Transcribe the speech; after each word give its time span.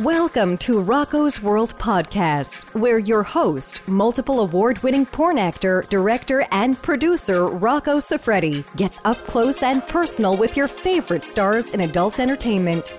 Welcome 0.00 0.58
to 0.58 0.82
Rocco's 0.82 1.40
World 1.40 1.74
Podcast, 1.78 2.64
where 2.78 2.98
your 2.98 3.22
host, 3.22 3.80
multiple 3.88 4.40
award 4.40 4.82
winning 4.82 5.06
porn 5.06 5.38
actor, 5.38 5.86
director, 5.88 6.46
and 6.52 6.76
producer 6.82 7.46
Rocco 7.46 7.96
Siffredi 7.96 8.62
gets 8.76 9.00
up 9.06 9.16
close 9.26 9.62
and 9.62 9.82
personal 9.86 10.36
with 10.36 10.54
your 10.54 10.68
favorite 10.68 11.24
stars 11.24 11.70
in 11.70 11.80
adult 11.80 12.20
entertainment. 12.20 12.92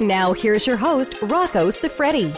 Now, 0.00 0.32
here's 0.32 0.66
your 0.66 0.78
host, 0.78 1.20
Rocco 1.20 1.68
Siffredi. 1.68 2.34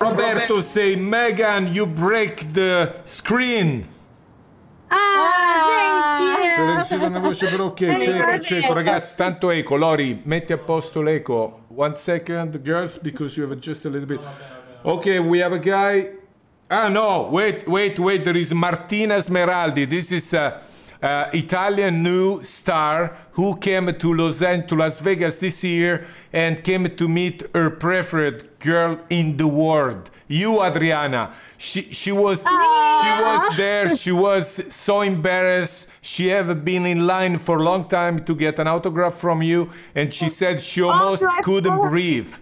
Roberto 0.00 0.62
say, 0.62 0.96
Megan, 0.96 1.74
you 1.74 1.84
break 1.84 2.54
the 2.54 2.96
screen. 3.04 3.86
Lei 6.64 6.84
si 6.84 6.94
una 6.94 7.18
voce 7.18 7.46
però 7.48 7.66
ok, 7.66 7.96
cerco, 7.96 8.38
cerco, 8.40 8.72
ragazzi, 8.72 9.16
tanto 9.16 9.50
eco, 9.50 9.76
Lori, 9.76 10.20
metti 10.24 10.52
a 10.52 10.58
posto 10.58 11.00
l'eco. 11.00 11.64
One 11.74 11.96
second, 11.96 12.60
girls, 12.62 12.98
because 12.98 13.38
you 13.38 13.48
have 13.48 13.58
just 13.58 13.84
a 13.84 13.88
little 13.88 14.06
bit. 14.06 14.20
Okay, 14.82 15.18
we 15.18 15.40
have 15.40 15.54
a 15.54 15.58
guy. 15.58 16.10
Ah 16.68 16.88
no, 16.88 17.28
wait, 17.30 17.66
wait, 17.66 17.98
wait, 17.98 18.24
there 18.24 18.36
is 18.36 18.52
Martina 18.52 19.16
Smeraldi. 19.16 19.88
This 19.88 20.12
is 20.12 20.34
a, 20.34 20.60
a 21.02 21.30
Italian 21.32 22.02
new 22.02 22.42
star 22.42 23.16
who 23.32 23.56
came 23.56 23.92
to 23.94 24.14
Los 24.14 24.42
Angeles, 24.42 24.68
to 24.68 24.74
Las 24.74 25.00
Vegas 25.00 25.38
this 25.38 25.62
year 25.62 26.06
and 26.32 26.62
came 26.64 26.94
to 26.96 27.08
meet 27.08 27.44
her 27.54 27.70
preferred 27.70 28.58
girl 28.58 28.98
in 29.08 29.36
the 29.36 29.46
world. 29.46 30.10
You, 30.26 30.62
Adriana. 30.62 31.32
She 31.56 31.82
she 31.92 32.12
was 32.12 32.40
she 32.40 33.22
was 33.22 33.56
there. 33.56 33.96
She 33.96 34.12
was 34.12 34.74
so 34.74 35.02
embarrassed. 35.02 35.88
She 36.00 36.28
have 36.28 36.64
been 36.64 36.86
in 36.86 37.06
line 37.06 37.38
for 37.38 37.58
a 37.58 37.62
long 37.62 37.88
time 37.88 38.24
to 38.24 38.34
get 38.34 38.58
an 38.58 38.66
autograph 38.66 39.14
from 39.14 39.42
you, 39.42 39.70
and 39.94 40.12
she 40.12 40.28
said 40.28 40.62
she 40.62 40.82
almost 40.82 41.24
couldn't 41.42 41.80
breathe. 41.80 42.32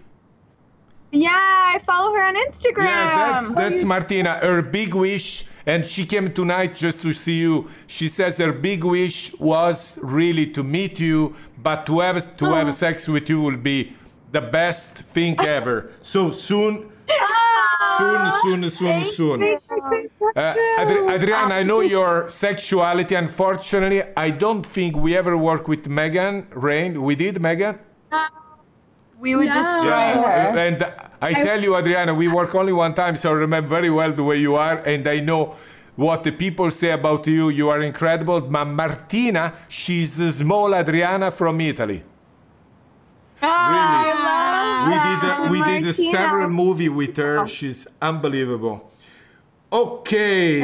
Yeah, 1.11 1.29
I 1.31 1.79
follow 1.85 2.13
her 2.13 2.21
on 2.23 2.35
Instagram. 2.35 2.85
Yeah, 2.85 3.15
that's 3.41 3.53
that's 3.53 3.83
Martina. 3.83 4.39
Her 4.39 4.61
big 4.61 4.93
wish, 4.93 5.45
and 5.65 5.85
she 5.85 6.05
came 6.05 6.33
tonight 6.33 6.75
just 6.75 7.01
to 7.01 7.13
see 7.13 7.39
you. 7.41 7.69
She 7.87 8.07
says 8.09 8.37
her 8.39 8.51
big 8.51 8.83
wish 8.83 9.33
was 9.39 9.97
really 10.01 10.47
to 10.47 10.63
meet 10.63 10.99
you, 10.99 11.35
but 11.57 11.85
to 11.87 11.99
have 11.99 12.35
to 12.37 12.45
have 12.45 12.73
sex 12.73 13.07
with 13.07 13.29
you 13.29 13.41
will 13.41 13.57
be 13.57 13.93
the 14.31 14.41
best 14.41 14.95
thing 15.15 15.39
ever. 15.39 15.91
So 16.01 16.29
soon, 16.31 16.91
soon, 17.97 18.31
soon, 18.41 18.69
soon, 18.69 19.03
soon. 19.05 19.43
Uh, 20.35 20.53
Adri- 20.79 21.15
Adriana, 21.15 21.55
I 21.55 21.63
know 21.63 21.79
your 21.79 22.27
sexuality. 22.27 23.15
Unfortunately, 23.15 24.03
I 24.17 24.29
don't 24.31 24.65
think 24.65 24.97
we 24.97 25.15
ever 25.15 25.37
worked 25.37 25.67
with 25.69 25.87
Megan 25.87 26.47
Rain. 26.51 27.01
We 27.01 27.15
did, 27.15 27.41
Megan? 27.41 27.79
We 29.19 29.35
would 29.35 29.51
destroy 29.51 30.13
her. 30.13 30.57
And 30.57 30.83
I 31.21 31.33
tell 31.33 31.61
you, 31.61 31.75
Adriana, 31.75 32.13
we 32.13 32.27
work 32.27 32.53
only 32.55 32.73
one 32.73 32.93
time, 32.93 33.15
so 33.15 33.31
I 33.31 33.33
remember 33.33 33.69
very 33.69 33.89
well 33.89 34.11
the 34.11 34.23
way 34.23 34.37
you 34.37 34.55
are, 34.55 34.77
and 34.79 35.07
I 35.07 35.19
know 35.19 35.55
what 35.95 36.23
the 36.23 36.31
people 36.31 36.69
say 36.69 36.91
about 36.91 37.25
you. 37.25 37.49
You 37.49 37.69
are 37.69 37.81
incredible. 37.81 38.39
But 38.41 38.65
Martina, 38.65 39.53
she's 39.67 40.15
the 40.15 40.31
small 40.31 40.75
Adriana 40.75 41.31
from 41.31 41.59
Italy. 41.59 42.03
Oh, 43.41 43.69
really. 43.73 44.17
We 44.87 44.95
did 45.03 45.21
a, 45.23 45.51
we 45.51 45.79
did 45.79 45.87
a 45.87 45.93
several 45.93 46.49
movie 46.49 46.89
with 46.89 47.17
her. 47.17 47.47
She's 47.47 47.87
unbelievable. 48.01 48.91
Okay. 49.71 50.61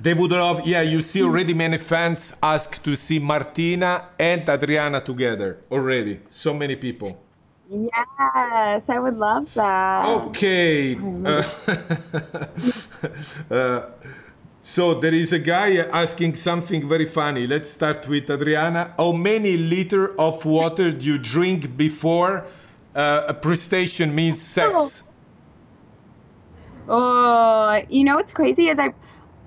They 0.00 0.14
would 0.14 0.30
love, 0.30 0.66
yeah, 0.66 0.82
you 0.82 1.02
see 1.02 1.22
already 1.22 1.54
many 1.54 1.78
fans 1.78 2.32
ask 2.42 2.82
to 2.82 2.94
see 2.94 3.18
Martina 3.18 4.08
and 4.18 4.48
Adriana 4.48 5.00
together 5.00 5.58
already. 5.70 6.20
So 6.30 6.54
many 6.54 6.76
people. 6.76 7.18
Yes, 7.70 8.88
I 8.88 8.98
would 8.98 9.16
love 9.16 9.52
that. 9.54 10.06
Okay. 10.06 10.96
Uh, 10.96 11.42
uh, 13.54 13.90
so 14.62 14.94
there 14.94 15.14
is 15.14 15.32
a 15.32 15.38
guy 15.38 15.76
asking 15.76 16.36
something 16.36 16.88
very 16.88 17.06
funny. 17.06 17.46
Let's 17.46 17.70
start 17.70 18.06
with 18.08 18.30
Adriana. 18.30 18.94
How 18.96 19.12
many 19.12 19.56
liter 19.56 20.18
of 20.18 20.44
water 20.44 20.90
do 20.92 21.04
you 21.04 21.18
drink 21.18 21.76
before 21.76 22.46
uh, 22.94 23.24
a 23.28 23.34
prestation 23.34 24.14
means 24.14 24.40
sex? 24.40 25.02
Oh, 26.88 27.82
you 27.90 28.04
know 28.04 28.14
what's 28.14 28.32
crazy 28.32 28.68
is 28.68 28.78
I, 28.78 28.94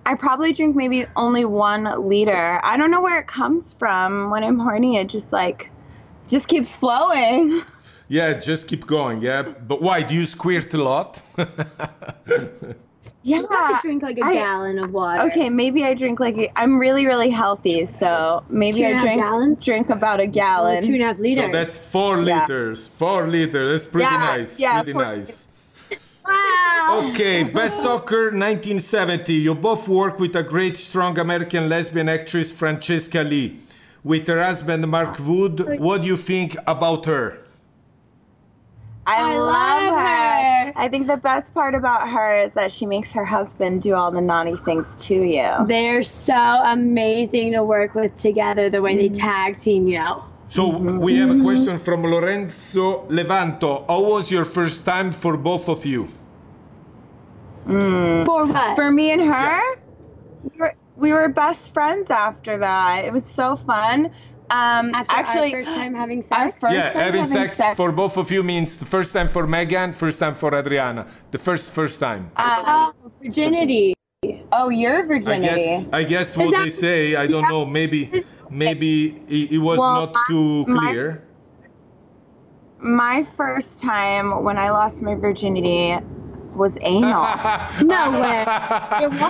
I 0.06 0.16
probably 0.16 0.52
drink 0.54 0.76
maybe 0.76 1.06
only 1.16 1.46
one 1.46 1.84
liter. 2.10 2.60
I 2.64 2.76
don't 2.78 2.92
know 2.92 3.02
where 3.02 3.20
it 3.20 3.28
comes 3.28 3.74
from. 3.74 4.30
When 4.32 4.44
I'm 4.44 4.58
horny, 4.60 4.98
it 4.98 5.08
just 5.10 5.32
like, 5.32 5.70
just 6.28 6.48
keeps 6.48 6.74
flowing. 6.76 7.62
Yeah, 8.08 8.34
just 8.34 8.68
keep 8.68 8.88
going. 8.88 9.22
Yeah, 9.22 9.42
but 9.42 9.82
why? 9.82 10.04
Do 10.04 10.14
you 10.14 10.26
squirt 10.26 10.74
a 10.74 10.84
lot? 10.84 11.22
Yeah. 13.24 13.42
I 13.50 13.80
drink 13.82 14.04
like 14.04 14.18
a 14.18 14.26
I- 14.26 14.34
gallon 14.34 14.80
of 14.80 14.92
water. 14.92 15.24
Okay, 15.24 15.50
maybe 15.50 15.86
I 15.86 15.94
drink 15.94 16.20
like 16.20 16.38
a- 16.38 16.60
I'm 16.60 16.78
really 16.78 17.06
really 17.08 17.30
healthy, 17.30 17.86
so 17.86 18.44
maybe 18.50 18.80
Two 18.80 18.84
I 18.84 18.88
and 18.90 19.00
a 19.00 19.02
drink 19.02 19.22
gallons? 19.22 19.64
drink 19.66 19.90
about 19.90 20.20
a 20.20 20.24
Well, 20.24 20.32
gallon. 20.34 20.84
two 20.84 20.94
and 20.94 21.02
a 21.04 21.06
half 21.06 21.20
liters. 21.20 21.46
so 21.46 21.52
that's 21.54 21.78
four 21.78 22.22
Yeah. 22.22 22.42
liters. 22.42 22.90
Four 22.90 23.28
liters. 23.30 23.72
That's 23.84 23.86
pretty 23.92 24.12
Yeah, 24.12 24.18
nice. 24.38 24.60
yeah, 24.60 24.82
pretty 24.82 24.92
four 24.94 25.04
nice. 25.06 25.48
Wow. 26.26 27.10
Okay, 27.10 27.44
Best 27.60 27.82
Soccer 27.82 28.32
1970. 28.32 29.34
You 29.34 29.56
both 29.56 29.88
work 29.88 30.20
with 30.20 30.36
a 30.36 30.44
great, 30.44 30.78
strong 30.78 31.18
American 31.20 31.70
lesbian 31.70 32.10
actress, 32.10 32.52
Francesca 32.52 33.24
Le. 33.24 33.52
With 34.04 34.28
her 34.28 34.44
husband, 34.44 34.88
Mark 34.88 35.20
Wood. 35.20 35.80
What 35.80 36.02
do 36.02 36.08
you 36.08 36.18
think 36.18 36.58
about 36.66 37.06
her? 37.06 37.38
I, 39.06 39.34
I 39.34 39.38
love, 39.38 39.44
love 39.44 40.00
her. 40.00 40.06
her. 40.06 40.74
I 40.76 40.88
think 40.88 41.08
the 41.08 41.18
best 41.18 41.54
part 41.54 41.76
about 41.76 42.10
her 42.10 42.38
is 42.38 42.54
that 42.54 42.72
she 42.72 42.86
makes 42.86 43.12
her 43.12 43.26
husband 43.26 43.82
do 43.82 43.94
all 43.94 44.12
the 44.12 44.22
naughty 44.22 44.56
things 44.56 45.04
to 45.06 45.16
you. 45.16 45.52
They're 45.68 46.04
so 46.04 46.34
amazing 46.34 47.52
to 47.54 47.64
work 47.64 47.96
with 47.96 48.16
together, 48.18 48.70
the 48.70 48.82
way 48.82 48.96
they 48.96 49.10
mm. 49.10 49.16
tag 49.16 49.58
team 49.58 49.88
you. 49.88 50.06
So, 50.52 50.68
we 50.68 51.16
have 51.16 51.32
a 51.32 51.40
question 51.40 51.80
from 51.80 52.04
Lorenzo 52.04 53.08
Levanto. 53.08 53.86
How 53.88 54.02
was 54.04 54.30
your 54.30 54.44
first 54.44 54.84
time 54.84 55.14
for 55.14 55.38
both 55.38 55.70
of 55.70 55.86
you? 55.86 56.10
For 57.66 58.46
what? 58.46 58.76
For 58.76 58.92
me 58.92 59.14
and 59.14 59.22
her, 59.22 59.62
we, 60.44 60.60
were, 60.60 60.76
we 60.98 61.14
were 61.14 61.30
best 61.30 61.74
friends 61.74 62.10
after 62.10 62.58
that. 62.58 63.06
It 63.06 63.14
was 63.14 63.26
so 63.26 63.56
fun. 63.56 64.12
Um, 64.50 64.94
After 64.94 65.16
actually, 65.16 65.54
our 65.54 65.64
first 65.64 65.70
time 65.70 65.96
having 65.96 66.18
our 66.32 66.52
sex? 66.52 66.60
first 66.60 66.76
yeah, 66.76 66.92
time 66.92 67.14
having, 67.14 67.26
sex, 67.28 67.58
for 67.78 67.94
both 67.94 68.18
of 68.18 68.30
you 68.30 68.44
means 68.44 68.78
the 68.78 68.86
first 68.86 69.14
time 69.14 69.30
for 69.30 69.48
Megan, 69.48 69.94
first 69.94 70.20
time 70.20 70.36
for 70.36 70.54
Adriana. 70.54 71.08
The 71.32 71.38
first, 71.40 71.72
first 71.72 71.98
time. 72.02 72.30
Um, 72.36 72.66
oh, 72.68 72.94
virginity. 73.24 73.94
oh, 74.52 74.68
your 74.68 75.08
virginity. 75.08 75.48
I 75.48 75.56
virginity. 75.56 75.86
guess 75.86 75.94
I 75.94 76.04
guess 76.04 76.36
what 76.36 76.52
that- 76.52 76.64
they 76.66 76.70
say. 76.70 77.16
I 77.16 77.26
don't 77.28 77.48
know. 77.48 77.66
Maybe 77.66 78.26
maybe 78.52 79.16
it, 79.28 79.54
it 79.54 79.58
was 79.58 79.80
Well, 79.80 80.08
not 80.08 80.16
too 80.28 80.66
clear. 80.66 81.24
My 82.80 83.24
first 83.24 83.82
time 83.82 84.44
when 84.44 84.58
I 84.58 84.70
lost 84.72 85.02
my 85.02 85.16
virginity 85.16 85.96
was 86.56 86.78
anal. 86.82 87.24
No 87.84 88.12
way. 88.12 88.44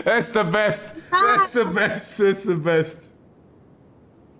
That's 0.05 0.29
the 0.29 0.43
best. 0.43 0.95
That's 1.11 1.51
the 1.51 1.65
best. 1.65 2.17
That's 2.17 2.43
the 2.43 2.55
best. 2.55 2.99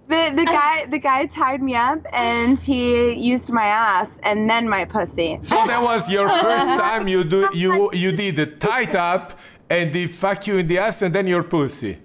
the 0.07 0.31
the 0.35 0.45
guy 0.45 0.85
the 0.87 0.99
guy 0.99 1.25
tied 1.25 1.61
me 1.61 1.75
up 1.75 1.99
and 2.13 2.57
he 2.59 3.13
used 3.13 3.51
my 3.51 3.65
ass 3.65 4.19
and 4.23 4.49
then 4.49 4.67
my 4.67 4.83
pussy. 4.85 5.37
So 5.41 5.55
that 5.67 5.81
was 5.81 6.09
your 6.09 6.27
first 6.27 6.71
time 6.85 7.07
you 7.07 7.23
do 7.23 7.49
you 7.53 7.89
you 7.93 8.11
did 8.11 8.35
the 8.35 8.45
tied 8.47 8.95
up 8.95 9.39
and 9.69 9.93
they 9.93 10.07
fuck 10.07 10.47
you 10.47 10.57
in 10.57 10.67
the 10.67 10.79
ass 10.79 11.01
and 11.01 11.13
then 11.15 11.27
your 11.27 11.43
pussy. 11.43 11.99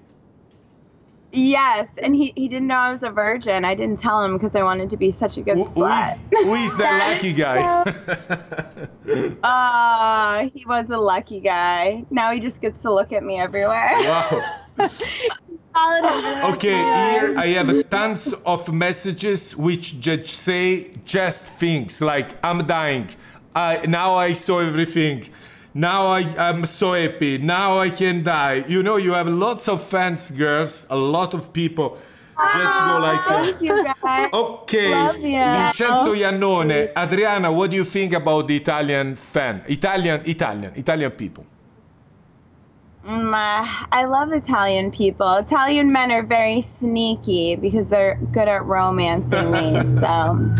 Yes, 1.32 1.98
and 1.98 2.14
he, 2.14 2.32
he 2.36 2.48
didn't 2.48 2.68
know 2.68 2.76
I 2.76 2.90
was 2.90 3.02
a 3.02 3.10
virgin. 3.10 3.64
I 3.64 3.74
didn't 3.74 3.98
tell 3.98 4.22
him 4.24 4.34
because 4.34 4.54
I 4.56 4.62
wanted 4.62 4.88
to 4.90 4.96
be 4.96 5.10
such 5.10 5.36
a 5.36 5.42
good 5.42 5.56
Who, 5.56 5.64
who 5.64 5.84
is 5.84 5.90
slut. 5.90 6.18
who 6.44 6.54
is 6.54 6.76
that 6.78 7.12
lucky 7.12 7.32
guy? 7.32 8.88
Ah, 9.44 10.48
he 10.52 10.64
was 10.66 10.90
a 10.90 10.98
lucky 10.98 11.40
guy. 11.40 12.04
Now 12.10 12.32
he 12.32 12.40
just 12.40 12.60
gets 12.60 12.82
to 12.82 12.92
look 12.92 13.12
at 13.12 13.22
me 13.22 13.38
everywhere. 13.38 13.90
wow. 13.92 14.54
Okay, 16.54 16.70
here 16.70 17.34
I 17.36 17.48
have 17.48 17.90
tons 17.90 18.32
of 18.46 18.72
messages 18.72 19.54
which 19.54 20.00
just 20.00 20.26
say 20.28 20.90
just 21.04 21.44
things 21.46 22.00
like 22.00 22.38
I'm 22.42 22.66
dying. 22.66 23.10
I 23.54 23.84
now 23.86 24.14
I 24.14 24.32
saw 24.32 24.60
everything. 24.60 25.28
Now 25.76 26.06
I, 26.06 26.22
am 26.38 26.64
so 26.64 26.94
happy. 26.94 27.36
Now 27.36 27.78
I 27.80 27.90
can 27.90 28.24
die. 28.24 28.64
You 28.66 28.82
know, 28.82 28.96
you 28.96 29.12
have 29.12 29.28
lots 29.28 29.68
of 29.68 29.84
fans, 29.84 30.30
girls. 30.30 30.86
A 30.88 30.96
lot 30.96 31.34
of 31.34 31.52
people. 31.52 31.98
Just 31.98 32.72
go 32.88 32.96
ah, 32.96 32.98
like 33.02 33.30
uh, 33.30 33.44
Thank 33.44 33.60
you 33.60 33.84
guys. 34.02 34.30
Okay. 34.32 34.90
Love 34.90 35.18
you. 35.18 35.36
Vincenzo 35.38 36.14
Iannone. 36.14 36.96
Adriana, 36.96 37.52
what 37.52 37.70
do 37.70 37.76
you 37.76 37.84
think 37.84 38.14
about 38.14 38.48
the 38.48 38.56
Italian 38.56 39.16
fan? 39.16 39.64
Italian, 39.68 40.22
Italian, 40.24 40.72
Italian 40.76 41.10
people. 41.10 41.44
Mm, 43.04 43.34
uh, 43.34 43.86
I 43.92 44.04
love 44.06 44.32
Italian 44.32 44.90
people. 44.90 45.34
Italian 45.36 45.92
men 45.92 46.10
are 46.10 46.22
very 46.22 46.62
sneaky 46.62 47.54
because 47.54 47.90
they're 47.90 48.18
good 48.32 48.48
at 48.48 48.64
romancing 48.64 49.50
me. 49.50 49.82
So 49.84 50.54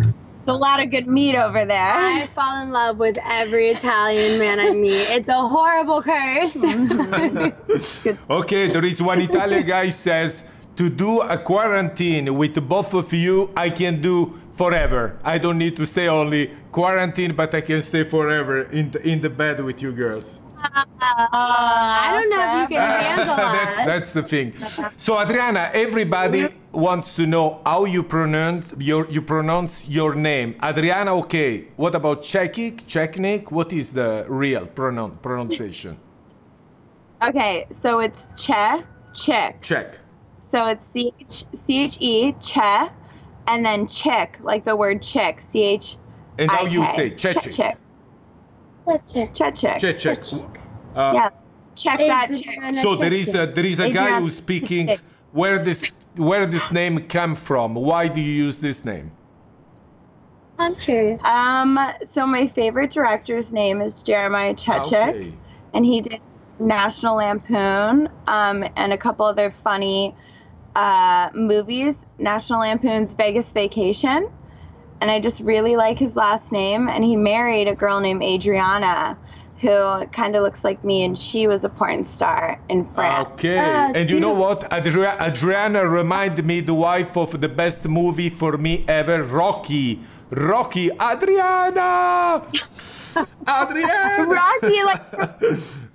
a 0.48 0.54
lot 0.54 0.82
of 0.82 0.90
good 0.90 1.06
meat 1.06 1.37
over 1.37 1.64
there. 1.64 1.94
I 1.94 2.26
fall 2.34 2.62
in 2.62 2.70
love 2.70 2.98
with 2.98 3.16
every 3.25 3.70
Italian 3.70 4.38
man 4.38 4.60
I 4.60 4.70
meet. 4.72 5.08
It's 5.16 5.28
a 5.28 5.46
horrible 5.46 6.02
curse. 6.02 6.56
okay, 8.31 8.69
there 8.69 8.84
is 8.84 9.00
one 9.02 9.20
Italian 9.20 9.66
guy 9.66 9.90
says 9.90 10.44
to 10.76 10.90
do 10.90 11.22
a 11.22 11.38
quarantine 11.38 12.37
with 12.37 12.54
both 12.69 12.93
of 12.94 13.12
you, 13.12 13.50
I 13.56 13.70
can 13.70 14.02
do 14.02 14.38
forever. 14.52 15.19
I 15.25 15.38
don't 15.38 15.58
need 15.58 15.76
to 15.76 15.87
stay 15.87 16.08
only 16.08 16.50
quarantine, 16.70 17.34
but 17.34 17.54
I 17.54 17.60
can 17.62 17.81
stay 17.82 18.04
forever 18.04 18.62
in 18.62 18.90
the, 18.90 19.08
in 19.08 19.20
the 19.20 19.31
bed 19.31 19.62
with 19.64 19.81
you 19.82 19.93
girls. 19.93 20.43
I 20.73 22.11
don't 22.13 22.31
know 22.31 22.63
if 22.63 22.71
you 22.71 22.77
can 22.77 22.91
ah, 22.91 23.03
handle 23.03 23.37
that's. 23.57 23.85
That's 23.85 24.13
the 24.13 24.23
thing. 24.23 24.55
So 24.97 25.21
Adriana, 25.21 25.71
everybody 25.73 26.49
wants 26.73 27.17
to 27.17 27.27
know 27.27 27.61
how 27.65 27.85
you 27.85 28.03
pronounce 28.03 28.75
your 28.79 29.09
you 29.11 29.23
pronounce 29.23 29.89
your 29.89 30.15
name. 30.15 30.57
Adriana, 30.63 31.17
okay. 31.19 31.69
What 31.77 31.95
about 31.95 32.23
Czechic 32.23 32.87
Czechnik? 32.87 33.51
What 33.51 33.73
is 33.73 33.93
the 33.93 34.25
real 34.29 34.67
pronoun 34.67 35.19
pronunciation? 35.23 35.99
Okay, 37.23 37.67
so 37.71 38.01
it's 38.01 38.29
Che, 38.37 38.85
Czech. 39.15 39.61
Czech. 39.63 39.99
So 40.39 40.67
it's 40.67 40.85
C 40.85 41.13
H 41.21 41.45
C 41.53 41.85
H 41.85 41.97
E 42.01 42.33
Che, 42.41 42.91
and 43.49 43.65
then 43.65 43.87
Czech, 43.87 44.39
like 44.43 44.65
the 44.65 44.77
word 44.77 45.03
Czech, 45.03 45.41
C 45.41 45.63
H. 45.63 45.97
And 46.39 46.49
now 46.49 46.65
you 46.65 46.85
say 46.95 47.11
Czechik. 47.11 47.57
Czech. 47.57 47.79
Chechik. 48.87 49.35
Chechik. 49.35 49.77
Chechik. 49.77 50.19
Chechik. 50.19 50.56
Uh, 50.94 51.12
yeah. 51.15 51.31
Check 51.75 51.99
that. 51.99 52.31
Check. 52.33 52.77
So 52.83 52.97
there 52.97 53.12
is 53.12 53.35
a 53.35 53.47
there 53.47 53.67
is 53.67 53.81
a 53.81 53.91
guy 53.91 54.21
who's 54.21 54.37
speaking. 54.37 54.99
Where 55.33 55.59
this 55.59 55.93
where 56.17 56.47
this 56.47 56.73
name 56.73 57.06
came 57.09 57.35
from? 57.35 57.75
Why 57.75 58.09
do 58.09 58.21
you 58.21 58.44
use 58.44 58.59
this 58.59 58.85
name? 58.85 59.12
I'm 60.59 60.75
curious. 60.77 61.23
Um, 61.25 61.79
so 62.03 62.27
my 62.27 62.47
favorite 62.47 62.91
director's 62.91 63.53
name 63.53 63.83
is 63.83 64.03
Jeremiah 64.03 64.55
Chechik, 64.55 64.93
ah, 64.93 65.09
okay. 65.11 65.35
and 65.75 65.85
he 65.85 66.00
did 66.00 66.21
National 66.59 67.17
Lampoon 67.17 68.09
um, 68.27 68.65
and 68.77 68.93
a 68.93 68.97
couple 68.97 69.27
other 69.27 69.50
funny 69.50 70.15
uh, 70.75 71.29
movies. 71.35 72.06
National 72.19 72.61
Lampoon's 72.61 73.15
Vegas 73.15 73.53
Vacation 73.53 74.31
and 75.00 75.10
I 75.10 75.20
just 75.20 75.40
really 75.40 75.76
like 75.76 75.98
his 75.98 76.16
last 76.16 76.52
name. 76.52 76.88
And 76.88 77.04
he 77.04 77.16
married 77.16 77.69
a 77.69 77.75
girl 77.75 78.00
named 78.00 78.22
Adriana, 78.22 79.19
who 79.60 80.06
kind 80.06 80.37
of 80.37 80.43
looks 80.43 80.64
like 80.64 80.84
me, 80.84 81.04
and 81.04 81.19
she 81.19 81.46
was 81.46 81.64
a 81.64 81.69
porn 81.69 82.04
star 82.04 82.60
in 82.69 82.84
France. 82.84 83.28
Okay, 83.32 83.58
uh, 83.58 83.93
and 83.94 84.10
you 84.10 84.20
know 84.20 84.34
what? 84.34 84.70
Adriana 84.72 85.87
reminded 85.87 86.44
me 86.44 86.60
the 86.60 86.75
wife 86.75 87.16
of 87.16 87.40
the 87.40 87.48
best 87.48 87.88
movie 87.88 88.31
for 88.31 88.58
me 88.58 88.84
ever, 88.88 89.22
Rocky. 89.22 90.00
Rocky, 90.31 90.90
Adriana. 90.90 92.43
Adriana. 93.48 94.26
Rocky, 94.26 94.82
like. 94.82 95.14
Uh, 95.14 95.28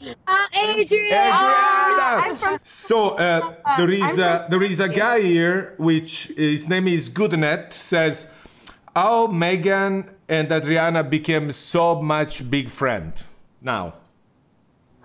Adriana. 0.55 0.81
Adriana. 0.81 1.31
Ah, 1.33 2.59
so 2.63 3.09
uh, 3.09 3.53
there 3.77 3.91
is 3.91 4.17
a, 4.17 4.47
there 4.49 4.63
is 4.63 4.79
a 4.79 4.89
guy 4.89 5.21
here, 5.21 5.75
which 5.77 6.31
his 6.35 6.67
name 6.67 6.87
is 6.87 7.09
Goodnet. 7.09 7.73
Says 7.73 8.27
how 8.95 9.27
Megan 9.27 10.09
and 10.27 10.51
Adriana 10.51 11.03
became 11.03 11.51
so 11.51 12.01
much 12.01 12.49
big 12.49 12.69
friend 12.69 13.13
now? 13.61 13.95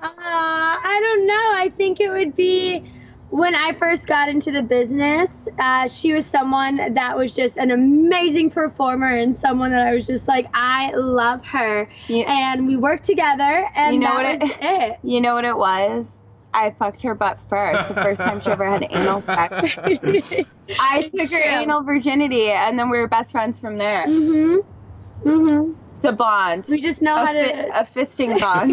Uh, 0.03 0.09
I 0.12 0.99
don't 1.03 1.27
know. 1.27 1.53
I 1.55 1.73
think 1.77 2.00
it 2.00 2.11
would 2.11 2.37
be 2.37 2.85
when 3.31 3.55
I 3.55 3.73
first 3.73 4.06
got 4.06 4.29
into 4.29 4.53
the 4.53 4.62
business, 4.62 5.49
uh, 5.59 5.88
she 5.88 6.12
was 6.12 6.27
someone 6.27 6.94
that 6.94 7.17
was 7.17 7.35
just 7.35 7.56
an 7.56 7.71
amazing 7.71 8.50
performer 8.50 9.17
and 9.17 9.37
someone 9.37 9.73
that 9.73 9.87
I 9.87 9.94
was 9.94 10.06
just 10.06 10.29
like, 10.29 10.47
I 10.55 10.93
love 10.93 11.44
her. 11.47 11.89
Yeah. 12.09 12.25
And 12.29 12.67
we 12.67 12.77
worked 12.77 13.05
together, 13.05 13.69
and 13.75 13.94
you 13.94 14.00
know 14.00 14.17
that 14.17 14.41
what 14.41 14.43
was 14.43 14.50
it, 14.50 14.59
it. 14.61 14.99
You 15.03 15.21
know 15.21 15.35
what 15.35 15.44
it 15.44 15.56
was? 15.56 16.21
I 16.54 16.70
fucked 16.70 17.02
her 17.02 17.14
butt 17.14 17.38
first, 17.38 17.88
the 17.88 17.94
first 17.94 18.20
time 18.22 18.40
she 18.40 18.50
ever 18.50 18.64
had 18.64 18.87
anal 18.90 19.20
sex. 19.20 19.75
I 20.81 21.02
took 21.02 21.31
her 21.31 21.43
anal 21.43 21.82
virginity, 21.82 22.50
and 22.50 22.78
then 22.78 22.88
we 22.88 22.98
were 22.98 23.08
best 23.08 23.32
friends 23.32 23.58
from 23.58 23.76
there. 23.78 24.06
Mm-hmm. 24.06 25.28
Mm-hmm. 25.28 25.72
The 26.02 26.12
bond. 26.12 26.66
We 26.70 26.81
just 26.81 27.02
know 27.02 27.14
a 27.14 27.19
how 27.19 27.26
fi- 27.26 27.52
to. 27.52 27.81
A 27.81 27.84
fisting 27.84 28.38
bond. 28.40 28.70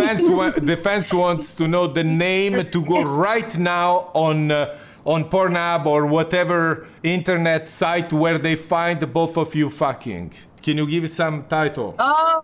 Defense, 0.65 1.11
wa- 1.13 1.19
wants 1.19 1.55
to 1.55 1.67
know 1.67 1.87
the 1.87 2.03
name 2.27 2.57
to 2.71 2.85
go 2.85 3.01
right 3.03 3.57
now 3.57 4.11
on. 4.13 4.51
Uh, 4.51 4.77
on 5.05 5.29
Pornhub 5.29 5.85
or 5.85 6.05
whatever 6.05 6.87
internet 7.03 7.67
site 7.67 8.13
where 8.13 8.37
they 8.37 8.55
find 8.55 9.11
both 9.13 9.37
of 9.37 9.53
you 9.53 9.69
fucking. 9.69 10.31
Can 10.61 10.77
you 10.77 10.87
give 10.89 11.09
some 11.09 11.43
title? 11.49 11.95
Oh, 11.99 12.41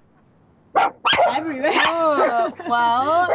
everywhere. 1.30 1.72
oh, 1.86 2.54
well, 2.68 3.32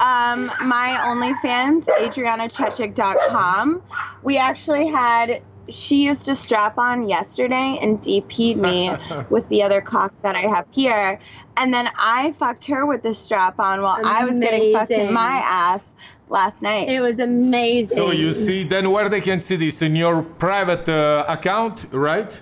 um, 0.00 0.46
my 0.66 0.98
OnlyFans, 1.02 1.84
AdrianaChechik.com. 1.84 3.82
We 4.22 4.38
actually 4.38 4.88
had, 4.88 5.42
she 5.68 6.04
used 6.04 6.28
a 6.28 6.36
strap 6.36 6.78
on 6.78 7.08
yesterday 7.08 7.78
and 7.80 8.00
DP'd 8.00 8.56
me 8.58 8.90
with 9.30 9.48
the 9.48 9.62
other 9.62 9.80
cock 9.80 10.12
that 10.22 10.36
I 10.36 10.42
have 10.42 10.66
here. 10.70 11.18
And 11.56 11.72
then 11.72 11.88
I 11.96 12.32
fucked 12.32 12.64
her 12.66 12.84
with 12.86 13.02
the 13.02 13.14
strap 13.14 13.58
on 13.60 13.82
while 13.82 13.96
Amazing. 13.96 14.16
I 14.16 14.24
was 14.24 14.40
getting 14.40 14.72
fucked 14.72 14.90
in 14.90 15.12
my 15.12 15.40
ass 15.44 15.94
last 16.28 16.62
night. 16.62 16.88
It 16.88 17.00
was 17.00 17.18
amazing. 17.18 17.96
So 17.96 18.10
you 18.10 18.32
see, 18.32 18.64
then 18.64 18.90
where 18.90 19.08
they 19.08 19.20
can 19.20 19.40
see 19.40 19.56
this 19.56 19.82
in 19.82 19.94
your 19.94 20.22
private 20.22 20.88
uh, 20.88 21.24
account, 21.28 21.86
right? 21.92 22.40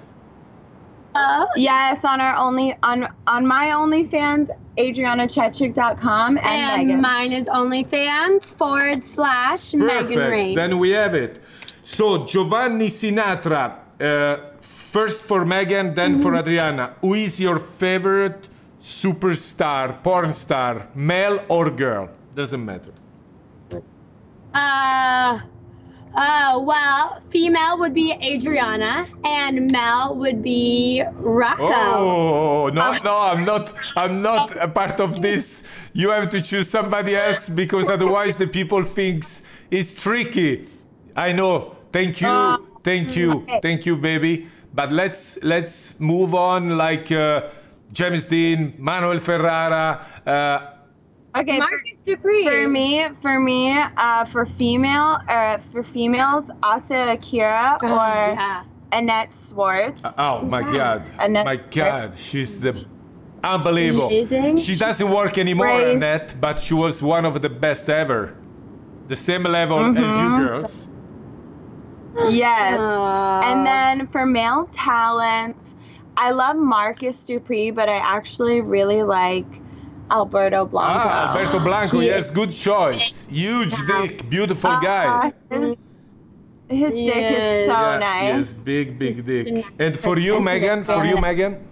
Uh-huh. 1.15 1.47
Yes, 1.57 2.05
on 2.05 2.21
our 2.21 2.37
only 2.37 2.75
on 2.83 3.09
on 3.27 3.47
my 3.47 3.67
OnlyFans, 3.69 4.49
AdrianaChechik.com 4.79 6.39
and, 6.39 6.47
and 6.47 6.89
Megan. 6.89 7.01
mine 7.03 7.33
is 7.33 7.49
OnlyFans 7.49 8.45
forward 8.45 9.07
slash 9.07 9.73
Perfect. 9.73 10.09
Megan 10.09 10.31
Rain. 10.31 10.55
Then 10.55 10.79
we 10.79 10.91
have 10.91 11.15
it. 11.15 11.41
So 11.85 12.25
Giovanni 12.25 12.89
Sinatra, 12.89 13.79
uh, 14.01 14.37
first 14.61 15.25
for 15.25 15.45
Megan, 15.45 15.95
then 15.95 16.15
mm-hmm. 16.15 16.23
for 16.23 16.35
Adriana. 16.35 16.95
Who 17.01 17.15
is 17.15 17.39
your 17.41 17.59
favorite 17.59 18.49
superstar, 18.81 20.03
porn 20.03 20.33
star, 20.33 20.89
male 20.95 21.45
or 21.49 21.71
girl? 21.71 22.09
Doesn't 22.35 22.65
matter. 22.65 22.93
Uh 24.55 25.41
uh, 26.15 26.61
well, 26.63 27.21
female 27.29 27.79
would 27.79 27.95
be 27.95 28.13
Adriana, 28.13 29.09
and 29.25 29.71
male 29.71 30.15
would 30.17 30.43
be 30.43 31.03
Rocco. 31.15 31.65
Oh 31.65 32.71
no, 32.73 32.93
um, 32.93 32.99
no, 33.03 33.19
I'm 33.19 33.45
not. 33.45 33.73
I'm 33.97 34.21
not 34.21 34.55
a 34.61 34.69
part 34.69 35.01
of 35.01 35.23
this. 35.23 35.65
You 35.95 36.11
have 36.11 36.29
to 36.31 36.43
choose 36.43 36.69
somebody 36.69 37.17
else 37.17 37.49
because 37.49 37.89
otherwise 37.89 38.37
the 38.37 38.47
people 38.47 38.83
thinks 38.83 39.43
it's 39.71 39.95
tricky. 39.95 40.69
I 41.17 41.33
know. 41.33 41.77
Thank 41.93 42.21
you, 42.21 42.29
uh, 42.29 42.59
thank 42.83 43.17
you, 43.17 43.47
thank 43.63 43.87
you, 43.87 43.97
baby. 43.97 44.49
But 44.75 44.93
let's 44.93 45.39
let's 45.43 45.99
move 45.99 46.35
on. 46.35 46.77
Like 46.77 47.11
uh, 47.11 47.49
James 47.93 48.27
Dean, 48.27 48.75
Manuel 48.79 49.19
Ferrara. 49.19 50.07
Uh, 50.27 51.39
okay. 51.41 51.59
Martin 51.59 51.92
degree? 52.05 52.45
For 52.45 52.69
me, 52.69 53.09
for 53.11 53.41
me, 53.41 53.73
uh, 53.73 54.25
for 54.25 54.47
female 54.47 55.19
uh, 55.29 55.59
for 55.59 55.83
females, 55.83 56.51
Asa 56.63 57.13
Akira 57.13 57.79
oh, 57.83 57.87
or 57.87 58.35
yeah. 58.35 58.65
Annette 58.93 59.33
Schwarz. 59.33 60.05
Uh, 60.05 60.13
oh 60.19 60.43
my 60.43 60.61
yeah. 60.61 60.73
God! 60.73 61.03
Annette 61.19 61.45
my 61.45 61.57
God, 61.57 62.15
she's 62.15 62.61
the 62.61 62.85
unbelievable. 63.43 64.11
She 64.57 64.77
doesn't 64.77 65.11
work 65.11 65.39
anymore. 65.39 65.81
Annette, 65.81 66.37
but 66.41 66.61
she 66.61 66.75
was 66.75 67.03
one 67.03 67.25
of 67.25 67.41
the 67.41 67.51
best 67.51 67.89
ever. 67.89 68.37
The 69.09 69.17
same 69.17 69.45
level 69.45 69.79
mm 69.79 69.95
-hmm. 69.95 70.05
as 70.05 70.17
you 70.17 70.29
mm-hmm. 70.29 70.47
girls. 70.47 70.89
Yes. 72.31 72.79
And 73.45 73.67
then 73.67 74.07
for 74.09 74.27
male 74.27 74.69
talent, 74.73 75.75
I 76.17 76.31
love 76.31 76.57
Marcus 76.57 77.25
Dupree, 77.27 77.71
but 77.71 77.89
I 77.89 77.97
actually 77.97 78.61
really 78.61 79.03
like 79.03 79.62
Alberto 80.13 80.63
ah, 80.63 80.65
Blanco. 80.65 81.09
Ah, 81.09 81.29
Alberto 81.29 81.61
Blanco, 81.61 81.99
he 82.01 82.07
yes, 82.07 82.31
good 82.31 82.53
choice. 82.53 83.27
Huge 83.29 83.75
dick, 83.87 84.29
beautiful 84.29 84.71
uh, 84.71 84.81
guy. 84.81 85.33
His, 85.51 85.77
his 86.69 86.95
yes. 86.95 87.07
dick 87.09 87.25
is 87.33 87.67
so 87.67 87.73
yeah, 87.73 87.99
nice. 87.99 88.37
Yes, 88.37 88.63
big, 88.63 88.99
big 88.99 89.25
dick. 89.25 89.65
And 89.79 89.99
for 89.99 90.19
you, 90.19 90.41
Megan, 90.41 90.85
for 90.85 91.05
you, 91.05 91.19
Megan. 91.19 91.69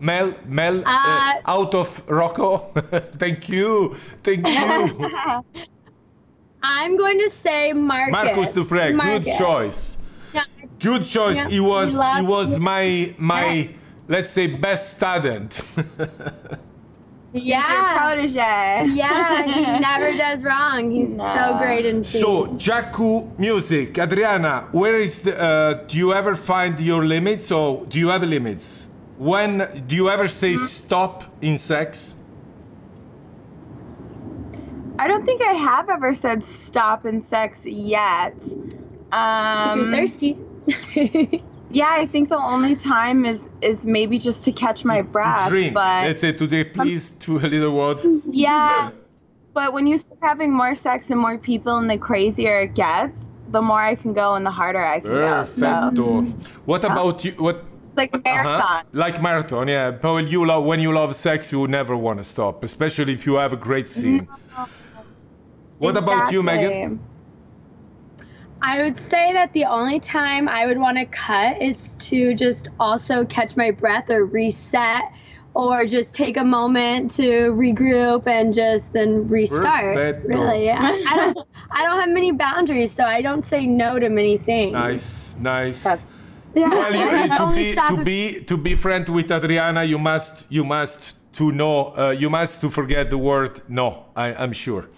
Mel, 0.00 0.34
Mel, 0.46 0.82
uh, 0.86 0.90
uh, 0.90 1.34
out 1.46 1.74
of 1.74 2.08
Rocco. 2.08 2.58
thank 3.18 3.48
you, 3.48 3.94
thank 4.22 4.46
you. 4.46 5.10
I'm 6.62 6.96
going 6.96 7.18
to 7.18 7.30
say 7.30 7.72
Marcus. 7.72 8.12
Marcus 8.12 8.52
Dupree, 8.52 8.92
Marcus. 8.92 9.24
good 9.24 9.38
choice. 9.38 9.98
Yeah. 10.34 10.44
Good 10.78 11.04
choice. 11.04 11.36
Yeah. 11.36 11.48
He 11.48 11.60
was, 11.60 11.92
he 11.92 12.22
was 12.24 12.58
my 12.58 13.14
my, 13.18 13.70
let's 14.06 14.30
say, 14.30 14.46
best 14.46 14.92
student. 14.92 15.62
Yeah. 17.32 17.60
He's 17.60 17.70
your 17.70 18.36
protege. 18.38 18.94
Yeah, 18.94 19.46
he 19.46 19.60
never 19.88 20.16
does 20.16 20.44
wrong. 20.44 20.90
He's 20.90 21.10
No. 21.10 21.34
so 21.34 21.58
great 21.58 21.84
in 21.84 22.02
scene. 22.02 22.22
So, 22.22 22.46
Jakku 22.56 23.38
Music, 23.38 23.98
Adriana, 23.98 24.66
where 24.72 25.00
is 25.00 25.20
the? 25.22 25.38
Uh, 25.38 25.74
do 25.88 25.98
you 25.98 26.14
ever 26.14 26.34
find 26.34 26.80
your 26.80 27.04
limits, 27.04 27.52
or 27.52 27.84
do 27.86 27.98
you 27.98 28.08
have 28.08 28.22
limits? 28.22 28.88
When 29.18 29.58
do 29.86 29.94
you 29.94 30.08
ever 30.08 30.26
say 30.28 30.54
Mm-hmm. 30.54 30.64
stop 30.66 31.24
in 31.42 31.58
sex? 31.58 32.14
I 34.98 35.06
don't 35.06 35.24
think 35.24 35.42
I 35.42 35.52
have 35.52 35.88
ever 35.90 36.14
said 36.14 36.42
stop 36.42 37.04
in 37.06 37.20
sex 37.20 37.64
yet. 37.66 38.34
if 38.42 39.14
Um, 39.14 39.80
you're 39.80 39.92
thirsty. 39.92 40.38
Yeah, 41.70 41.90
I 41.90 42.06
think 42.06 42.28
the 42.30 42.38
only 42.38 42.76
time 42.76 43.24
is 43.24 43.50
is 43.60 43.86
maybe 43.86 44.18
just 44.18 44.44
to 44.44 44.52
catch 44.52 44.84
my 44.84 45.02
breath. 45.02 45.48
Drink. 45.50 45.74
But 45.74 46.04
Let's 46.04 46.20
say 46.20 46.32
today, 46.32 46.64
please, 46.64 47.10
to 47.10 47.38
a 47.38 47.46
little 47.46 47.76
word. 47.76 48.00
yeah, 48.30 48.90
but 49.52 49.72
when 49.72 49.86
you 49.86 49.98
start 49.98 50.20
having 50.22 50.52
more 50.52 50.74
sex 50.74 51.10
and 51.10 51.20
more 51.20 51.38
people, 51.38 51.76
and 51.76 51.90
the 51.90 51.98
crazier 51.98 52.60
it 52.60 52.74
gets, 52.74 53.28
the 53.48 53.60
more 53.60 53.80
I 53.80 53.94
can 53.94 54.12
go 54.12 54.34
and 54.34 54.46
the 54.46 54.50
harder 54.50 54.84
I 54.84 55.00
can 55.00 55.10
go. 55.10 55.44
So. 55.44 56.22
What 56.64 56.84
about 56.84 57.24
you? 57.24 57.32
What? 57.32 57.64
like 57.98 58.12
marathon. 58.24 58.62
Uh-huh. 58.62 58.82
Like 58.92 59.20
marathon, 59.20 59.68
yeah. 59.68 59.90
But 59.90 60.28
you 60.28 60.46
love 60.46 60.64
when 60.64 60.80
you 60.80 60.92
love 60.92 61.14
sex, 61.14 61.52
you 61.52 61.66
never 61.68 61.96
want 61.96 62.18
to 62.20 62.24
stop, 62.24 62.64
especially 62.64 63.12
if 63.12 63.26
you 63.26 63.34
have 63.36 63.52
a 63.52 63.56
great 63.56 63.88
scene. 63.88 64.28
What 65.78 65.96
about 65.96 66.32
you, 66.32 66.42
Megan? 66.42 67.00
Exactly. 68.58 68.80
I 68.80 68.82
would 68.82 68.98
say 69.10 69.32
that 69.32 69.52
the 69.52 69.64
only 69.64 70.00
time 70.00 70.48
I 70.48 70.66
would 70.66 70.78
want 70.78 70.98
to 70.98 71.06
cut 71.06 71.62
is 71.62 71.90
to 72.10 72.34
just 72.34 72.68
also 72.80 73.24
catch 73.24 73.56
my 73.56 73.70
breath 73.70 74.10
or 74.10 74.24
reset 74.24 75.12
or 75.54 75.84
just 75.86 76.12
take 76.12 76.36
a 76.36 76.44
moment 76.44 77.14
to 77.14 77.52
regroup 77.52 78.26
and 78.26 78.52
just 78.54 78.92
then 78.92 79.26
restart. 79.28 79.96
Perfetto. 79.96 80.28
Really, 80.28 80.66
yeah. 80.66 80.78
I 80.80 81.16
don't 81.16 81.48
I 81.70 81.84
don't 81.84 82.00
have 82.00 82.10
many 82.10 82.32
boundaries, 82.32 82.92
so 82.92 83.04
I 83.04 83.22
don't 83.22 83.44
say 83.44 83.66
no 83.66 83.98
to 83.98 84.08
many 84.08 84.38
things. 84.38 84.72
Nice, 84.72 85.36
nice. 85.36 85.82
That's 85.82 86.16
Yeah. 86.54 86.68
well, 86.68 86.94
you, 86.94 87.32
I 87.32 87.36
to 87.36 87.42
only 87.42 87.62
be 87.62 87.72
stop 87.72 87.90
to 87.90 88.04
be 88.04 88.44
to 88.44 88.56
be 88.56 88.74
friend 88.74 89.08
with 89.08 89.30
Adriana, 89.30 89.84
you 89.84 89.98
must 89.98 90.46
you 90.48 90.64
must 90.64 91.16
to 91.34 91.52
know 91.52 91.94
uh, 91.96 92.10
you 92.10 92.30
must 92.30 92.60
to 92.62 92.70
forget 92.70 93.10
the 93.10 93.18
word 93.18 93.60
no. 93.68 94.06
I, 94.16 94.34
I'm 94.34 94.52
sure. 94.52 94.88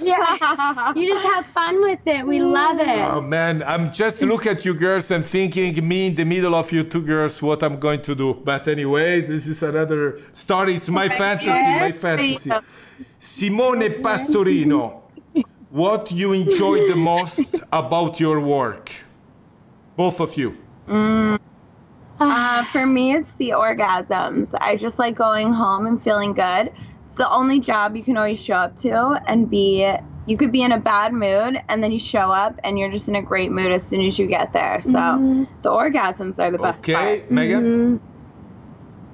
Yes. 0.00 0.96
You 0.96 1.14
just 1.14 1.26
have 1.34 1.46
fun 1.46 1.80
with 1.82 2.06
it. 2.06 2.26
We 2.26 2.40
love 2.40 2.78
it. 2.78 2.98
Oh 2.98 3.20
man, 3.20 3.62
I'm 3.62 3.90
just 3.92 4.22
look 4.22 4.46
at 4.46 4.64
you 4.64 4.74
girls 4.74 5.10
and 5.10 5.24
thinking 5.24 5.86
me 5.86 6.08
in 6.08 6.14
the 6.14 6.24
middle 6.24 6.54
of 6.54 6.70
you 6.72 6.84
two 6.84 7.02
girls 7.02 7.40
what 7.42 7.62
I'm 7.62 7.78
going 7.78 8.02
to 8.02 8.14
do. 8.14 8.34
But 8.34 8.68
anyway, 8.68 9.22
this 9.22 9.46
is 9.46 9.62
another 9.62 10.18
story. 10.32 10.74
It's 10.74 10.88
my 10.88 11.08
fantasy, 11.08 11.48
my 11.48 11.92
fantasy. 11.92 12.50
Simone 13.18 13.88
Pastorino, 14.02 15.02
what 15.70 16.10
you 16.10 16.32
enjoy 16.32 16.88
the 16.88 16.96
most 16.96 17.56
about 17.72 18.20
your 18.20 18.40
work? 18.40 18.90
Both 19.96 20.20
of 20.20 20.36
you. 20.36 20.56
Uh, 22.20 22.64
for 22.64 22.84
me, 22.86 23.14
it's 23.14 23.32
the 23.38 23.50
orgasms. 23.50 24.54
I 24.60 24.76
just 24.76 24.98
like 24.98 25.14
going 25.14 25.52
home 25.52 25.86
and 25.86 26.02
feeling 26.02 26.34
good. 26.34 26.70
It's 27.10 27.16
the 27.16 27.28
only 27.28 27.58
job 27.58 27.96
you 27.96 28.04
can 28.04 28.16
always 28.16 28.40
show 28.40 28.54
up 28.54 28.76
to 28.78 29.20
and 29.26 29.50
be. 29.50 29.84
You 30.26 30.36
could 30.36 30.52
be 30.52 30.62
in 30.62 30.70
a 30.70 30.78
bad 30.78 31.12
mood 31.12 31.60
and 31.68 31.82
then 31.82 31.90
you 31.90 31.98
show 31.98 32.30
up 32.30 32.60
and 32.62 32.78
you're 32.78 32.88
just 32.88 33.08
in 33.08 33.16
a 33.16 33.22
great 33.22 33.50
mood 33.50 33.72
as 33.72 33.84
soon 33.84 34.00
as 34.02 34.16
you 34.16 34.28
get 34.28 34.52
there. 34.52 34.80
So 34.80 34.92
mm-hmm. 34.92 35.44
the 35.62 35.70
orgasms 35.70 36.38
are 36.38 36.52
the 36.52 36.58
best 36.58 36.84
Okay, 36.84 36.92
part. 37.18 37.30
Megan? 37.32 37.98
Mm-hmm. 37.98 38.06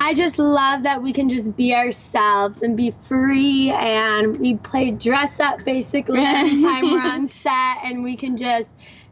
I 0.02 0.12
just 0.12 0.38
love 0.38 0.82
that 0.82 1.02
we 1.02 1.10
can 1.14 1.30
just 1.30 1.56
be 1.56 1.74
ourselves 1.74 2.60
and 2.60 2.76
be 2.76 2.90
free 2.90 3.70
and 3.70 4.38
we 4.38 4.56
play 4.58 4.90
dress 4.90 5.40
up 5.40 5.64
basically 5.64 6.20
every 6.20 6.60
time 6.60 6.82
we're 6.82 7.00
on 7.00 7.30
set 7.42 7.78
and 7.82 8.04
we 8.04 8.14
can 8.14 8.36
just 8.36 8.68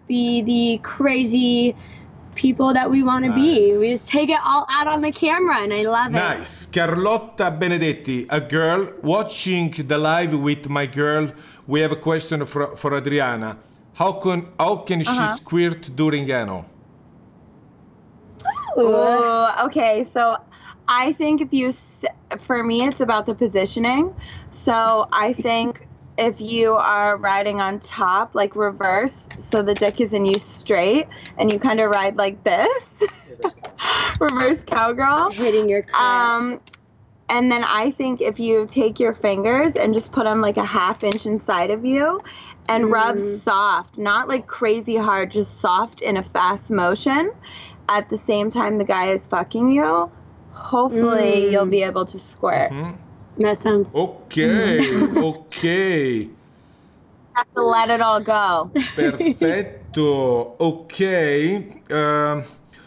be 0.09 0.43
the 0.43 0.79
crazy 0.83 1.75
people 2.35 2.73
that 2.75 2.91
we 2.91 3.03
want 3.03 3.25
to 3.25 3.33
be. 3.33 3.77
We 3.79 3.93
just 3.93 4.07
take 4.07 4.31
it 4.31 4.41
all 4.45 4.67
out 4.71 4.87
on 4.87 5.01
the 5.03 5.13
camera 5.13 5.59
and 5.63 5.73
I 5.73 5.83
love 5.83 6.09
it. 6.09 6.19
Nice. 6.19 6.67
Carlotta 6.67 7.51
Benedetti, 7.51 8.27
a 8.31 8.41
girl 8.41 8.93
watching 9.03 9.71
the 9.71 9.99
live 9.99 10.39
with 10.39 10.69
my 10.69 10.87
girl. 10.87 11.33
We 11.67 11.81
have 11.81 11.93
a 11.93 11.97
question 11.97 12.45
for, 12.47 12.77
for 12.77 12.97
Adriana. 12.97 13.59
How 13.95 14.13
can 14.13 14.49
how 14.59 14.77
can 14.77 15.03
she 15.03 15.09
uh-huh. 15.09 15.35
squirt 15.35 15.91
during 15.95 16.31
ano? 16.31 16.67
Ooh, 18.77 19.47
okay, 19.67 20.05
so 20.05 20.37
I 20.89 21.13
think 21.13 21.41
if 21.41 21.53
you, 21.53 21.73
for 22.39 22.63
me, 22.63 22.85
it's 22.87 23.01
about 23.01 23.27
the 23.27 23.35
positioning. 23.35 24.15
So 24.51 25.07
I 25.13 25.33
think 25.33 25.87
if 26.19 26.41
you 26.41 26.75
are 26.75 27.17
riding 27.17 27.61
on 27.61 27.81
top, 27.81 28.35
like 28.35 28.55
reverse, 28.55 29.29
so 29.39 29.63
the 29.63 29.75
dick 29.75 30.01
is 30.01 30.13
in 30.13 30.25
you 30.25 30.39
straight, 30.39 31.09
and 31.39 31.51
you 31.51 31.59
kind 31.59 31.81
of 31.81 31.91
ride 31.91 32.17
like 32.17 32.43
this, 32.45 33.03
reverse 34.21 34.63
cowgirl. 34.65 35.33
Hitting 35.33 35.69
your 35.69 35.83
clit. 35.83 35.95
Um, 36.01 36.61
and 37.29 37.51
then 37.51 37.65
I 37.65 37.91
think 37.91 38.21
if 38.21 38.39
you 38.39 38.67
take 38.67 39.01
your 39.01 39.15
fingers 39.15 39.75
and 39.77 39.95
just 39.95 40.13
put 40.13 40.25
them 40.25 40.41
like 40.41 40.57
a 40.57 40.65
half 40.65 41.03
inch 41.03 41.27
inside 41.27 41.71
of 41.71 41.85
you 41.85 42.23
and 42.69 42.91
rub 42.91 43.19
soft, 43.19 43.99
not 43.99 44.29
like 44.29 44.47
crazy 44.47 44.97
hard, 44.97 45.31
just 45.31 45.59
soft 45.59 46.01
in 46.03 46.17
a 46.17 46.23
fast 46.23 46.71
motion 46.71 47.33
at 47.89 48.09
the 48.09 48.19
same 48.19 48.51
time 48.51 48.79
the 48.79 48.85
guy 48.85 49.07
is 49.07 49.27
fucking 49.27 49.71
you, 49.71 50.11
hopefully 50.53 51.47
Mm. 51.47 51.53
you'll 51.53 51.67
be 51.67 51.83
able 51.83 52.05
to 52.07 52.19
squirt. 52.19 52.73
That 53.39 53.63
sounds 53.63 53.89
Okay, 53.95 54.81
okay. 55.17 56.29
Have 57.35 57.53
to 57.55 57.63
let 57.63 57.91
it 57.91 58.01
all 58.01 58.21
go. 58.21 58.71
Perfetto. 58.95 60.57
Okay. 60.61 61.83
Um, 61.91 62.45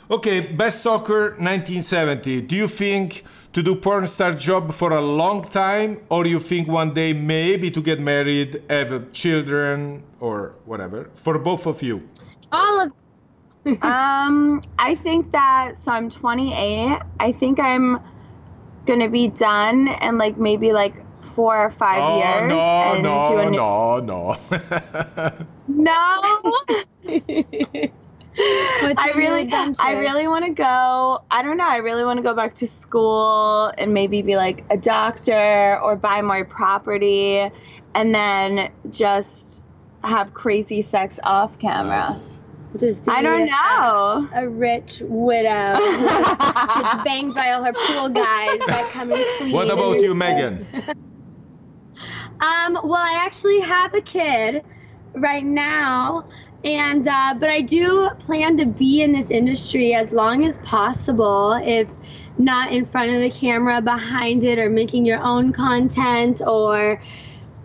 okay, 0.09 0.39
best 0.41 0.81
soccer 0.81 1.31
1970. 1.37 2.41
Do 2.43 2.55
you 2.55 2.67
think 2.69 3.25
to 3.53 3.61
do 3.61 3.75
porn 3.75 4.07
star 4.07 4.33
job 4.33 4.73
for 4.73 4.91
a 4.93 5.01
long 5.01 5.43
time 5.43 5.99
or 6.09 6.25
you 6.25 6.39
think 6.39 6.67
one 6.69 6.93
day 6.93 7.11
maybe 7.13 7.69
to 7.71 7.81
get 7.81 7.99
married, 7.99 8.63
have 8.69 9.11
children 9.11 10.03
or 10.21 10.53
whatever? 10.65 11.09
For 11.15 11.37
both 11.39 11.65
of 11.67 11.81
you. 11.83 12.07
all 12.51 12.81
of 12.81 12.91
um, 13.83 14.61
I 14.79 14.95
think 14.95 15.31
that 15.33 15.75
so 15.75 15.91
I'm 15.91 16.09
28. 16.09 16.99
I 17.19 17.31
think 17.33 17.59
I'm 17.59 17.99
gonna 18.87 19.09
be 19.09 19.27
done 19.27 19.87
in 20.01 20.17
like 20.17 20.37
maybe 20.37 20.71
like 20.73 20.95
four 21.23 21.57
or 21.57 21.69
five 21.69 22.01
Oh, 22.01 22.17
years. 22.17 22.49
no, 22.49 22.59
and 22.59 22.97
do 22.97 23.09
no, 23.09 23.37
a 23.37 23.49
new- 23.49 23.57
no, 23.57 23.99
no. 23.99 24.37
No. 25.67 26.53
What's 28.81 29.01
I 29.01 29.11
really. 29.15 29.49
I 29.79 29.99
really 29.99 30.27
want 30.27 30.45
to 30.45 30.51
go. 30.51 31.21
I 31.31 31.41
don't 31.41 31.57
know. 31.57 31.67
I 31.67 31.77
really 31.77 32.03
want 32.03 32.17
to 32.17 32.23
go 32.23 32.33
back 32.35 32.53
to 32.55 32.67
school 32.67 33.71
and 33.77 33.93
maybe 33.93 34.21
be 34.21 34.35
like 34.35 34.63
a 34.69 34.77
doctor 34.77 35.79
or 35.81 35.95
buy 35.95 36.21
more 36.21 36.45
property, 36.45 37.49
and 37.95 38.13
then 38.15 38.71
just 38.91 39.61
have 40.03 40.33
crazy 40.35 40.81
sex 40.83 41.19
off 41.23 41.57
camera. 41.59 42.05
Yes. 42.09 42.39
Just 42.75 43.05
be 43.05 43.11
I 43.11 43.21
don't 43.21 43.43
a- 43.43 43.45
know. 43.45 44.29
A, 44.33 44.49
rich 44.49 45.01
widow 45.05 45.75
who 45.75 46.07
gets 46.81 47.03
banged 47.03 47.33
by 47.33 47.51
all 47.51 47.63
her 47.63 47.73
pool 47.73 48.09
guys 48.09 48.59
that 48.67 48.89
come 48.93 49.11
and 49.11 49.25
clean. 49.37 49.53
What 49.53 49.71
about 49.71 49.99
you, 50.01 50.13
Megan? 50.13 50.65
Um, 52.39 52.73
well, 52.83 52.93
I 52.95 53.21
actually 53.25 53.59
have 53.61 53.93
a 53.95 54.01
kid 54.01 54.63
right 55.15 55.43
now, 55.45 56.27
and 56.63 57.07
uh, 57.07 57.33
but 57.39 57.49
I 57.49 57.61
do 57.61 58.09
plan 58.19 58.57
to 58.57 58.65
be 58.65 59.01
in 59.01 59.11
this 59.11 59.31
industry 59.31 59.93
as 59.95 60.11
long 60.11 60.45
as 60.45 60.59
possible. 60.59 61.53
If 61.63 61.87
not 62.37 62.71
in 62.71 62.85
front 62.85 63.11
of 63.11 63.21
the 63.21 63.31
camera, 63.31 63.81
behind 63.81 64.43
it, 64.43 64.59
or 64.59 64.69
making 64.69 65.05
your 65.05 65.19
own 65.21 65.51
content, 65.51 66.41
or 66.45 67.01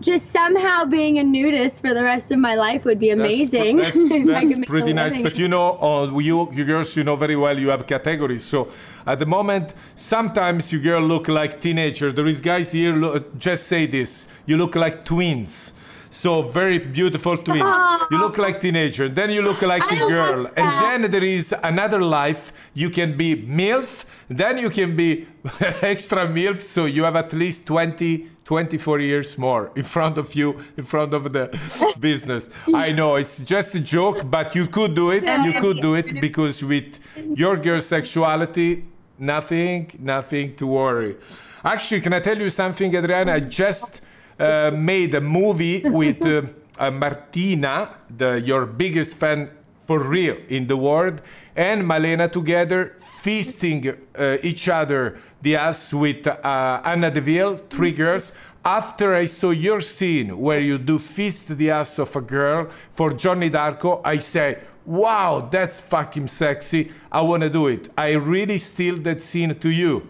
just 0.03 0.33
somehow 0.33 0.85
being 0.85 1.19
a 1.19 1.25
nudist 1.25 1.81
for 1.81 1.95
the 1.95 2.03
rest 2.03 2.31
of 2.33 2.39
my 2.39 2.55
life 2.55 2.85
would 2.85 2.99
be 2.99 3.11
amazing. 3.11 3.77
That's, 3.77 3.99
that's 4.27 4.57
a 4.57 4.63
pretty 4.67 4.93
nice. 4.93 5.17
But 5.17 5.39
you 5.39 5.49
know, 5.49 5.79
uh, 5.81 6.19
you, 6.19 6.53
you 6.53 6.65
girls, 6.65 6.97
you 6.97 7.05
know 7.05 7.17
very 7.17 7.37
well 7.37 7.59
you 7.59 7.69
have 7.69 7.87
categories. 7.87 8.45
So 8.45 8.69
at 9.07 9.19
the 9.19 9.27
moment, 9.27 9.75
sometimes 9.95 10.73
you 10.73 10.81
girl 10.81 11.01
look 11.01 11.29
like 11.29 11.61
teenager. 11.61 12.13
There 12.13 12.27
is 12.27 12.41
guys 12.41 12.73
here, 12.73 12.95
look, 12.95 13.39
just 13.39 13.67
say 13.69 13.87
this. 13.87 14.27
You 14.47 14.57
look 14.57 14.75
like 14.75 15.05
twins. 15.05 15.75
So 16.11 16.43
very 16.43 16.79
beautiful 16.79 17.39
twins. 17.39 17.75
You 18.11 18.19
look 18.19 18.37
like 18.37 18.61
teenager. 18.61 19.09
Then 19.09 19.31
you 19.31 19.41
look 19.41 19.63
like 19.63 19.91
I 19.91 19.97
a 19.97 20.09
girl. 20.09 20.43
like 20.43 20.59
and 20.59 21.03
then 21.03 21.11
there 21.11 21.25
is 21.25 21.55
another 21.63 22.03
life. 22.03 22.53
You 22.75 22.91
can 22.91 23.17
be 23.17 23.35
MILF. 23.35 24.05
Then 24.29 24.59
you 24.59 24.69
can 24.69 24.95
be 24.95 25.27
extra 25.81 26.27
MILF. 26.27 26.61
So 26.61 26.85
you 26.85 27.05
have 27.05 27.17
at 27.17 27.33
least 27.33 27.67
20, 27.67 28.29
24 28.45 29.01
years 29.01 29.39
more 29.39 29.71
in 29.77 29.85
front 29.85 30.19
of 30.19 30.35
you, 30.35 30.59
in 30.77 30.85
front 30.85 31.15
of 31.15 31.33
the 31.33 31.95
business. 32.01 32.51
I 32.75 32.93
know 32.93 33.17
it's 33.17 33.43
just 33.43 33.75
a 33.75 33.81
joke, 33.81 34.29
but 34.31 34.55
you 34.55 34.67
could 34.67 34.95
do 34.95 35.11
it. 35.11 35.23
You 35.45 35.53
could 35.61 35.81
do 35.81 35.95
it 35.95 36.21
because 36.21 36.63
with 36.65 36.99
your 37.37 37.57
girl 37.57 37.81
sexuality, 37.81 38.85
Nothing, 39.23 39.89
nothing 40.01 40.57
to 40.57 40.67
worry. 40.67 41.17
Actually, 41.65 42.01
can 42.01 42.13
I 42.13 42.19
tell 42.19 42.37
you 42.37 42.51
something, 42.51 42.93
Adriana? 42.97 43.35
I 43.35 43.39
just 43.39 44.01
uh, 44.37 44.73
made 44.75 45.15
a 45.15 45.21
movie 45.21 45.81
with 45.85 46.21
uh, 46.27 46.43
uh, 46.77 46.91
Martina, 46.91 47.95
the, 48.11 48.41
your 48.41 48.67
biggest 48.67 49.15
fan 49.15 49.49
for 49.93 49.99
real 49.99 50.39
in 50.49 50.69
the 50.69 50.77
world, 50.77 51.21
and 51.55 51.87
Malena 51.87 52.27
together, 52.27 52.97
feasting 52.99 53.81
uh, 53.91 54.39
each 54.43 54.67
other 54.71 55.19
the 55.43 55.55
ass 55.55 55.93
with 55.93 56.27
uh, 56.27 56.81
Anna 56.83 57.11
Deville, 57.11 57.59
three 57.69 57.93
girls. 57.93 58.33
After 58.65 59.13
I 59.15 59.27
saw 59.27 59.51
your 59.51 59.83
scene 59.83 60.39
where 60.39 60.61
you 60.61 60.79
do 60.79 60.99
feast 60.99 61.59
the 61.59 61.71
ass 61.71 61.99
of 61.99 62.17
a 62.17 62.23
girl 62.23 62.69
for 62.93 63.11
Jonni 63.11 63.51
Darkko, 63.51 64.01
I 64.03 64.17
say, 64.19 64.61
wow, 64.87 65.47
that's 65.53 65.79
fucking 65.83 66.29
sexy. 66.29 66.91
I 67.11 67.21
want 67.21 67.43
to 67.43 67.51
do 67.51 67.67
it. 67.67 67.91
I 67.99 68.13
really 68.13 68.59
steal 68.59 68.97
that 69.09 69.21
scene 69.21 69.55
to 69.55 69.69
you. 69.69 70.09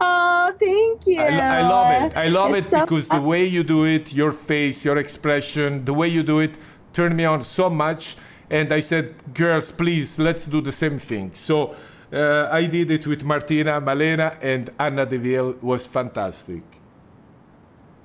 Oh, 0.00 0.52
thank 0.58 1.06
you. 1.06 1.20
I, 1.20 1.58
I 1.58 1.62
love 1.62 1.90
it. 2.02 2.16
I 2.16 2.28
love 2.28 2.54
It's 2.54 2.68
it 2.68 2.70
so 2.70 2.80
because 2.80 3.08
the 3.08 3.20
way 3.20 3.44
you 3.44 3.62
do 3.62 3.84
it, 3.84 4.12
your 4.12 4.32
face, 4.32 4.84
your 4.84 4.96
expression, 4.96 5.84
the 5.84 5.92
way 5.92 6.08
you 6.08 6.22
do 6.22 6.40
it 6.40 6.54
turned 6.92 7.16
me 7.16 7.24
on 7.24 7.42
so 7.42 7.68
much. 7.70 8.16
And 8.50 8.72
I 8.72 8.80
said, 8.80 9.14
girls, 9.34 9.70
please, 9.70 10.18
let's 10.18 10.46
do 10.46 10.60
the 10.60 10.72
same 10.72 10.98
thing. 10.98 11.30
So 11.34 11.74
uh, 12.12 12.48
I 12.50 12.66
did 12.66 12.90
it 12.90 13.06
with 13.06 13.24
Martina, 13.24 13.80
Malena, 13.80 14.36
and 14.42 14.70
Anna 14.78 15.06
Deville 15.06 15.56
was 15.62 15.86
fantastic. 15.86 16.62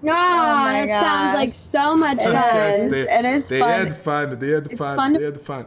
Oh, 0.03 0.06
my 0.06 0.86
that 0.86 1.01
sounds 1.01 1.34
like 1.36 1.50
so 1.50 1.96
much 1.96 2.20
It 2.20 2.32
fun. 2.32 2.56
is. 2.86 2.91
they, 2.91 3.01
it 3.12 3.25
is 3.25 3.50
they 3.50 3.60
fun. 3.60 3.70
had 3.88 3.98
fun. 3.98 4.39
They 4.39 4.50
had 4.50 4.72
fun. 4.77 4.96
fun. 4.96 5.13
They 5.13 5.24
had 5.24 5.41
fun. 5.41 5.65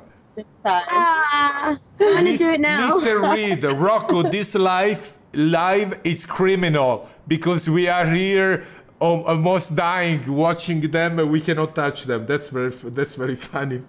Ah, 0.64 1.70
I'm 1.70 1.78
gonna 1.98 2.38
do 2.38 2.50
it 2.50 2.60
now. 2.60 2.98
Mr. 2.98 3.32
Reed, 3.34 3.64
Rocco, 3.64 4.22
this 4.22 4.54
life 4.54 5.18
live 5.34 5.98
is 6.04 6.24
criminal 6.26 7.08
because 7.28 7.68
we 7.68 7.88
are 7.88 8.08
here 8.08 8.64
almost 9.00 9.74
dying 9.74 10.22
watching 10.32 10.80
them 10.80 11.18
and 11.18 11.30
we 11.30 11.40
cannot 11.40 11.74
touch 11.74 12.04
them. 12.04 12.26
That's 12.26 12.50
very 12.50 12.70
that's 12.70 13.14
very 13.14 13.36
funny. 13.36 13.82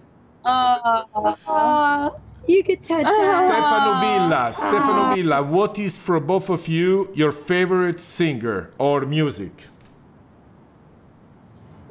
Oh, 0.44 2.16
You 2.48 2.64
could 2.64 2.84
touch 2.84 3.06
uh, 3.06 3.10
us. 3.10 3.30
Stefano 3.38 4.00
Villa, 4.00 4.36
uh, 4.36 4.52
Stefano 4.52 5.16
Villa, 5.16 5.44
what 5.44 5.78
is 5.78 5.98
for 5.98 6.20
both 6.20 6.50
of 6.50 6.68
you 6.68 7.10
your 7.14 7.32
favorite 7.32 8.00
singer 8.02 8.72
or 8.80 9.02
music? 9.06 9.54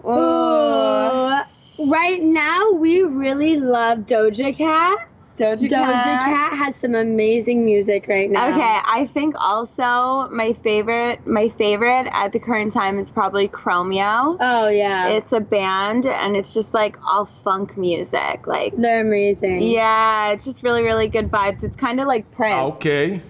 oh. 0.04 0.16
Ooh. 0.26 0.40
Right 1.90 2.22
now, 2.22 2.72
we 2.72 3.02
really 3.02 3.56
love 3.56 4.00
Doja 4.00 4.54
Cat. 4.54 5.08
Doja, 5.40 5.68
Doja 5.68 6.18
Cat 6.25 6.52
has 6.52 6.76
some 6.76 6.94
amazing 6.94 7.64
music 7.64 8.06
right 8.09 8.30
now. 8.30 8.49
Okay, 8.50 8.78
I 8.85 9.09
think 9.14 9.35
also 9.38 10.28
my 10.30 10.52
favorite, 10.52 11.26
my 11.26 11.49
favorite 11.49 12.09
at 12.12 12.32
the 12.32 12.38
current 12.38 12.73
time 12.73 12.99
is 12.99 13.11
probably 13.11 13.49
Chromeo. 13.49 14.37
Oh 14.40 14.68
yeah, 14.68 15.09
It's 15.09 15.32
a 15.32 15.40
band 15.40 16.06
and 16.06 16.37
it's 16.37 16.52
just 16.52 16.75
like 16.75 16.97
all 17.06 17.25
funk 17.25 17.76
music. 17.76 18.47
Like, 18.47 18.76
they're 18.76 19.00
amazing. 19.00 19.62
yeah, 19.62 20.32
it's 20.32 20.44
just 20.44 20.62
really, 20.62 20.82
really 20.82 21.09
good 21.09 21.30
vibes. 21.30 21.62
It's 21.62 21.76
kind 21.76 22.00
of 22.00 22.06
like 22.06 22.30
Prince, 22.30 22.75
Okay. 22.76 23.23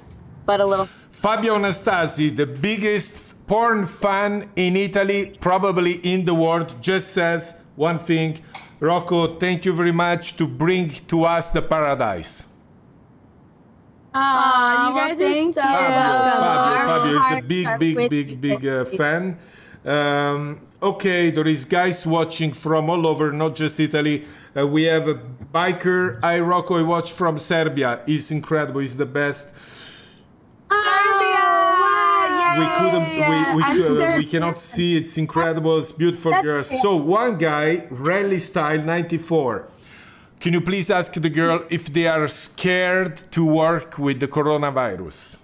but 0.47 0.61
a 0.61 0.67
little. 0.67 0.89
Fabio 1.11 1.55
Anastasi, 1.57 2.35
the 2.37 2.47
biggest 2.47 3.23
porn 3.47 3.85
fan 3.87 4.49
in 4.57 4.77
Italy, 4.77 5.37
probably 5.41 5.95
in 6.13 6.25
the 6.25 6.35
world, 6.35 6.77
just 6.81 7.13
says 7.13 7.55
one 7.77 7.99
thing. 7.99 8.39
Rocco, 8.81 9.39
thank 9.39 9.67
you 9.67 9.75
very 9.75 9.93
much 9.93 10.37
to 10.37 10.49
bring 10.49 10.89
to 11.09 11.25
us 11.25 11.51
the 11.51 11.61
paradise. 11.61 12.45
Ah, 14.15 14.89
you 14.89 14.95
guys 14.95 15.19
thank 15.19 15.57
are 15.59 15.63
so 15.63 15.71
you. 15.71 15.77
Fabio. 15.77 16.41
Fabio, 16.41 17.19
Fabio 17.21 17.37
is 17.37 17.39
a 17.39 17.47
big, 17.47 17.79
big, 17.79 18.11
big, 18.11 18.41
big 18.41 18.67
uh, 18.67 18.85
fan. 18.87 19.39
Um, 19.85 20.61
okay, 20.83 21.31
there 21.31 21.47
is 21.47 21.65
guys 21.67 22.07
watching 22.07 22.53
from 22.53 22.89
all 22.89 23.07
over, 23.07 23.31
not 23.33 23.55
just 23.55 23.79
Italy. 23.79 24.25
Uh, 24.57 24.67
we 24.67 24.85
have 24.85 25.09
a 25.09 25.15
biker, 25.15 26.19
I 26.23 26.41
Rocco, 26.41 26.77
I 26.77 26.83
watch 26.83 27.13
from 27.13 27.39
Serbia. 27.39 28.01
He's 28.07 28.31
incredible. 28.31 28.81
He's 28.81 28.97
the 28.97 29.07
best. 29.07 29.49
Serbia! 32.55 32.61
we 32.61 32.67
couldn't 32.79 33.09
we, 33.15 33.55
we, 33.57 34.05
I'm 34.05 34.17
we 34.19 34.27
cannot 34.27 34.59
see. 34.59 34.97
It's 34.97 35.17
incredible. 35.19 35.79
It's 35.79 35.93
beautiful 35.93 36.33
girls 36.43 36.69
so 36.83 36.97
one 36.97 37.39
guy 37.39 37.87
rally 37.91 38.41
style 38.41 38.83
94 38.83 39.69
can 40.41 40.55
you 40.55 40.63
please 40.63 40.89
ask 40.89 41.13
the 41.13 41.29
girl 41.29 41.67
if 41.69 41.93
they 41.93 42.07
are 42.07 42.27
scared 42.27 43.19
to 43.33 43.45
work 43.45 43.99
with 43.99 44.21
the 44.21 44.27
coronavirus? 44.27 45.37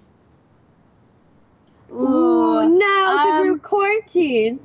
Ooh, 1.93 2.67
no, 2.67 3.13
because 3.13 3.35
Um, 3.35 3.47
we're 3.47 3.59
quarantined. 3.59 4.61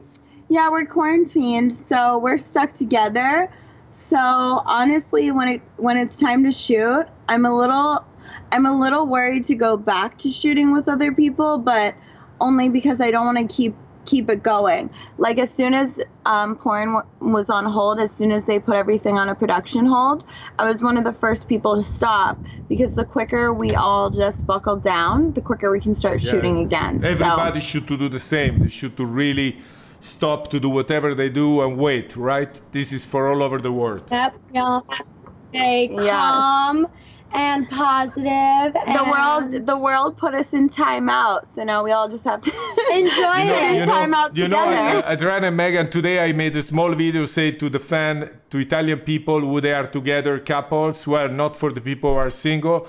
Yeah, 0.48 0.70
we're 0.70 0.86
quarantined, 0.86 1.74
so 1.74 2.18
we're 2.18 2.38
stuck 2.38 2.72
together. 2.72 3.52
So 3.92 4.18
honestly, 4.18 5.32
when 5.32 5.50
it 5.50 5.62
when 5.76 5.98
it's 5.98 6.18
time 6.18 6.46
to 6.46 6.52
shoot, 6.54 7.06
I'm 7.28 7.46
a 7.46 7.54
little 7.54 8.06
I'm 8.54 8.66
a 8.66 8.74
little 8.74 9.08
worried 9.08 9.44
to 9.46 9.56
go 9.56 9.76
back 9.76 10.18
to 10.20 10.32
shooting 10.32 10.72
with 10.72 10.88
other 10.88 11.12
people, 11.12 11.58
but 11.58 11.94
only 12.42 12.68
because 12.68 13.00
I 13.00 13.10
don't 13.12 13.26
want 13.26 13.38
to 13.38 13.56
keep 13.56 13.74
keep 14.06 14.30
it 14.32 14.42
going. 14.42 14.90
Like 15.20 15.38
as 15.38 15.54
soon 15.54 15.76
as 15.76 16.02
um, 16.26 16.56
porn 16.56 16.88
w- 16.96 17.34
was 17.36 17.52
on 17.52 17.66
hold, 17.66 18.00
as 18.00 18.12
soon 18.12 18.32
as 18.32 18.46
they 18.46 18.58
put 18.60 18.76
everything 18.76 19.20
on 19.20 19.30
a 19.30 19.36
production 19.36 19.86
hold, 19.86 20.26
I 20.58 20.66
was 20.66 20.82
one 20.82 20.98
of 20.98 21.04
the 21.04 21.14
first 21.14 21.48
people 21.48 21.76
to 21.76 21.84
stop 21.84 22.36
because 22.68 22.96
the 22.96 23.06
quicker 23.06 23.54
we 23.54 23.76
all 23.76 24.10
just 24.10 24.48
buckle 24.48 24.78
down, 24.78 25.34
the 25.34 25.42
quicker 25.42 25.70
we 25.72 25.80
can 25.80 25.94
start 25.94 26.20
shooting 26.20 26.58
again. 26.58 27.02
So- 27.04 27.10
everybody 27.10 27.62
should 27.62 27.88
to 27.90 27.96
do 27.96 28.10
the 28.10 28.20
same 28.20 28.60
they 28.60 28.70
should 28.70 28.98
to 28.98 29.06
really 29.06 29.58
stop 30.00 30.50
to 30.50 30.60
do 30.60 30.68
whatever 30.70 31.14
they 31.14 31.30
do 31.30 31.62
and 31.62 31.78
wait 31.78 32.18
right 32.18 32.54
this 32.72 32.92
is 32.92 33.06
for 33.06 33.22
all 33.32 33.44
over 33.44 33.60
the 33.60 33.72
world 33.72 34.02
Yep, 34.10 34.34
y'all 34.52 34.84
have 34.90 35.06
to 35.26 35.32
stay 35.50 35.90
Yes. 35.92 36.88
Calm 37.32 37.42
and 37.42 37.70
positive. 37.70 38.74
the 38.74 39.06
world 39.12 39.66
the 39.66 39.78
world 39.78 40.18
put 40.18 40.34
us 40.34 40.54
in 40.54 40.68
timeout 40.68 41.48
so 41.48 41.64
now 41.64 41.84
we 41.84 41.92
all 41.92 42.08
just 42.10 42.24
have 42.26 42.42
to 42.42 42.52
Enjoy 42.92 43.38
you 43.38 43.46
know, 43.46 43.70
it. 43.70 43.76
you 43.80 43.86
know, 43.86 43.86
Time 43.86 44.14
out 44.14 44.36
you 44.36 44.48
know 44.48 44.66
together. 44.66 45.08
uh, 45.08 45.14
Adriana 45.14 45.48
and 45.48 45.58
Megan, 45.58 45.90
today 45.90 46.24
I 46.24 46.34
made 46.34 46.56
a 46.56 46.64
small 46.64 46.94
video 46.94 47.26
say 47.26 47.52
to 47.52 47.70
the 47.70 47.80
fan, 47.80 48.30
to 48.50 48.58
Italian 48.58 49.00
people 49.00 49.40
who 49.42 49.62
they 49.62 49.74
are 49.74 49.88
together, 49.88 50.40
couples, 50.40 51.04
who 51.04 51.14
are 51.16 51.30
not 51.30 51.56
for 51.56 51.72
the 51.72 51.82
people 51.82 52.14
who 52.14 52.20
are 52.20 52.30
single, 52.30 52.88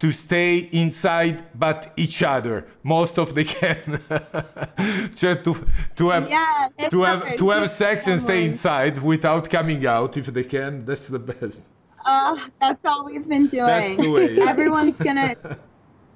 to 0.00 0.10
stay 0.12 0.68
inside 0.72 1.44
but 1.54 1.92
each 1.96 2.22
other 2.22 2.66
most 2.82 3.18
of 3.18 3.34
they 3.34 3.44
can. 3.60 4.00
Just 5.14 5.44
to, 5.44 5.54
to 5.96 6.10
have, 6.10 6.28
Yeah, 6.28 6.68
to 6.90 7.02
have, 7.02 7.22
it's 7.26 7.38
to 7.38 7.50
have 7.50 7.70
sex 7.70 8.06
and 8.08 8.20
stay 8.20 8.44
inside 8.44 8.98
without 8.98 9.48
coming 9.48 9.86
out 9.86 10.16
if 10.16 10.26
they 10.26 10.44
can, 10.44 10.84
that's 10.84 11.08
the 11.08 11.18
best. 11.20 11.62
Uh, 12.04 12.38
that's 12.60 12.84
all 12.84 13.04
we've 13.04 13.28
been 13.28 13.46
doing 13.46 13.66
That's 13.66 13.96
the 13.96 14.10
way, 14.10 14.38
everyone's 14.40 14.98
gonna 14.98 15.34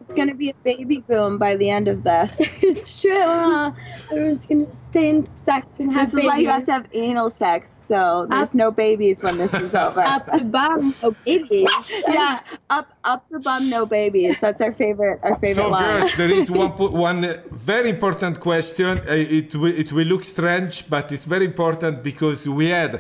it's 0.00 0.12
gonna 0.16 0.34
be 0.34 0.48
a 0.50 0.54
baby 0.64 1.04
boom 1.06 1.36
by 1.38 1.54
the 1.56 1.68
end 1.68 1.86
of 1.88 2.02
this 2.02 2.40
it's 2.62 3.00
true. 3.02 3.12
Huh? 3.24 3.72
Everyone's 4.10 4.46
gonna 4.46 4.72
stay 4.72 5.08
in 5.10 5.26
sex 5.44 5.78
and 5.80 5.92
have 5.92 6.10
this 6.12 6.20
is 6.20 6.26
why 6.26 6.38
you 6.38 6.48
have 6.48 6.64
to 6.64 6.72
have 6.72 6.86
anal 6.92 7.28
sex 7.30 7.70
so 7.70 8.26
there's 8.30 8.54
no 8.54 8.70
babies 8.70 9.22
when 9.22 9.36
this 9.36 9.52
is 9.54 9.74
over 9.74 10.00
Up 10.00 10.24
the 10.26 10.44
bum, 10.44 10.94
oh 11.02 11.14
babies. 11.26 11.68
yeah 12.08 12.40
up 12.70 12.88
up 13.04 13.24
the 13.30 13.40
bum 13.40 13.68
no 13.68 13.84
babies 13.84 14.36
that's 14.40 14.60
our 14.62 14.72
favorite 14.72 15.20
our 15.22 15.36
favorite 15.44 15.56
So, 15.64 15.68
line 15.68 16.00
girls, 16.00 16.16
there 16.16 16.30
is 16.30 16.50
one 16.50 16.70
one 17.08 17.24
uh, 17.24 17.42
very 17.50 17.90
important 17.90 18.40
question. 18.40 18.98
Uh, 19.00 19.12
It 19.40 19.54
will, 19.54 19.74
it 19.84 19.90
will 19.92 20.06
look 20.06 20.24
strange, 20.24 20.88
but 20.88 21.12
it's 21.12 21.24
very 21.34 21.44
important 21.52 22.02
because 22.02 22.40
we 22.48 22.66
had 22.68 22.92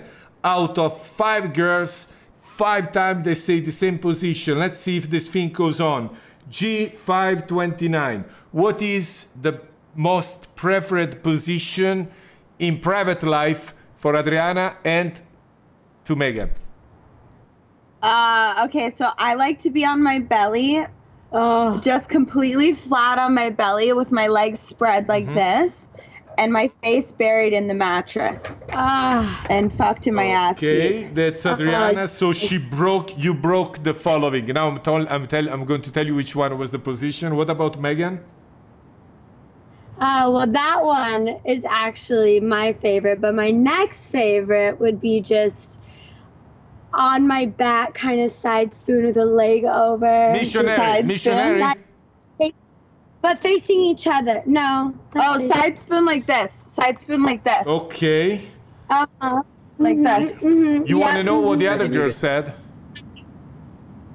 out 0.44 0.76
of 0.78 0.92
five 1.22 1.52
girls, 1.52 2.08
five 2.58 2.90
times 2.92 3.24
they 3.24 3.34
say 3.34 3.60
the 3.60 3.72
same 3.72 3.98
position. 3.98 4.58
Let's 4.58 4.80
see 4.80 4.96
if 4.96 5.08
this 5.08 5.26
thing 5.28 5.50
goes 5.50 5.80
on. 5.80 6.02
G529. 6.50 8.24
What 8.50 8.82
is 8.82 9.26
the 9.40 9.60
most 9.94 10.54
preferred 10.56 11.22
position 11.22 12.08
in 12.58 12.78
private 12.80 13.22
life 13.22 13.74
for 13.96 14.16
Adriana 14.16 14.76
and 14.84 15.12
to 16.04 16.16
Megan? 16.16 16.50
uh 18.00 18.62
okay 18.64 18.90
so 18.90 19.10
i 19.18 19.34
like 19.34 19.58
to 19.58 19.70
be 19.70 19.84
on 19.84 20.00
my 20.02 20.18
belly 20.20 20.86
Oh, 21.30 21.78
just 21.80 22.08
completely 22.08 22.72
flat 22.72 23.18
on 23.18 23.34
my 23.34 23.50
belly 23.50 23.92
with 23.92 24.10
my 24.12 24.28
legs 24.28 24.60
spread 24.60 25.08
like 25.08 25.24
Mm-hmm. 25.26 25.34
this 25.34 25.90
and 26.38 26.52
my 26.52 26.68
face 26.68 27.12
buried 27.12 27.52
in 27.52 27.66
the 27.66 27.74
mattress 27.74 28.58
ah. 28.72 29.46
and 29.50 29.72
fucked 29.72 30.06
in 30.06 30.14
my 30.14 30.26
ass 30.26 30.56
Okay, 30.56 31.10
that's 31.12 31.44
Adriana. 31.44 32.06
So 32.08 32.32
she 32.32 32.58
broke. 32.58 33.18
You 33.18 33.34
broke 33.34 33.82
the 33.82 33.92
following. 33.92 34.46
Now 34.46 34.68
I'm 34.68 34.80
told. 34.80 35.08
I'm 35.08 35.26
tell. 35.26 35.48
I'm 35.48 35.64
going 35.64 35.82
to 35.82 35.90
tell 35.90 36.06
you 36.06 36.14
which 36.14 36.34
one 36.34 36.56
was 36.56 36.70
the 36.70 36.78
position. 36.78 37.36
What 37.36 37.50
about 37.50 37.80
Megan? 37.80 38.20
Oh, 40.00 40.30
well, 40.30 40.46
that 40.46 40.84
one 40.84 41.40
is 41.44 41.64
actually 41.68 42.38
my 42.38 42.72
favorite, 42.72 43.20
but 43.20 43.34
my 43.34 43.50
next 43.50 44.06
favorite 44.08 44.78
would 44.78 45.00
be 45.00 45.20
just 45.20 45.80
on 46.94 47.26
my 47.26 47.46
back, 47.46 47.94
kind 47.94 48.20
of 48.20 48.30
side 48.30 48.76
spoon 48.76 49.06
with 49.06 49.16
a 49.16 49.24
leg 49.24 49.64
over. 49.64 50.32
Missionary, 50.32 50.76
Side 50.76 51.06
missionary. 51.06 51.58
That- 51.58 51.78
but 53.22 53.38
facing 53.38 53.80
each 53.80 54.06
other. 54.06 54.42
No. 54.46 54.94
Oh, 55.16 55.38
it. 55.40 55.48
side 55.52 55.78
spoon 55.78 56.04
like 56.04 56.26
this. 56.26 56.62
Side 56.66 56.98
spoon 57.00 57.22
like 57.24 57.44
this. 57.44 57.66
Okay. 57.66 58.42
Uh-huh. 58.90 59.42
Like 59.78 59.98
Mhm, 59.98 60.04
this. 60.04 60.34
mhm, 60.42 60.88
You 60.88 60.98
want 60.98 61.16
to 61.18 61.18
yeah, 61.18 61.22
know 61.22 61.40
what 61.40 61.58
the 61.58 61.66
mhm. 61.66 61.72
other 61.74 61.88
girl 61.88 62.10
said? 62.12 62.54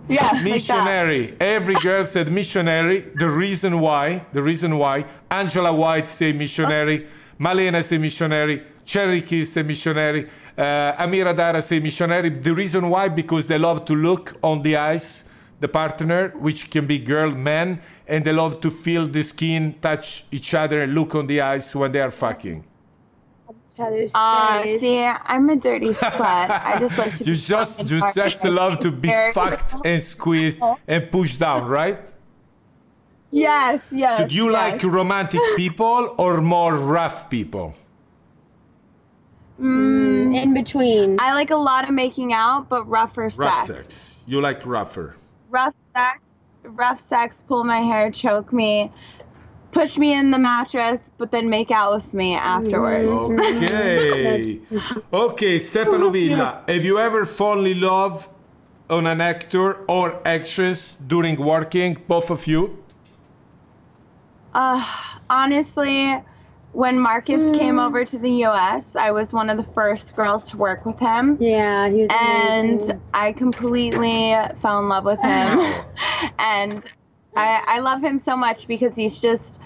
Yeah. 0.07 0.41
like. 0.43 0.43
Missionary. 0.43 1.35
Every 1.39 1.75
girl 1.75 2.05
said 2.05 2.31
missionary. 2.31 2.99
The 3.15 3.29
reason 3.29 3.79
why, 3.79 4.25
the 4.33 4.41
reason 4.41 4.77
why, 4.77 5.05
Angela 5.31 5.73
White 5.73 6.09
say 6.09 6.33
missionary, 6.33 7.07
Malena 7.37 7.81
say 7.83 7.97
missionary, 7.97 8.63
Cherokee 8.85 9.45
say 9.45 9.63
missionary, 9.63 10.27
uh, 10.57 10.93
Amirah 11.03 11.33
Adara 11.33 11.63
say 11.63 11.79
missionary. 11.79 12.29
The 12.29 12.53
reason 12.53 12.89
why, 12.89 13.07
because 13.09 13.47
they 13.47 13.57
love 13.57 13.85
to 13.85 13.95
look 13.95 14.35
on 14.43 14.61
the 14.61 14.75
eyes, 14.75 15.25
the 15.63 15.67
partner, 15.81 16.29
which 16.45 16.69
can 16.69 16.85
be 16.85 16.99
girl, 16.99 17.31
man, 17.31 17.81
and 18.07 18.19
they 18.25 18.33
love 18.33 18.53
to 18.61 18.69
feel 18.69 19.07
the 19.07 19.23
skin, 19.23 19.61
touch 19.81 20.25
each 20.31 20.53
other, 20.53 20.77
and 20.83 20.93
look 20.93 21.15
on 21.15 21.25
the 21.31 21.39
eyes 21.41 21.75
when 21.75 21.91
they 21.93 22.01
are 22.07 22.11
fucking. 22.11 22.63
Each 23.69 23.79
other's 23.79 24.11
Uh, 24.13 24.61
face. 24.61 24.81
see, 24.81 24.99
I'm 25.03 25.49
a 25.49 25.55
dirty 25.55 25.91
slut. 26.03 26.49
I 26.71 26.77
just 26.79 26.97
like 26.97 27.13
to. 27.17 27.23
You 27.23 27.33
be 27.33 27.39
just, 27.39 27.71
fucking 27.77 27.87
just, 27.87 28.15
just 28.15 28.43
love 28.45 28.79
to 28.85 28.91
be 28.91 29.09
fucked 29.33 29.73
and 29.89 29.99
squeezed 30.03 30.59
and 30.87 31.01
pushed 31.11 31.39
down, 31.39 31.65
right? 31.65 31.99
Yes, 33.31 33.81
yes. 33.91 34.17
So 34.17 34.27
do 34.27 34.35
you 34.35 34.51
yes. 34.51 34.73
like 34.73 34.83
romantic 34.83 35.41
people 35.63 36.13
or 36.23 36.41
more 36.41 36.75
rough 36.75 37.29
people? 37.29 37.73
Mm, 39.59 40.35
in 40.43 40.53
between. 40.53 41.17
I 41.19 41.33
like 41.33 41.51
a 41.51 41.55
lot 41.69 41.83
of 41.87 41.91
making 41.95 42.33
out, 42.33 42.67
but 42.69 42.83
rougher 42.89 43.29
Rough 43.37 43.65
sex. 43.65 43.85
sex. 43.85 44.23
You 44.27 44.41
like 44.41 44.65
rougher. 44.65 45.15
Rough 45.53 45.75
sex. 45.95 46.33
Rough 46.63 46.99
sex. 46.99 47.43
Pull 47.47 47.63
my 47.63 47.81
hair, 47.89 48.09
choke 48.09 48.51
me, 48.51 48.91
push 49.71 49.99
me 49.99 50.13
in 50.13 50.31
the 50.31 50.39
mattress, 50.39 51.11
but 51.19 51.29
then 51.29 51.47
make 51.47 51.69
out 51.69 51.93
with 51.93 52.11
me 52.11 52.33
afterwards. 52.33 53.07
Mm-hmm. 53.07 53.63
Okay. 53.63 54.61
okay, 55.13 55.59
Stefano 55.59 56.09
Villa. 56.09 56.63
Have 56.67 56.83
you 56.83 56.97
ever 56.97 57.23
fallen 57.25 57.67
in 57.67 57.81
love 57.81 58.27
on 58.89 59.05
an 59.05 59.21
actor 59.21 59.85
or 59.87 60.19
actress 60.25 60.93
during 60.93 61.35
working, 61.37 62.01
both 62.07 62.31
of 62.31 62.47
you? 62.47 62.83
Uh, 64.55 64.83
honestly, 65.29 66.19
when 66.73 66.99
Marcus 66.99 67.55
came 67.57 67.77
over 67.79 68.03
to 68.03 68.17
the 68.17 68.31
U.S., 68.31 68.95
I 68.95 69.11
was 69.11 69.31
one 69.31 69.49
of 69.49 69.57
the 69.57 69.71
first 69.73 70.15
girls 70.15 70.49
to 70.49 70.57
work 70.57 70.85
with 70.85 70.99
him. 70.99 71.37
yeah, 71.39 71.87
he 71.87 72.01
was 72.01 72.09
and 72.09 72.81
amazing. 72.81 73.01
I 73.13 73.31
completely 73.31 74.35
fell 74.57 74.79
in 74.79 74.89
love 74.89 75.05
with 75.05 75.21
him. 75.21 75.59
and 76.39 76.83
I, 77.35 77.63
I 77.67 77.79
love 77.79 78.01
him 78.03 78.17
so 78.17 78.35
much 78.35 78.67
because 78.67 78.95
he's 78.95 79.21
just 79.21 79.61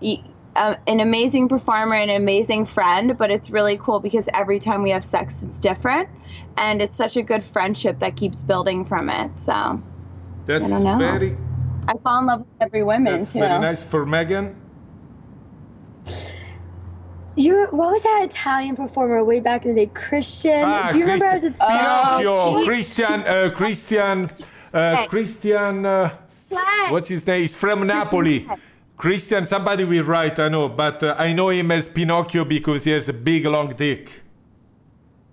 he, 0.00 0.24
uh, 0.56 0.74
an 0.88 0.98
amazing 0.98 1.48
performer 1.48 1.94
and 1.94 2.10
an 2.10 2.20
amazing 2.20 2.66
friend. 2.66 3.16
But 3.16 3.30
it's 3.30 3.50
really 3.50 3.78
cool 3.78 4.00
because 4.00 4.28
every 4.34 4.58
time 4.58 4.82
we 4.82 4.90
have 4.90 5.04
sex, 5.04 5.44
it's 5.44 5.60
different. 5.60 6.08
And 6.56 6.82
it's 6.82 6.96
such 6.96 7.16
a 7.16 7.22
good 7.22 7.44
friendship 7.44 8.00
that 8.00 8.16
keeps 8.16 8.42
building 8.42 8.84
from 8.84 9.08
it. 9.08 9.36
So 9.36 9.80
That's 10.46 10.68
don't 10.68 10.82
know. 10.82 10.98
very 10.98 11.36
I 11.86 11.94
fall 11.98 12.18
in 12.18 12.26
love 12.26 12.40
with 12.40 12.48
every 12.60 12.82
woman 12.82 13.04
that's 13.20 13.32
too. 13.32 13.38
very 13.38 13.58
nice 13.60 13.84
for 13.84 14.04
Megan. 14.04 14.56
You 17.36 17.66
what 17.70 17.92
was 17.92 18.02
that 18.02 18.26
Italian 18.30 18.76
performer 18.76 19.22
way 19.24 19.40
back 19.40 19.64
in 19.64 19.74
the 19.74 19.86
day? 19.86 19.90
Christian. 19.94 20.62
Ah, 20.64 20.88
Do 20.92 20.98
you 20.98 21.04
remember? 21.04 21.26
I 21.26 21.34
was 21.34 21.42
Christian- 21.42 21.64
obsessed. 21.66 21.80
Pinocchio, 21.80 22.32
Oh, 22.32 22.64
Christian, 22.64 23.20
uh, 23.22 23.50
Christian, 23.54 24.30
uh, 24.74 25.06
Christian. 25.08 25.86
Uh, 25.86 26.10
Flag. 26.48 26.90
What's 26.90 27.08
his 27.08 27.24
name? 27.26 27.42
He's 27.42 27.54
from 27.54 27.86
Napoli. 27.86 28.46
Christian, 28.96 29.46
somebody 29.46 29.84
will 29.84 30.02
write, 30.04 30.38
I 30.38 30.48
know, 30.48 30.68
but 30.68 31.02
uh, 31.02 31.14
I 31.16 31.32
know 31.32 31.48
him 31.48 31.70
as 31.70 31.88
Pinocchio 31.88 32.44
because 32.44 32.84
he 32.84 32.90
has 32.90 33.08
a 33.08 33.12
big 33.14 33.46
long 33.46 33.68
dick. 33.68 34.10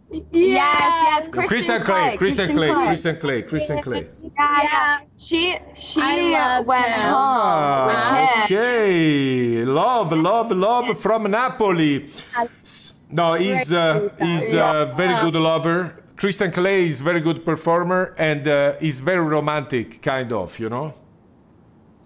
Yes, 0.10 0.28
yes, 0.32 1.28
Christian, 1.28 1.48
Christian 1.48 1.82
Clay, 1.84 2.18
Christian 2.18 2.56
Clay, 2.56 2.72
Christian 2.88 3.18
Clay, 3.18 3.42
Christian 3.42 3.82
Clay. 3.82 4.08
Yeah, 4.22 4.30
Yeah. 4.38 4.60
yeah. 4.64 4.98
She 5.18 5.58
she 5.76 6.00
went 6.00 6.86
him. 6.86 7.02
home 7.12 7.92
Ah, 7.92 8.44
okay. 8.46 9.66
Love, 9.66 10.14
love, 10.14 10.52
love 10.52 10.98
from 11.00 11.30
Napoli. 11.30 12.10
No, 13.12 13.34
he's 13.34 13.72
uh, 13.74 14.10
he's 14.20 14.54
a 14.54 14.94
very 14.96 15.16
good 15.22 15.36
lover. 15.36 16.04
Christian 16.16 16.52
Clay 16.52 16.88
is 16.88 17.02
very 17.02 17.20
good 17.20 17.44
performer 17.46 18.16
and 18.18 18.48
uh, 18.48 18.74
he's 18.80 19.02
very 19.02 19.20
romantic, 19.24 20.02
kind 20.02 20.32
of, 20.32 20.58
you 20.58 20.70
know. 20.70 20.94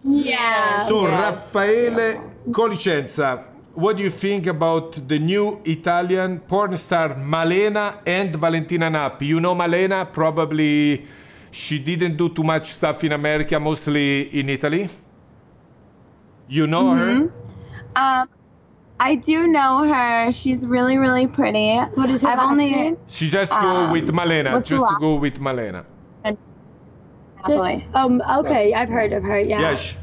Yeah. 0.04 0.84
So 0.88 1.08
yeah. 1.08 1.22
Raffaele 1.22 2.22
Colicenza, 2.50 3.46
what 3.74 3.98
do 3.98 4.04
you 4.04 4.10
think 4.10 4.48
about 4.48 5.08
the 5.08 5.20
new 5.20 5.62
Italian 5.66 6.40
porn 6.40 6.76
star 6.78 7.16
Malena 7.16 8.00
and 8.06 8.36
Valentina 8.36 8.90
Nappi? 8.90 9.28
You 9.28 9.40
know 9.40 9.56
Malena, 9.56 10.06
probably 10.06 11.06
she 11.52 11.80
didn't 11.80 12.18
do 12.18 12.30
too 12.30 12.44
much 12.44 12.72
stuff 12.74 13.04
in 13.04 13.12
America, 13.12 13.60
mostly 13.60 14.24
in 14.40 14.50
Italy. 14.50 14.90
You 16.48 16.68
know 16.68 16.96
her? 16.96 17.32
Um, 17.96 18.30
I 19.00 19.16
do 19.16 19.48
know 19.48 19.88
her. 19.88 20.32
She's 20.32 20.68
really, 20.68 20.98
really 20.98 21.28
pretty. 21.28 21.78
What 21.96 22.10
is 22.10 22.22
her 22.22 22.30
I've 22.30 22.38
last 22.38 22.52
only 22.52 22.72
name? 22.72 22.98
She 23.08 23.28
just 23.28 23.52
go 23.52 23.86
Um, 23.86 23.92
with 23.92 24.12
Malena, 24.14 24.62
just 24.62 24.86
to 24.86 24.96
go 25.00 25.16
with 25.16 25.40
Malena. 25.40 25.86
Just, 27.48 27.64
um. 27.96 28.22
Okay, 28.40 28.74
I've 28.74 28.90
heard 28.90 29.14
of 29.14 29.24
her. 29.24 29.40
Yeah. 29.40 29.60
Yes, 29.62 29.96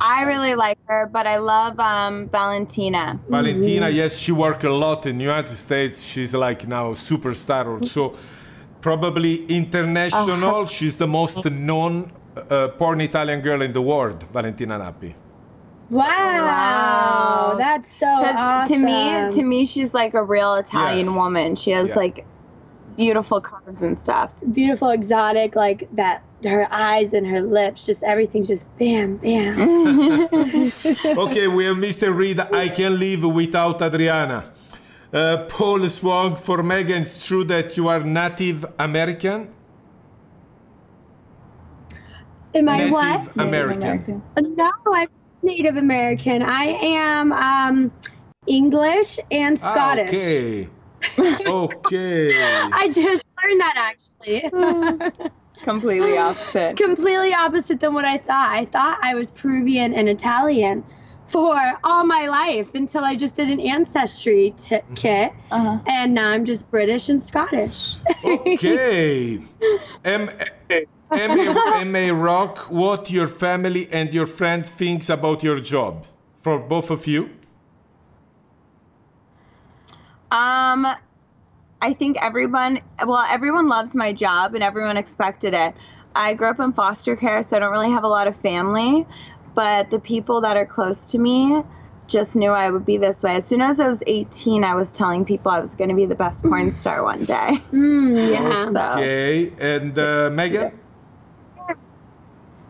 I 0.00 0.24
really 0.24 0.54
like 0.54 0.78
her, 0.86 1.06
but 1.12 1.26
I 1.26 1.36
love 1.36 1.78
um, 1.78 2.28
Valentina. 2.28 3.20
Valentina, 3.28 3.88
yes, 3.90 4.16
she 4.16 4.32
worked 4.32 4.64
a 4.64 4.72
lot 4.72 5.06
in 5.06 5.18
the 5.18 5.24
United 5.24 5.56
States. 5.56 6.02
She's 6.02 6.32
like 6.34 6.66
now 6.66 6.92
superstar 6.92 7.66
also. 7.66 8.16
Probably 8.80 9.44
international. 9.46 10.64
She's 10.66 10.96
the 10.96 11.06
most 11.06 11.44
known 11.44 12.10
uh, 12.36 12.68
porn 12.68 13.02
Italian 13.02 13.40
girl 13.42 13.60
in 13.60 13.72
the 13.74 13.82
world, 13.82 14.22
Valentina 14.32 14.78
Nappi. 14.78 15.12
Wow. 15.90 16.06
Wow. 16.06 17.54
That's 17.58 17.90
so 17.98 18.06
awesome. 18.06 18.78
to 18.78 18.84
me, 18.84 19.32
to 19.32 19.42
me, 19.42 19.66
she's 19.66 19.92
like 19.92 20.14
a 20.14 20.22
real 20.22 20.54
Italian 20.54 21.08
Yeah. 21.08 21.14
woman. 21.14 21.56
She 21.56 21.72
has 21.72 21.88
Yeah. 21.88 21.96
like 21.96 22.24
beautiful 22.96 23.40
curves 23.40 23.82
and 23.82 23.98
stuff. 23.98 24.30
beautiful, 24.52 24.88
exotic, 24.90 25.56
like 25.56 25.88
that. 25.92 26.22
Her 26.44 26.66
eyes 26.72 27.12
and 27.12 27.26
her 27.26 27.42
lips, 27.42 27.84
just 27.86 28.02
everything's 28.02 28.48
just 28.48 28.64
bam, 28.78 29.16
bam. 29.18 29.58
Okay, 31.24 31.48
we 31.48 31.64
have 31.66 31.76
Mr. 31.76 32.14
Reed. 32.14 32.40
I 32.40 32.68
can 32.68 32.98
live 32.98 33.24
without 33.24 33.82
Adriana. 33.82 34.50
Uh, 35.12 35.44
Paul 35.48 35.86
Swag 35.88 36.38
for 36.38 36.62
Megan. 36.62 37.02
It's 37.02 37.26
true 37.26 37.44
that 37.44 37.76
you 37.76 37.88
are 37.88 38.00
Native 38.00 38.64
American. 38.78 39.48
Am 42.54 42.68
I 42.68 42.76
Native 42.78 42.92
what? 42.92 43.36
American. 43.36 44.22
No, 44.40 44.70
I'm 44.92 45.08
Native 45.42 45.76
American. 45.76 46.42
I 46.42 46.64
am 46.80 47.32
um, 47.32 47.92
English 48.46 49.18
and 49.30 49.58
Ah, 49.62 49.72
Scottish. 49.72 50.08
okay. 50.08 50.68
okay. 51.46 52.68
I 52.72 52.86
just 52.88 53.24
learned 53.42 53.60
that 53.60 53.74
actually. 53.76 55.30
Completely 55.62 56.16
opposite. 56.28 56.72
It's 56.72 56.74
Completely 56.74 57.34
opposite 57.34 57.80
than 57.80 57.94
what 57.94 58.04
I 58.04 58.18
thought. 58.18 58.50
I 58.50 58.64
thought 58.66 58.98
I 59.02 59.14
was 59.14 59.30
Peruvian 59.30 59.94
and 59.94 60.08
Italian 60.08 60.84
for 61.26 61.56
all 61.84 62.04
my 62.04 62.26
life 62.26 62.74
until 62.74 63.04
I 63.04 63.14
just 63.14 63.36
did 63.36 63.48
an 63.50 63.60
ancestry 63.60 64.52
t- 64.58 64.80
kit, 64.96 65.32
Uh-huh. 65.52 65.78
and 65.86 66.12
now 66.14 66.28
I'm 66.30 66.44
just 66.44 66.68
British 66.70 67.08
and 67.08 67.22
Scottish. 67.22 67.96
Okay. 68.24 69.40
M- 70.04 70.28
M- 71.12 71.56
M.A. 71.74 72.10
Rock, 72.12 72.58
what 72.70 73.10
your 73.10 73.28
family 73.28 73.88
and 73.92 74.12
your 74.12 74.26
friends 74.26 74.68
thinks 74.70 75.08
about 75.08 75.42
your 75.44 75.60
job? 75.60 76.04
For 76.42 76.58
both 76.58 76.90
of 76.90 77.06
you? 77.06 77.30
Um, 80.30 80.86
I 81.82 81.92
think 81.92 82.18
everyone, 82.22 82.80
well, 83.06 83.24
everyone 83.30 83.68
loves 83.68 83.94
my 83.94 84.12
job 84.12 84.54
and 84.54 84.62
everyone 84.62 84.96
expected 84.96 85.54
it. 85.54 85.74
I 86.14 86.34
grew 86.34 86.50
up 86.50 86.60
in 86.60 86.72
foster 86.72 87.16
care, 87.16 87.42
so 87.42 87.56
I 87.56 87.60
don't 87.60 87.72
really 87.72 87.90
have 87.90 88.04
a 88.04 88.08
lot 88.08 88.26
of 88.26 88.36
family, 88.36 89.06
but 89.54 89.90
the 89.90 89.98
people 89.98 90.40
that 90.40 90.56
are 90.56 90.66
close 90.66 91.10
to 91.12 91.18
me 91.18 91.62
just 92.08 92.34
knew 92.34 92.50
I 92.50 92.70
would 92.70 92.84
be 92.84 92.96
this 92.98 93.22
way. 93.22 93.36
As 93.36 93.46
soon 93.46 93.62
as 93.62 93.78
I 93.78 93.88
was 93.88 94.02
18, 94.06 94.64
I 94.64 94.74
was 94.74 94.92
telling 94.92 95.24
people 95.24 95.52
I 95.52 95.60
was 95.60 95.74
going 95.74 95.88
to 95.88 95.96
be 95.96 96.06
the 96.06 96.16
best 96.16 96.42
porn 96.42 96.70
star 96.72 97.02
one 97.04 97.24
day. 97.24 97.58
Mm, 97.72 98.32
yeah. 98.74 98.92
Okay. 98.92 99.52
And 99.60 99.98
uh, 99.98 100.28
Megan? 100.30 100.72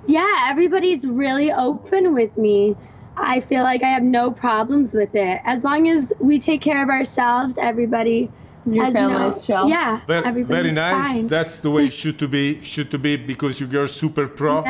Yeah, 0.06 0.46
everybody's 0.48 1.06
really 1.06 1.50
open 1.52 2.14
with 2.14 2.36
me. 2.36 2.76
I 3.16 3.40
feel 3.40 3.62
like 3.62 3.82
I 3.82 3.88
have 3.88 4.02
no 4.02 4.30
problems 4.30 4.94
with 4.94 5.14
it. 5.14 5.40
As 5.44 5.64
long 5.64 5.88
as 5.88 6.12
we 6.20 6.38
take 6.38 6.60
care 6.60 6.82
of 6.82 6.88
ourselves, 6.88 7.56
everybody 7.58 8.30
Your 8.66 8.84
has 8.84 8.92
family's 8.94 9.48
no, 9.48 9.58
chill. 9.58 9.68
Yeah, 9.68 10.00
Very, 10.06 10.42
very 10.42 10.72
nice. 10.72 11.06
fine. 11.06 11.28
That's 11.28 11.60
the 11.60 11.70
way 11.70 11.86
it 11.86 11.92
should 11.92 12.18
to 12.18 12.28
be. 12.28 12.62
Should 12.62 12.90
to 12.90 12.98
be 12.98 13.16
because 13.16 13.60
you're 13.60 13.86
super 13.86 14.28
pro. 14.28 14.64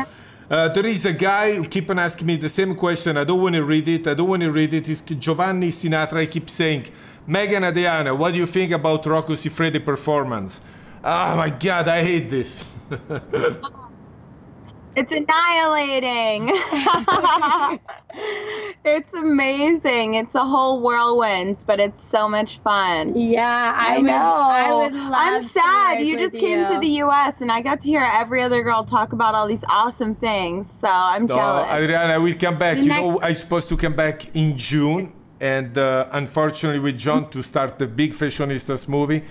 Uh, 0.51 0.69
there 0.69 0.87
is 0.87 1.07
a 1.07 1.13
guy 1.13 1.55
who 1.55 1.65
keep 1.65 1.89
on 1.91 1.99
asking 1.99 2.27
me 2.27 2.37
the 2.37 2.49
same 2.49 2.75
question. 2.75 3.17
I 3.17 3.25
don't 3.25 3.41
want 3.41 3.55
to 3.55 3.65
read 3.65 3.89
it. 3.89 4.07
I 4.07 4.15
don't 4.15 4.29
want 4.29 4.43
to 4.43 4.51
read 4.51 4.75
it. 4.75 4.89
It's 4.89 5.01
Giovanni 5.01 5.71
Sinatra. 5.71 6.23
I 6.23 6.27
keep 6.27 6.51
saying, 6.51 6.87
Megan 7.27 7.63
Adiana, 7.63 8.17
what 8.17 8.33
do 8.33 8.39
you 8.39 8.47
think 8.47 8.73
about 8.73 9.07
Rocco 9.07 9.35
Siffredi 9.35 9.85
performance? 9.85 10.61
Oh 11.05 11.37
my 11.37 11.51
God, 11.51 11.89
I 11.89 12.03
hate 12.03 12.31
this. 12.31 12.65
It's 15.01 15.17
annihilating. 15.17 16.51
it's 18.85 19.13
amazing. 19.15 20.15
It's 20.15 20.35
a 20.35 20.45
whole 20.45 20.81
whirlwind, 20.81 21.65
but 21.67 21.81
it's 21.81 22.03
so 22.05 22.29
much 22.29 22.59
fun. 22.59 23.19
yeah, 23.19 23.73
I, 23.77 23.95
I 23.95 23.97
would, 23.99 24.07
know. 24.07 24.15
I 24.15 24.73
would 24.75 24.95
love 24.95 25.13
I'm 25.15 25.45
sad. 25.45 25.99
work 25.99 26.07
You 26.07 26.19
just 26.19 26.33
with 26.33 26.41
came 26.43 26.67
to 26.67 26.79
the 26.79 26.89
US 27.05 27.41
and 27.41 27.51
I 27.51 27.61
got 27.63 27.81
to 27.83 27.89
hear 27.89 28.03
every 28.23 28.43
other 28.43 28.63
girl 28.63 28.85
talk 28.85 29.13
about 29.13 29.35
all 29.35 29.47
these 29.47 29.65
awesome 29.69 30.15
things. 30.15 30.71
So 30.71 30.89
I'm 30.91 31.27
No, 31.27 31.35
jealous. 31.35 31.71
Adriana, 31.73 32.15
I 32.15 32.19
will 32.19 32.35
come 32.35 32.59
back. 32.59 32.77
The 32.77 32.83
you 32.83 32.89
next- 32.89 33.09
know, 33.09 33.21
I'm 33.23 33.35
supposed 33.35 33.69
to 33.71 33.77
come 33.77 33.95
back 33.95 34.35
in 34.37 34.57
June, 34.57 35.13
and 35.41 35.77
uh, 35.79 36.09
unfortunately, 36.13 36.81
with 36.81 36.99
John 36.99 37.31
to 37.31 37.43
start 37.43 37.79
the 37.79 37.87
big 37.87 38.13
Fashionistas 38.13 38.87
movie. 38.89 39.25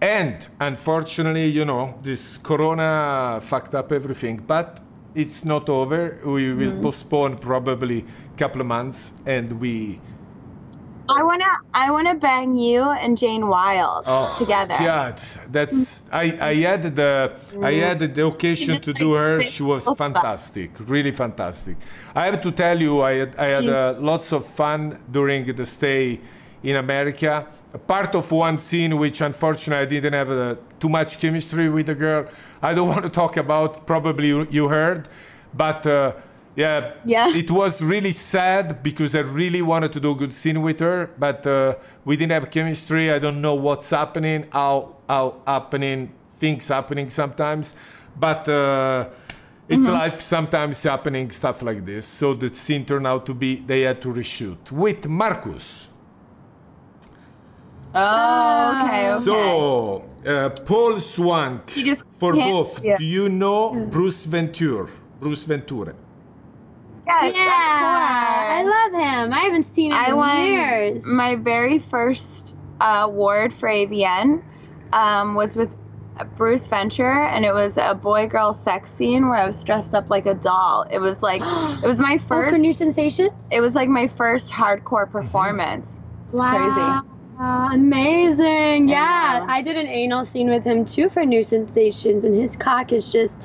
And 0.00 0.46
unfortunately, 0.60 1.46
you 1.46 1.64
know, 1.64 1.98
this 2.02 2.36
Corona 2.36 3.40
fucked 3.42 3.74
up 3.74 3.90
everything. 3.90 4.36
But 4.36 4.80
it's 5.14 5.44
not 5.44 5.68
over. 5.68 6.18
We 6.24 6.52
will 6.54 6.72
Mm-hmm. 6.72 6.82
postpone 6.82 7.38
probably 7.38 8.04
a 8.34 8.38
couple 8.38 8.60
of 8.60 8.66
months, 8.66 9.12
and 9.26 9.60
we. 9.60 10.00
I 11.06 11.22
wanna 11.22 11.44
I 11.74 11.90
wanna 11.90 12.14
bang 12.14 12.54
you 12.54 12.82
and 12.82 13.18
Jane 13.18 13.46
Wilde 13.46 14.06
together. 14.38 14.74
Oh, 14.80 14.84
God, 14.84 15.20
that's 15.50 16.02
I, 16.10 16.24
I 16.40 16.54
had 16.54 16.96
the 16.96 17.32
I 17.62 17.72
had 17.72 17.98
the 18.14 18.26
occasion 18.26 18.80
to 18.80 18.92
do 18.94 19.12
her. 19.12 19.42
She 19.42 19.62
was 19.62 19.84
both 19.84 20.00
of 20.00 20.00
us. 20.00 20.14
fantastic, 20.14 20.70
really 20.88 21.10
fantastic. 21.12 21.76
I 22.14 22.24
have 22.26 22.40
to 22.40 22.50
tell 22.52 22.80
you, 22.80 23.02
I 23.02 23.12
had 23.16 23.36
I 23.36 23.46
had 23.48 23.68
uh, 23.68 23.96
lots 23.98 24.32
of 24.32 24.46
fun 24.46 24.98
during 25.10 25.44
the 25.54 25.66
stay 25.66 26.20
in 26.62 26.76
America. 26.76 27.46
A 27.74 27.78
part 27.78 28.14
of 28.14 28.30
one 28.30 28.56
scene 28.58 28.96
which 28.98 29.20
unfortunately 29.20 29.82
I 29.82 29.86
didn't 29.86 30.12
have 30.12 30.30
uh, 30.30 30.54
too 30.78 30.88
much 30.88 31.18
chemistry 31.20 31.68
with 31.68 31.86
the 31.86 31.94
girl. 31.94 32.24
I 32.62 32.72
don't 32.72 32.88
want 32.94 33.02
to 33.02 33.10
talk 33.10 33.36
about. 33.36 33.86
Probably 33.86 34.28
you, 34.28 34.46
you 34.50 34.68
heard, 34.68 35.08
but. 35.52 35.86
Uh, 35.86 36.12
yeah, 36.56 36.92
Yeah. 37.04 37.34
it 37.34 37.50
was 37.50 37.82
really 37.82 38.12
sad 38.12 38.80
because 38.80 39.16
I 39.16 39.22
really 39.22 39.60
wanted 39.60 39.92
to 39.94 39.98
do 39.98 40.12
a 40.12 40.14
good 40.14 40.32
scene 40.32 40.62
with 40.62 40.78
her, 40.78 41.10
but 41.18 41.44
uh, 41.44 41.74
we 42.04 42.16
didn't 42.16 42.30
have 42.30 42.48
chemistry. 42.48 43.10
I 43.10 43.18
don't 43.18 43.40
know 43.40 43.56
what's 43.56 43.90
happening, 43.90 44.46
how 44.52 44.94
how 45.08 45.34
happening, 45.48 46.12
things 46.38 46.68
happening 46.68 47.10
sometimes, 47.10 47.74
but 48.16 48.48
uh, 48.48 49.08
it's 49.68 49.82
life. 49.82 50.20
Sometimes 50.20 50.80
happening 50.84 51.32
stuff 51.32 51.60
like 51.60 51.84
this. 51.84 52.06
So 52.06 52.34
the 52.34 52.54
scene 52.54 52.84
turned 52.86 53.08
out 53.08 53.26
to 53.26 53.34
be 53.34 53.56
they 53.56 53.80
had 53.80 54.00
to 54.02 54.08
reshoot 54.12 54.70
with 54.70 55.08
Marcus. 55.08 55.88
Oh, 57.94 58.82
okay, 58.82 59.12
okay. 59.12 59.24
So 59.24 60.04
uh, 60.26 60.50
Paul 60.50 60.98
Swank 61.00 61.68
She 61.70 61.82
just 61.84 62.04
for 62.18 62.34
both. 62.34 62.84
yeah. 62.84 62.96
Do 62.98 63.04
you 63.04 63.28
know 63.28 63.74
Bruce 63.90 64.24
Venture? 64.24 64.88
Bruce 65.20 65.44
Ventura. 65.44 65.94
yes, 67.06 67.26
of 67.26 67.34
Yeah, 67.34 68.46
I 68.50 68.62
love 68.62 68.92
him. 68.92 69.32
I 69.32 69.40
haven't 69.40 69.74
seen 69.74 69.92
him 69.92 69.98
I 69.98 70.08
in 70.08 70.16
won 70.16 70.46
years. 70.46 71.04
my 71.06 71.36
very 71.36 71.78
first 71.78 72.56
uh, 72.80 73.02
award 73.04 73.52
for 73.52 73.68
AVN 73.68 74.42
um, 74.92 75.34
was 75.34 75.56
with 75.56 75.76
Bruce 76.36 76.68
Venture, 76.68 77.24
and 77.24 77.44
it 77.44 77.52
was 77.54 77.76
a 77.76 77.94
boy-girl 77.94 78.52
sex 78.54 78.90
scene 78.90 79.28
where 79.28 79.38
I 79.38 79.46
was 79.46 79.62
dressed 79.64 79.94
up 79.94 80.10
like 80.10 80.26
a 80.26 80.34
doll. 80.34 80.86
It 80.90 81.00
was 81.00 81.22
like 81.22 81.42
it 81.82 81.86
was 81.86 82.00
my 82.00 82.18
Oh, 82.30 82.46
for 82.46 82.52
first. 82.52 82.58
New 82.58 82.74
Sensations? 82.74 83.30
it 83.50 83.60
was 83.60 83.74
like 83.74 83.88
my 83.88 84.08
first 84.08 84.52
hardcore 84.52 85.10
performance. 85.10 86.00
It's 86.28 86.36
wow. 86.36 86.50
crazy. 86.50 87.13
Amazing. 87.38 88.88
Yeah. 88.88 89.38
Yeah. 89.38 89.46
I 89.48 89.62
did 89.62 89.76
an 89.76 89.86
anal 89.86 90.24
scene 90.24 90.48
with 90.48 90.64
him 90.64 90.84
too 90.84 91.08
for 91.10 91.24
New 91.24 91.42
Sensations, 91.42 92.24
and 92.24 92.34
his 92.34 92.56
cock 92.56 92.92
is 92.92 93.10
just 93.12 93.36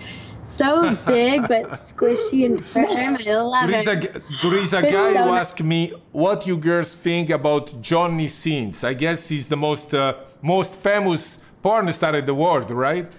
so 0.44 0.96
big 1.06 1.42
but 1.48 1.70
squishy 1.72 2.46
and 2.46 2.64
firm. 2.64 3.18
I 3.18 3.34
love 3.42 3.70
There 3.70 3.80
is, 3.82 3.88
it. 3.88 4.24
there 4.42 4.56
is 4.56 4.74
a 4.74 4.82
guy 4.82 5.12
who 5.24 5.30
asked 5.34 5.62
me 5.64 5.94
what 6.12 6.46
you 6.48 6.58
girls 6.58 6.96
think 6.96 7.30
about 7.30 7.82
Johnny 7.82 8.28
Sins. 8.28 8.84
I 8.84 8.94
guess 8.94 9.30
he's 9.30 9.48
the 9.48 9.58
most 9.58 9.94
uh, 9.94 10.14
most 10.42 10.76
famous 10.76 11.44
porn 11.62 11.92
star 11.94 12.16
in 12.16 12.26
the 12.26 12.34
world, 12.34 12.70
right? 12.72 13.12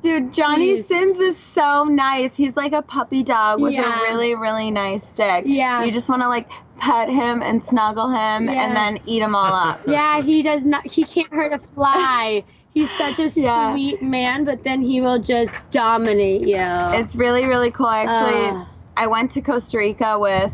Dude, 0.00 0.32
Johnny 0.32 0.74
Please. 0.76 0.86
Sins 0.88 1.16
is 1.18 1.36
so 1.38 1.84
nice. 1.84 2.34
He's 2.36 2.56
like 2.56 2.72
a 2.72 2.82
puppy 2.82 3.22
dog 3.22 3.60
with 3.60 3.72
Yeah. 3.74 4.00
a 4.00 4.02
really, 4.02 4.34
really 4.34 4.70
nice 4.70 5.06
stick. 5.06 5.44
Yeah. 5.46 5.84
You 5.84 5.92
just 5.92 6.08
want 6.08 6.22
to 6.22 6.28
like 6.28 6.50
pet 6.78 7.08
him 7.08 7.40
and 7.42 7.62
snuggle 7.62 8.08
him 8.08 8.46
Yeah. 8.48 8.66
and 8.66 8.76
then 8.76 8.98
eat 9.06 9.22
him 9.22 9.34
all 9.36 9.52
up. 9.52 9.80
Yeah, 9.86 10.20
he 10.22 10.42
does 10.42 10.64
not. 10.64 10.86
He 10.90 11.04
can't 11.04 11.32
hurt 11.32 11.52
a 11.52 11.58
fly. 11.58 12.42
He's 12.74 12.90
such 12.98 13.20
a 13.20 13.28
Yeah. 13.40 13.72
sweet 13.72 14.02
man, 14.02 14.44
but 14.44 14.64
then 14.64 14.82
he 14.82 15.00
will 15.00 15.20
just 15.20 15.52
dominate 15.70 16.42
you. 16.42 16.56
It's 16.58 17.14
really, 17.14 17.46
really 17.46 17.70
cool. 17.70 17.88
Actually, 17.88 18.50
Ah. 18.58 18.68
I 18.96 19.06
went 19.06 19.30
to 19.32 19.40
Costa 19.40 19.78
Rica 19.78 20.18
with 20.18 20.52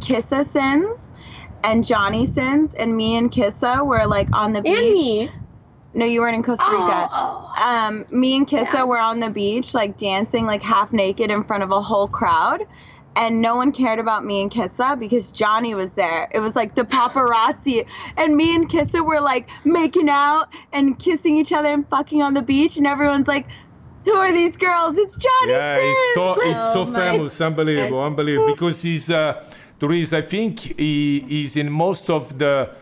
Kissa 0.00 0.44
Sins 0.44 1.12
and 1.64 1.84
Johnny 1.84 2.26
Sins, 2.26 2.74
and 2.74 2.94
me 2.94 3.16
and 3.16 3.30
Kissa 3.30 3.84
were 3.84 4.06
like 4.06 4.28
on 4.34 4.52
the 4.52 4.60
beach. 4.60 5.30
Me. 5.94 6.00
No, 6.00 6.06
you 6.06 6.20
weren't 6.20 6.34
in 6.36 6.42
Costa 6.42 6.64
Rica. 6.70 7.08
Oh, 7.12 7.52
Um, 7.64 8.04
me 8.10 8.36
and 8.36 8.46
Kissa 8.46 8.86
were 8.86 8.98
on 8.98 9.20
the 9.20 9.30
beach, 9.30 9.74
like 9.74 9.96
dancing, 9.96 10.46
like 10.46 10.62
half 10.62 10.92
naked 10.92 11.30
in 11.30 11.44
front 11.44 11.62
of 11.62 11.70
a 11.70 11.80
whole 11.80 12.08
crowd. 12.08 12.66
And 13.16 13.40
no 13.40 13.54
one 13.54 13.70
cared 13.70 14.00
about 14.00 14.24
me 14.24 14.42
and 14.42 14.50
Kissa 14.50 14.98
because 14.98 15.30
Johnny 15.30 15.74
was 15.76 15.94
there. 15.94 16.28
It 16.32 16.40
was 16.40 16.56
like 16.56 16.74
the 16.74 16.82
paparazzi. 16.82 17.86
And 18.16 18.36
me 18.36 18.54
and 18.56 18.68
Kissa 18.68 19.06
were 19.06 19.20
like 19.20 19.48
making 19.64 20.08
out 20.08 20.48
and 20.72 20.98
kissing 20.98 21.38
each 21.38 21.52
other 21.52 21.72
and 21.72 21.88
fucking 21.88 22.22
on 22.22 22.34
the 22.34 22.42
beach. 22.42 22.76
And 22.76 22.88
everyone's 22.88 23.28
like, 23.28 23.46
who 24.04 24.14
are 24.14 24.32
these 24.32 24.56
girls? 24.56 24.96
It's 24.98 25.16
Johnny 25.16 25.52
Yeah, 25.52 25.78
it's 25.78 26.14
so 26.14 26.32
it's 26.40 26.72
so 26.72 26.82
Oh 26.82 26.86
my 26.86 26.98
famous, 26.98 27.40
unbelievable, 27.40 28.02
unbelievable. 28.02 28.52
Because 28.52 28.82
he's 28.82 29.08
uh, 29.08 29.48
there 29.78 29.92
is, 29.92 30.12
I 30.12 30.20
think, 30.22 30.60
he 30.60 31.42
is 31.44 31.56
in 31.56 31.70
most 31.70 32.10
of 32.10 32.38
the 32.38 32.74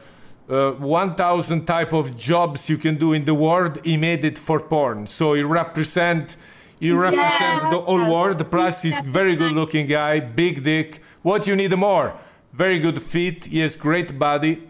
uh, 0.48 0.72
1,000 0.72 1.66
type 1.66 1.92
of 1.92 2.16
jobs 2.16 2.68
you 2.68 2.76
can 2.78 2.96
do 2.98 3.12
in 3.12 3.24
the 3.24 3.34
world. 3.34 3.78
He 3.84 3.96
made 3.96 4.24
it 4.24 4.38
for 4.38 4.60
porn, 4.60 5.06
so 5.06 5.34
he 5.34 5.42
represent. 5.42 6.36
He 6.80 6.90
represents 6.90 7.64
the 7.70 7.80
whole 7.80 8.10
world. 8.10 8.50
Plus, 8.50 8.82
he's 8.82 8.98
a 8.98 9.04
very 9.04 9.36
good-looking 9.36 9.86
guy, 9.86 10.18
big 10.20 10.64
dick. 10.64 11.00
What 11.22 11.46
you 11.46 11.54
need 11.54 11.74
more? 11.76 12.12
Very 12.52 12.80
good 12.80 13.00
feet. 13.00 13.44
He 13.44 13.60
has 13.60 13.76
great 13.76 14.18
body. 14.18 14.68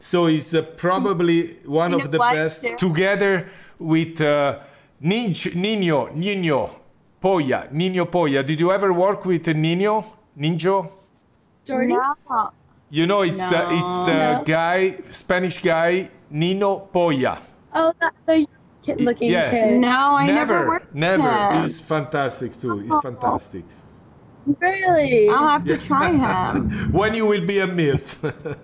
So 0.00 0.26
he's 0.26 0.54
uh, 0.54 0.62
probably 0.62 1.58
one 1.66 1.92
You 1.92 2.00
of 2.00 2.10
the 2.10 2.18
what, 2.18 2.34
best, 2.34 2.62
too? 2.64 2.76
together 2.76 3.48
with 3.78 4.20
uh, 4.20 4.60
Ninj, 5.02 5.54
Nino, 5.54 6.06
Niño 6.08 6.70
Polla, 7.20 7.68
Niño 7.72 8.10
Polla. 8.10 8.42
Did 8.42 8.58
you 8.58 8.72
ever 8.72 8.92
work 8.92 9.24
with 9.26 9.46
Nino, 9.46 10.04
Ninjo? 10.36 10.90
Jordi. 11.66 11.88
No. 12.28 12.50
You 12.92 13.06
know, 13.06 13.22
it's 13.22 13.38
the 13.38 13.62
it's 13.72 13.94
the 14.04 14.16
No. 14.36 14.42
guy, 14.44 15.00
Spanish 15.10 15.62
guy, 15.62 16.10
Niño 16.30 16.92
Polla. 16.92 17.38
Oh, 17.72 17.90
that 18.00 18.12
other 18.28 18.44
kid-looking 18.84 19.30
Yeah. 19.32 19.48
kid. 19.50 19.80
No, 19.80 19.88
I 20.20 20.26
never, 20.26 20.36
never, 20.36 20.68
worked 20.68 20.92
with 20.92 21.00
never. 21.00 21.62
He's 21.62 21.80
fantastic 21.80 22.60
too. 22.60 22.80
He's 22.80 22.92
fantastic. 23.02 23.64
Really? 24.60 25.30
I'll 25.30 25.48
have 25.48 25.64
to 25.64 25.78
try 25.78 26.10
him. 26.26 26.68
When 26.92 27.14
you 27.14 27.24
will 27.26 27.46
be 27.46 27.60
a 27.60 27.66
MILF. 27.66 28.20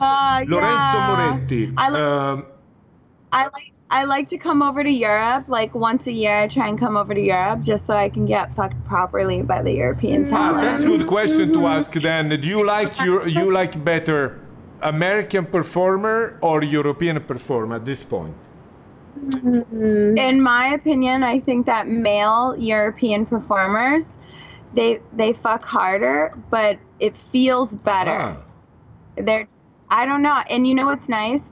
Uh, 0.00 0.44
Lorenzo 0.46 0.98
yeah. 0.98 1.08
Moretti. 1.08 1.72
I, 1.76 1.90
li- 1.90 2.00
um, 2.00 2.46
I 3.32 3.44
like 3.46 3.72
I 3.90 4.04
like 4.04 4.28
to 4.28 4.38
come 4.38 4.62
over 4.62 4.84
to 4.84 4.90
Europe 4.90 5.48
like 5.48 5.74
once 5.74 6.06
a 6.06 6.12
year. 6.12 6.40
I 6.42 6.46
try 6.48 6.68
and 6.68 6.78
come 6.78 6.96
over 6.96 7.14
to 7.14 7.20
Europe 7.20 7.60
just 7.62 7.86
so 7.86 7.96
I 7.96 8.08
can 8.10 8.26
get 8.26 8.54
fucked 8.54 8.82
properly 8.84 9.40
by 9.42 9.62
the 9.62 9.72
European 9.72 10.24
Ah, 10.26 10.30
talent. 10.30 10.62
that's 10.62 10.82
a 10.82 10.86
good 10.86 11.06
question 11.06 11.52
to 11.54 11.66
ask 11.66 11.92
then. 11.92 12.28
Do 12.28 12.46
you 12.48 12.64
like 12.66 12.98
your, 13.00 13.26
you 13.26 13.50
like 13.50 13.82
better 13.84 14.38
American 14.82 15.46
performer 15.46 16.38
or 16.42 16.62
European 16.62 17.18
performer 17.20 17.76
at 17.76 17.84
this 17.86 18.02
point? 18.04 18.34
In 19.16 20.40
my 20.42 20.68
opinion, 20.68 21.22
I 21.24 21.40
think 21.40 21.66
that 21.66 21.88
male 21.88 22.54
European 22.58 23.26
performers 23.26 24.18
they 24.74 25.00
they 25.16 25.32
fuck 25.32 25.64
harder, 25.64 26.36
but 26.50 26.78
it 27.00 27.16
feels 27.16 27.74
better. 27.74 28.10
Ah, 28.10 28.36
they're 29.16 29.46
i 29.90 30.04
don't 30.04 30.20
know 30.22 30.42
and 30.50 30.66
you 30.68 30.74
know 30.74 30.84
what's 30.84 31.08
nice 31.08 31.50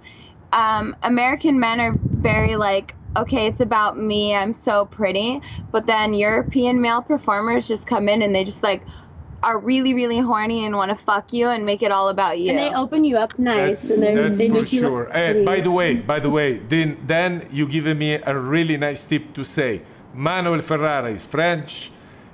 um, 0.53 0.95
american 1.03 1.59
men 1.59 1.81
are 1.81 1.95
very 2.03 2.57
like 2.57 2.95
okay 3.17 3.47
it's 3.47 3.61
about 3.61 3.97
me 3.99 4.35
i'm 4.35 4.53
so 4.55 4.85
pretty 4.87 5.41
but 5.73 5.87
then 5.87 6.15
european 6.15 6.81
male 6.81 7.03
performers 7.03 7.67
just 7.67 7.87
come 7.87 8.09
in 8.09 8.23
and 8.23 8.35
they 8.35 8.45
just 8.45 8.63
like 8.63 8.83
are 9.43 9.59
really, 9.59 9.93
really 9.95 10.19
horny 10.19 10.65
and 10.65 10.75
want 10.75 10.89
to 10.89 10.95
fuck 10.97 11.33
you 11.33 11.49
and 11.51 11.65
make 11.65 11.83
it 11.83 11.93
all 11.93 12.09
about 12.09 12.39
you. 12.41 12.49
And 12.51 12.59
they 12.59 12.75
open 12.75 13.05
you 13.05 13.17
up 13.19 13.39
nice. 13.39 13.83
That's, 13.83 13.91
and 13.91 14.03
they're- 14.03 14.23
that's 14.23 14.39
they 14.39 14.49
for 14.49 14.55
make 14.55 14.73
you 14.73 14.81
sure. 14.81 15.05
Pretty. 15.05 15.45
by 15.45 15.61
the 15.61 15.71
way, 15.71 15.97
by 15.97 16.19
the 16.19 16.31
way, 16.31 16.55
then 16.59 16.97
then 17.07 17.47
you 17.53 17.69
given 17.69 17.99
me 17.99 18.15
a 18.15 18.37
really 18.37 18.77
nice 18.79 19.05
tip 19.05 19.35
to 19.35 19.45
say. 19.45 19.83
Manuel 20.15 20.63
Ferrara 20.63 21.11
is 21.11 21.27
French, 21.27 21.93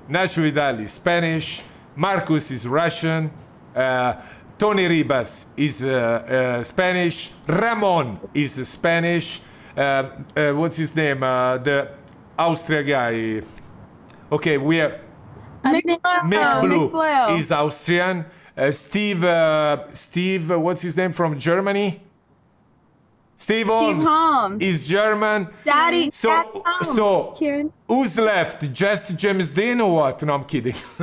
Nacho 0.09 0.42
Vidal 0.42 0.79
is 0.81 0.92
Spanish, 0.92 1.62
Marcus 1.96 2.51
is 2.51 2.66
Russian, 2.68 3.31
uh, 3.75 4.14
Tony 4.59 4.87
Ribas 4.88 5.47
is 5.57 5.83
uh, 5.83 5.88
uh, 5.88 6.62
Spanish, 6.62 7.33
Ramon 7.47 8.19
is 8.35 8.55
Spanish. 8.69 9.41
Uh, 9.77 9.81
uh, 10.37 10.53
what's 10.53 10.77
his 10.77 10.95
name? 10.95 11.23
Uh, 11.23 11.59
the 11.59 11.88
Austria 12.38 12.83
guy. 12.83 13.43
Okay, 14.31 14.59
we 14.59 14.77
have 14.77 15.01
Mick 15.65 15.83
Mick- 15.85 16.62
Blue. 16.62 16.91
Mick 16.91 16.93
Blue 17.29 17.37
is 17.38 17.51
Austrian. 17.51 18.25
Uh, 18.57 18.71
Steve, 18.71 19.25
uh, 19.25 19.93
Steve, 19.95 20.51
uh, 20.51 20.59
what's 20.61 20.83
his 20.83 20.97
name 20.97 21.12
from 21.12 21.38
Germany? 21.38 22.01
Steve 23.42 23.66
Holmes, 23.66 24.07
Holmes. 24.07 24.62
is 24.62 24.87
German. 24.87 25.48
Daddy. 25.64 26.11
So, 26.12 26.28
Daddy 26.28 26.85
so 26.85 27.35
Keiran. 27.37 27.72
who's 27.88 28.16
left? 28.16 28.72
Just 28.72 29.16
James 29.16 29.50
Dean 29.50 29.81
or 29.81 29.96
what? 29.96 30.22
No, 30.22 30.35
I'm 30.35 30.44
kidding. 30.44 30.76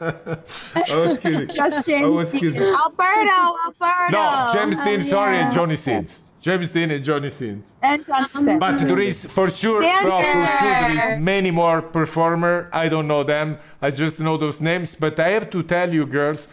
I 0.00 0.96
was 0.96 1.20
kidding. 1.20 1.46
Just 1.60 1.86
James 1.86 2.04
I 2.04 2.08
was 2.08 2.32
James 2.32 2.42
kidding. 2.42 2.60
Dean. 2.62 2.74
Alberto. 2.74 3.40
Alberto. 3.66 4.10
No, 4.10 4.50
James 4.52 4.82
Dean, 4.82 5.00
sorry, 5.02 5.36
yeah. 5.36 5.44
and 5.44 5.54
Johnny 5.54 5.76
Sins. 5.76 6.24
James 6.40 6.70
Dean 6.72 6.90
and 6.90 7.04
Johnny 7.04 7.30
Sins. 7.30 7.74
And 7.82 8.04
Jonathan. 8.06 8.48
Um, 8.48 8.58
but 8.58 8.78
there 8.78 9.00
is 9.00 9.24
for 9.24 9.50
sure, 9.50 9.82
no, 9.82 10.02
for 10.02 10.46
sure 10.58 10.70
there 10.70 11.14
is 11.14 11.20
many 11.20 11.50
more 11.50 11.82
performer. 11.82 12.70
I 12.72 12.88
don't 12.88 13.08
know 13.08 13.22
them. 13.24 13.58
I 13.82 13.90
just 13.90 14.18
know 14.20 14.36
those 14.36 14.60
names. 14.60 14.94
But 14.94 15.18
I 15.18 15.30
have 15.30 15.50
to 15.50 15.62
tell 15.62 15.92
you, 15.92 16.06
girls, 16.06 16.46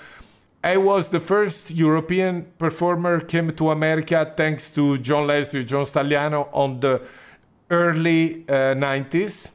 I 0.65 0.78
was 0.78 1.10
the 1.10 1.19
first 1.19 1.69
European 1.69 2.47
performer 2.58 3.19
came 3.19 3.51
to 3.56 3.69
America 3.69 4.34
thanks 4.36 4.71
to 4.71 4.97
John 4.97 5.28
Leslie, 5.28 5.63
John 5.63 5.86
Stagliano 5.86 6.49
on 6.51 6.80
the 6.80 7.04
early 7.69 8.45
uh, 8.49 8.73
90s. 8.73 9.51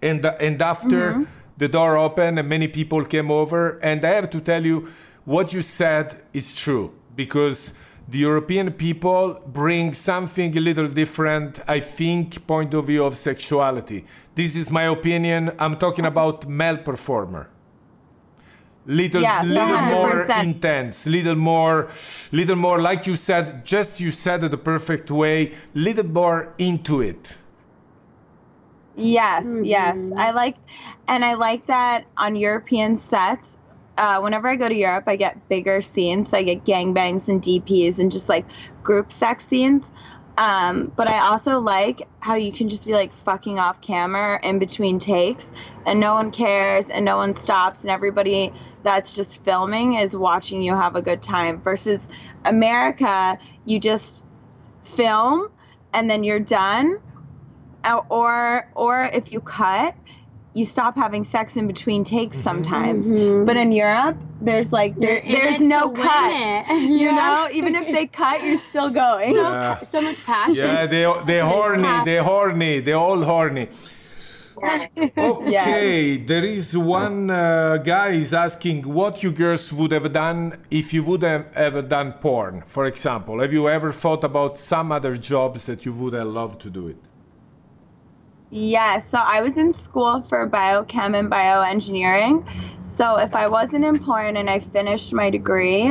And, 0.00 0.24
and 0.24 0.62
after 0.62 1.26
the 1.58 1.68
door 1.68 1.98
opened 1.98 2.38
and 2.38 2.48
many 2.48 2.66
people 2.66 3.04
came 3.04 3.30
over. 3.30 3.78
And 3.82 4.02
I 4.06 4.12
have 4.12 4.30
to 4.30 4.40
tell 4.40 4.64
you, 4.64 4.88
what 5.26 5.52
you 5.52 5.60
said 5.60 6.22
is 6.32 6.56
true 6.56 6.94
because 7.14 7.74
the 8.08 8.16
European 8.16 8.72
people 8.72 9.38
bring 9.48 9.92
something 9.92 10.56
a 10.56 10.60
little 10.60 10.88
different, 10.88 11.60
I 11.68 11.80
think, 11.80 12.46
point 12.46 12.72
of 12.72 12.86
view 12.86 13.04
of 13.04 13.18
sexuality. 13.18 14.06
This 14.34 14.56
is 14.56 14.70
my 14.70 14.84
opinion. 14.84 15.50
I'm 15.58 15.76
talking 15.76 16.06
about 16.06 16.48
male 16.48 16.78
performer. 16.78 17.50
Little, 18.84 19.22
Yeah, 19.22 19.42
little 19.44 19.80
more 19.82 20.26
100%. 20.26 20.42
intense, 20.42 21.06
little 21.06 21.36
more, 21.36 21.88
little 22.32 22.56
more, 22.56 22.80
like 22.80 23.06
you 23.06 23.14
said, 23.14 23.64
just 23.64 24.00
you 24.00 24.10
said 24.10 24.42
it 24.42 24.50
the 24.50 24.58
perfect 24.58 25.10
way, 25.10 25.52
little 25.74 26.04
more 26.06 26.52
into 26.58 27.00
it. 27.00 27.36
Yes, 28.96 29.46
yes. 29.62 30.10
I 30.16 30.32
like, 30.32 30.56
and 31.08 31.24
I 31.24 31.34
like 31.34 31.66
that 31.66 32.06
on 32.16 32.36
European 32.36 32.96
sets. 32.96 33.56
Uh, 33.98 34.20
whenever 34.20 34.48
I 34.48 34.56
go 34.56 34.68
to 34.68 34.74
Europe, 34.74 35.04
I 35.06 35.16
get 35.16 35.48
bigger 35.48 35.80
scenes. 35.80 36.30
So 36.30 36.38
I 36.38 36.42
get 36.42 36.64
gangbangs 36.64 37.28
and 37.28 37.40
DPs 37.40 37.98
and 37.98 38.10
just 38.10 38.28
like 38.28 38.44
group 38.82 39.12
sex 39.12 39.46
scenes. 39.46 39.92
Um, 40.38 40.90
but 40.96 41.08
I 41.08 41.18
also 41.20 41.60
like 41.60 42.08
how 42.20 42.34
you 42.34 42.52
can 42.52 42.68
just 42.68 42.86
be 42.86 42.94
like 42.94 43.12
fucking 43.12 43.58
off 43.58 43.80
camera 43.82 44.40
in 44.42 44.58
between 44.58 44.98
takes 44.98 45.52
and 45.86 46.00
no 46.00 46.14
one 46.14 46.30
cares 46.30 46.88
and 46.88 47.04
no 47.04 47.16
one 47.18 47.34
stops 47.34 47.82
and 47.82 47.90
everybody 47.90 48.50
that's 48.82 49.14
just 49.14 49.42
filming 49.44 49.94
is 49.94 50.16
watching 50.16 50.62
you 50.62 50.74
have 50.74 50.96
a 50.96 51.02
good 51.02 51.22
time 51.22 51.60
versus 51.60 52.08
America, 52.44 53.38
you 53.64 53.78
just 53.78 54.24
film 54.82 55.48
and 55.92 56.10
then 56.10 56.24
you're 56.24 56.40
done 56.40 56.98
or- 57.84 58.06
or 58.10 58.68
or 58.74 59.04
if 59.12 59.32
you 59.32 59.40
cut 59.40 59.94
you 60.54 60.66
stop 60.66 60.96
having 60.96 61.24
sex 61.24 61.56
in 61.56 61.66
between 61.66 62.04
takes 62.04 62.36
mm-hmm. 62.36 62.42
sometimes 62.42 63.12
mm-hmm. 63.12 63.44
but 63.46 63.56
in 63.56 63.72
europe 63.72 64.16
there's 64.40 64.72
like 64.72 64.94
there, 64.96 65.22
there's 65.26 65.60
no 65.60 65.82
to 65.82 65.88
win 65.88 66.02
cuts 66.02 66.70
it. 66.70 66.82
you 67.00 67.06
Yeah. 67.06 67.16
know 67.16 67.48
even 67.52 67.74
if 67.74 67.92
they 67.92 68.06
cut 68.06 68.42
you're 68.44 68.56
still 68.56 68.90
going 68.90 69.34
So, 69.34 69.42
Yeah. 69.42 69.82
so 69.82 70.00
much 70.02 70.24
passion. 70.24 70.56
Yeah, 70.56 70.86
they 70.86 71.04
they 71.26 71.40
horny, 71.40 72.04
they 72.04 72.18
horny, 72.18 72.80
they 72.80 72.92
all 72.92 73.22
horny. 73.22 73.68
Okay, 74.56 76.16
there 76.18 76.44
is 76.44 76.76
one 76.76 77.30
uh, 77.30 77.78
guy 77.78 78.08
is 78.10 78.34
asking 78.34 78.82
what 78.82 79.22
you 79.22 79.32
girls 79.32 79.72
would 79.72 79.92
have 79.92 80.12
done 80.12 80.58
if 80.70 80.92
you 80.92 81.02
would 81.04 81.22
have 81.22 81.46
ever 81.54 81.82
done 81.82 82.12
porn, 82.14 82.62
for 82.66 82.86
example. 82.86 83.40
Have 83.40 83.52
you 83.52 83.68
ever 83.68 83.92
thought 83.92 84.24
about 84.24 84.58
some 84.58 84.92
other 84.92 85.16
jobs 85.16 85.66
that 85.66 85.84
you 85.84 85.92
would 85.92 86.12
have 86.14 86.28
loved 86.28 86.60
to 86.62 86.70
do 86.70 86.88
it? 86.88 86.96
Yeah, 88.50 88.98
so 88.98 89.18
I 89.18 89.40
was 89.40 89.56
in 89.56 89.72
school 89.72 90.20
for 90.22 90.46
biochem 90.46 91.18
and 91.18 91.30
bioengineering. 91.30 92.46
So 92.84 93.16
if 93.16 93.34
I 93.34 93.46
wasn't 93.48 93.86
in 93.86 93.98
porn 93.98 94.36
and 94.36 94.50
I 94.50 94.58
finished 94.58 95.14
my 95.14 95.30
degree, 95.30 95.90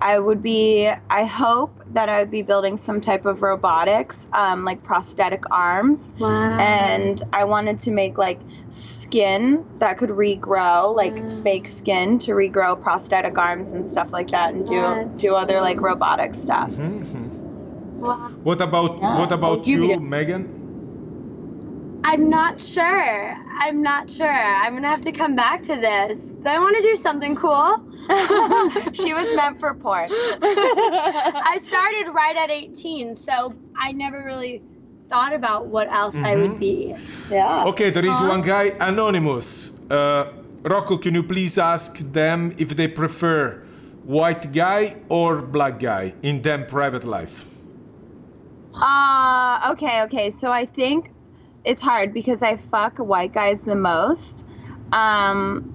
I 0.00 0.18
would 0.18 0.42
be, 0.42 0.88
I 1.10 1.24
hope 1.24 1.74
that 1.92 2.08
I 2.08 2.20
would 2.20 2.30
be 2.30 2.42
building 2.42 2.76
some 2.76 3.00
type 3.00 3.24
of 3.26 3.42
robotics, 3.42 4.28
um, 4.32 4.64
like 4.64 4.82
prosthetic 4.82 5.42
arms. 5.50 6.12
Wow. 6.18 6.56
And 6.58 7.22
I 7.32 7.44
wanted 7.44 7.78
to 7.80 7.90
make 7.90 8.18
like 8.18 8.40
skin 8.70 9.64
that 9.78 9.98
could 9.98 10.10
regrow, 10.10 10.94
like 10.94 11.14
mm. 11.14 11.42
fake 11.42 11.66
skin 11.66 12.18
to 12.20 12.32
regrow 12.32 12.80
prosthetic 12.80 13.36
arms 13.38 13.72
and 13.72 13.86
stuff 13.86 14.12
like 14.12 14.28
that 14.28 14.54
and 14.54 14.66
do 14.66 14.74
Yeah. 14.74 15.04
do 15.16 15.34
other 15.34 15.60
like 15.60 15.80
robotic 15.80 16.34
stuff. 16.34 16.70
Mm-hmm, 16.70 17.16
mm-hmm. 17.16 18.44
What 18.44 18.60
about 18.60 19.00
what 19.00 19.32
about 19.32 19.64
give 19.64 19.82
you, 19.82 19.98
Megan? 19.98 20.54
I'm 22.04 22.30
not 22.30 22.60
sure. 22.60 23.36
I'm 23.60 23.82
not 23.82 24.08
sure. 24.10 24.28
I'm 24.28 24.74
gonna 24.74 24.88
have 24.88 25.00
to 25.02 25.12
come 25.12 25.34
back 25.34 25.62
to 25.62 25.76
this. 25.76 26.18
But 26.42 26.52
I 26.52 26.58
want 26.60 26.76
to 26.76 26.82
do 26.82 26.94
something 26.94 27.34
cool. 27.34 27.84
She 28.94 29.12
was 29.12 29.26
meant 29.36 29.60
for 29.60 29.74
porn. 29.74 30.08
I 30.10 31.58
started 31.60 32.10
right 32.12 32.36
at 32.36 32.50
18, 32.50 33.16
so 33.22 33.54
I 33.76 33.92
never 33.92 34.24
really 34.24 34.62
thought 35.08 35.32
about 35.32 35.66
what 35.66 35.88
else 35.92 36.16
I 36.16 36.36
would 36.36 36.58
be. 36.58 36.94
yeah. 37.30 37.64
Okay, 37.66 37.90
there 37.90 38.04
is 38.04 38.18
one 38.20 38.42
guy, 38.42 38.72
Anonymous. 38.80 39.72
Uh, 39.90 40.32
Rocco, 40.62 40.98
can 40.98 41.14
you 41.14 41.22
please 41.22 41.58
ask 41.58 41.98
them 41.98 42.54
if 42.58 42.76
they 42.76 42.88
prefer 42.88 43.62
white 44.04 44.52
guy 44.52 44.96
or 45.08 45.42
black 45.42 45.78
guy 45.78 46.14
in 46.22 46.42
them 46.42 46.66
private 46.66 47.04
life? 47.04 47.44
Uh, 48.74 49.70
okay, 49.72 50.02
okay. 50.02 50.30
So 50.30 50.50
I 50.50 50.64
think 50.64 51.10
it's 51.64 51.82
hard 51.82 52.14
because 52.14 52.42
I 52.42 52.56
fuck 52.56 52.98
white 52.98 53.32
guys 53.32 53.62
the 53.62 53.74
most. 53.74 54.46
Um, 54.92 55.74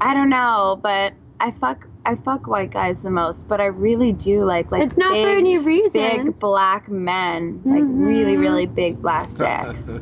I 0.00 0.14
don't 0.14 0.30
know, 0.30 0.78
but 0.82 1.12
I 1.42 1.50
fuck 1.50 1.86
I 2.06 2.14
fuck 2.14 2.46
white 2.46 2.70
guys 2.70 3.02
the 3.02 3.10
most, 3.10 3.46
but 3.48 3.60
I 3.60 3.66
really 3.66 4.12
do 4.12 4.44
like 4.44 4.70
like 4.70 4.82
It's 4.84 4.96
not 4.96 5.12
big, 5.12 5.24
for 5.26 5.32
any 5.36 5.58
reason. 5.58 5.92
big 5.92 6.38
black 6.38 6.88
men, 6.88 7.60
like 7.64 7.82
really 7.84 8.34
Mhm. 8.36 8.40
really 8.46 8.66
big 8.66 9.02
black 9.02 9.28
dicks. 9.42 9.92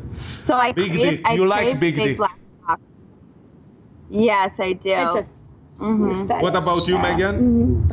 So 0.45 0.53
I 0.55 0.71
Big 0.71 0.91
crave- 0.93 1.17
dick. 1.17 1.27
I 1.29 1.33
You 1.33 1.45
like 1.47 1.63
crave 1.63 1.79
big 1.79 1.95
dick. 1.95 2.17
black 2.17 2.37
cock. 2.65 2.79
Yes, 4.09 4.59
I 4.59 4.73
do. 4.73 4.91
It's 4.93 5.15
a 5.15 5.25
Mhm. 5.81 6.41
What 6.41 6.55
about 6.55 6.87
you, 6.87 6.99
Megan? 6.99 7.89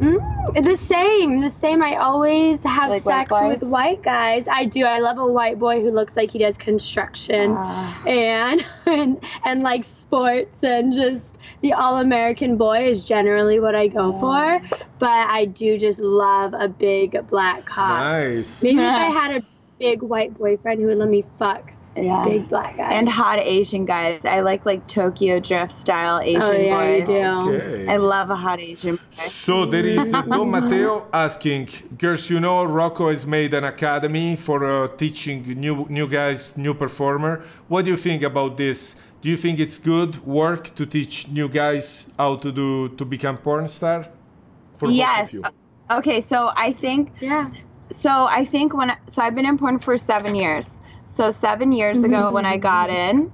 Mm, 0.00 0.64
the 0.64 0.76
same, 0.76 1.40
the 1.40 1.50
same. 1.50 1.82
I 1.82 1.96
always 1.96 2.62
have 2.64 2.90
Like 2.90 3.02
sex 3.04 3.30
guys? 3.30 3.60
with 3.60 3.70
white 3.70 4.02
guys. 4.02 4.48
I 4.48 4.66
do. 4.66 4.84
I 4.84 4.98
love 4.98 5.18
a 5.18 5.26
white 5.26 5.58
boy 5.58 5.80
who 5.80 5.90
looks 5.90 6.16
like 6.16 6.30
he 6.30 6.38
does 6.38 6.56
construction 6.58 7.54
Ah. 7.56 8.02
and, 8.06 8.64
and 8.86 9.24
and 9.44 9.62
like 9.62 9.84
sports 9.84 10.62
and 10.64 10.92
just 10.92 11.36
the 11.60 11.72
all 11.72 11.98
American 11.98 12.56
boy 12.56 12.88
is 12.88 13.04
generally 13.04 13.60
what 13.60 13.74
I 13.74 13.86
go 13.88 14.12
for. 14.12 14.60
But 14.98 15.08
I 15.30 15.44
do 15.46 15.78
just 15.78 15.98
love 16.00 16.54
a 16.56 16.68
big 16.68 17.26
black 17.28 17.64
cock. 17.64 17.88
Nice. 18.00 18.62
Maybe 18.62 18.80
if 18.80 18.88
I 18.88 19.04
had 19.20 19.36
a 19.36 19.46
big 19.78 20.02
white 20.02 20.36
boyfriend 20.36 20.80
who 20.80 20.86
would 20.88 20.98
let 20.98 21.08
me 21.08 21.24
fuck 21.38 21.70
yeah. 21.96 22.24
big 22.24 22.48
black 22.48 22.76
guys. 22.76 22.92
And 22.92 23.08
hot 23.08 23.38
Asian 23.38 23.84
guys. 23.84 24.24
I 24.24 24.40
like 24.40 24.66
like 24.66 24.86
Tokyo 24.86 25.40
Drift 25.40 25.72
style 25.72 26.20
Asian 26.20 26.42
oh 26.42 26.52
yeah, 26.52 26.96
you 26.96 27.06
do. 27.06 27.22
Okay. 27.50 27.88
I 27.88 27.96
love 27.96 28.30
a 28.30 28.36
hot 28.36 28.60
Asian 28.60 28.96
boy. 28.96 29.02
So 29.12 29.64
there 29.66 29.84
is 29.84 30.10
Don 30.12 30.50
Matteo 30.50 31.06
asking, 31.12 31.68
girls, 31.98 32.28
you 32.30 32.40
know 32.40 32.64
Rocco 32.64 33.10
has 33.10 33.26
made 33.26 33.54
an 33.54 33.64
academy 33.64 34.36
for 34.36 34.64
uh, 34.64 34.88
teaching 34.96 35.42
new 35.60 35.86
new 35.88 36.08
guys, 36.08 36.56
new 36.56 36.74
performer. 36.74 37.44
What 37.68 37.84
do 37.84 37.90
you 37.90 37.96
think 37.96 38.22
about 38.22 38.56
this? 38.56 38.96
Do 39.22 39.30
you 39.30 39.36
think 39.36 39.58
it's 39.58 39.78
good 39.78 40.24
work 40.26 40.74
to 40.74 40.84
teach 40.84 41.28
new 41.28 41.48
guys 41.48 42.10
how 42.18 42.36
to 42.36 42.52
do 42.52 42.88
to 42.90 43.04
become 43.04 43.36
porn 43.36 43.68
star? 43.68 44.08
For 44.78 44.86
both 44.86 44.94
Yes. 44.94 45.28
of 45.28 45.32
you. 45.34 45.44
Okay, 45.90 46.20
so 46.20 46.50
I 46.56 46.72
think 46.72 47.12
Yeah. 47.20 47.48
so 47.90 48.26
I 48.28 48.44
think 48.44 48.74
when 48.74 48.92
so 49.06 49.22
I've 49.22 49.34
been 49.34 49.46
in 49.46 49.56
porn 49.58 49.78
for 49.78 49.96
7 49.96 50.34
years. 50.34 50.78
So 51.06 51.30
7 51.30 51.72
years 51.72 52.02
ago 52.02 52.24
mm-hmm, 52.24 52.34
when 52.34 52.46
I 52.46 52.54
mm-hmm, 52.54 52.62
got 52.62 52.90
mm-hmm. 52.90 53.18
in, 53.18 53.32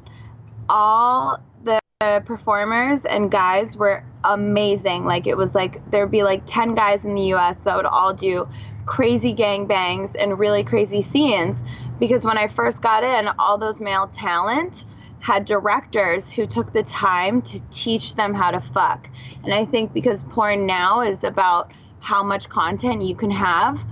all 0.69 1.41
the 1.65 2.23
performers 2.25 3.05
and 3.05 3.31
guys 3.31 3.77
were 3.77 4.03
amazing. 4.25 5.05
Like 5.05 5.27
it 5.27 5.37
was 5.37 5.55
like 5.55 5.81
there'd 5.91 6.11
be 6.11 6.23
like 6.23 6.43
10 6.47 6.75
guys 6.75 7.05
in 7.05 7.15
the 7.15 7.35
US 7.35 7.61
that 7.61 7.77
would 7.77 7.87
all 7.87 8.15
do 8.15 8.49
crazy 8.87 9.35
gangbangs 9.35 10.17
and 10.19 10.39
really 10.39 10.65
crazy 10.65 11.03
scenes 11.03 11.63
because 11.99 12.25
when 12.25 12.39
I 12.39 12.47
first 12.47 12.81
got 12.81 13.05
in, 13.05 13.29
all 13.39 13.59
those 13.59 13.81
male 13.81 14.09
talent 14.09 14.87
had 15.21 15.45
directors 15.45 16.31
who 16.31 16.47
took 16.47 16.73
the 16.73 16.83
time 16.83 17.43
to 17.43 17.61
teach 17.71 18.15
them 18.15 18.33
how 18.33 18.51
to 18.51 18.61
fuck. 18.61 19.11
And 19.45 19.53
I 19.53 19.67
think 19.67 19.93
because 19.93 20.25
porn 20.25 20.67
now 20.67 21.03
is 21.03 21.23
about 21.23 21.71
how 22.01 22.23
much 22.23 22.49
content 22.49 23.03
you 23.03 23.15
can 23.15 23.31
have, 23.31 23.85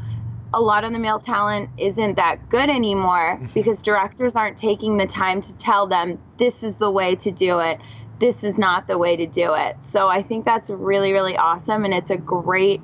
a 0.54 0.60
lot 0.60 0.84
of 0.84 0.92
the 0.92 0.98
male 0.98 1.18
talent 1.18 1.68
isn't 1.76 2.16
that 2.16 2.48
good 2.48 2.70
anymore 2.70 3.40
because 3.54 3.82
directors 3.82 4.36
aren't 4.36 4.56
taking 4.56 4.96
the 4.96 5.06
time 5.06 5.40
to 5.40 5.56
tell 5.56 5.86
them 5.86 6.18
this 6.38 6.62
is 6.62 6.78
the 6.78 6.90
way 6.90 7.14
to 7.16 7.30
do 7.30 7.60
it. 7.60 7.78
This 8.18 8.42
is 8.42 8.58
not 8.58 8.88
the 8.88 8.98
way 8.98 9.16
to 9.16 9.26
do 9.26 9.54
it. 9.54 9.82
So 9.82 10.08
I 10.08 10.22
think 10.22 10.44
that's 10.44 10.70
really, 10.70 11.12
really 11.12 11.36
awesome. 11.36 11.84
And 11.84 11.94
it's 11.94 12.10
a 12.10 12.16
great 12.16 12.80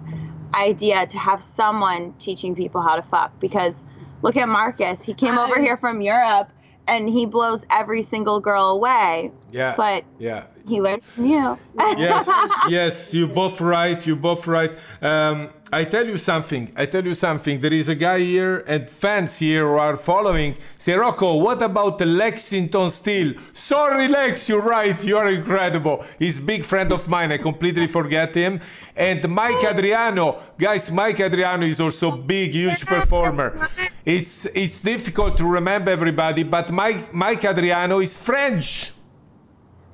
idea 0.54 1.06
to 1.06 1.18
have 1.18 1.42
someone 1.42 2.12
teaching 2.18 2.54
people 2.54 2.80
how 2.80 2.94
to 2.94 3.02
fuck 3.02 3.38
because 3.40 3.86
look 4.22 4.36
at 4.36 4.48
Marcus. 4.48 5.02
He 5.02 5.12
came 5.12 5.38
over 5.38 5.60
here 5.60 5.76
from 5.76 6.00
Europe 6.00 6.50
and 6.86 7.08
he 7.08 7.26
blows 7.26 7.64
every 7.70 8.02
single 8.02 8.40
girl 8.40 8.70
away. 8.70 9.32
Yeah. 9.50 9.74
But 9.76 10.04
yeah. 10.18 10.46
he 10.68 10.80
learned 10.80 11.02
from 11.02 11.26
you. 11.26 11.58
yes, 11.78 12.50
yes, 12.68 13.14
you 13.14 13.26
both 13.26 13.60
right. 13.60 14.04
You 14.06 14.16
both 14.16 14.46
right. 14.46 14.72
Um, 15.00 15.50
I 15.74 15.82
tell 15.82 16.06
you 16.06 16.18
something. 16.18 16.70
I 16.76 16.86
tell 16.86 17.04
you 17.04 17.14
something. 17.14 17.60
There 17.60 17.72
is 17.72 17.88
a 17.88 17.96
guy 17.96 18.20
here 18.20 18.62
and 18.68 18.88
fans 18.88 19.40
here 19.40 19.66
who 19.66 19.74
are 19.74 19.96
following. 19.96 20.56
Say, 20.78 20.94
Rocco, 20.94 21.38
what 21.38 21.60
about 21.62 22.00
Lexington 22.00 22.90
Steele? 22.92 23.34
Sorry, 23.52 24.06
Lex, 24.06 24.48
you're 24.48 24.62
right. 24.62 25.02
You 25.04 25.16
are 25.16 25.28
incredible. 25.28 26.04
He's 26.16 26.38
a 26.38 26.42
big 26.42 26.62
friend 26.62 26.92
of 26.92 27.08
mine. 27.08 27.32
I 27.32 27.38
completely 27.38 27.88
forget 27.88 28.36
him. 28.36 28.60
And 28.94 29.28
Mike 29.28 29.64
Adriano, 29.64 30.38
guys. 30.56 30.92
Mike 30.92 31.18
Adriano 31.18 31.66
is 31.66 31.80
also 31.80 32.16
big, 32.18 32.52
huge 32.52 32.86
performer. 32.86 33.68
It's 34.04 34.46
it's 34.54 34.80
difficult 34.80 35.36
to 35.38 35.44
remember 35.44 35.90
everybody, 35.90 36.44
but 36.44 36.70
Mike 36.70 37.12
Mike 37.12 37.44
Adriano 37.44 37.98
is 37.98 38.16
French. 38.16 38.93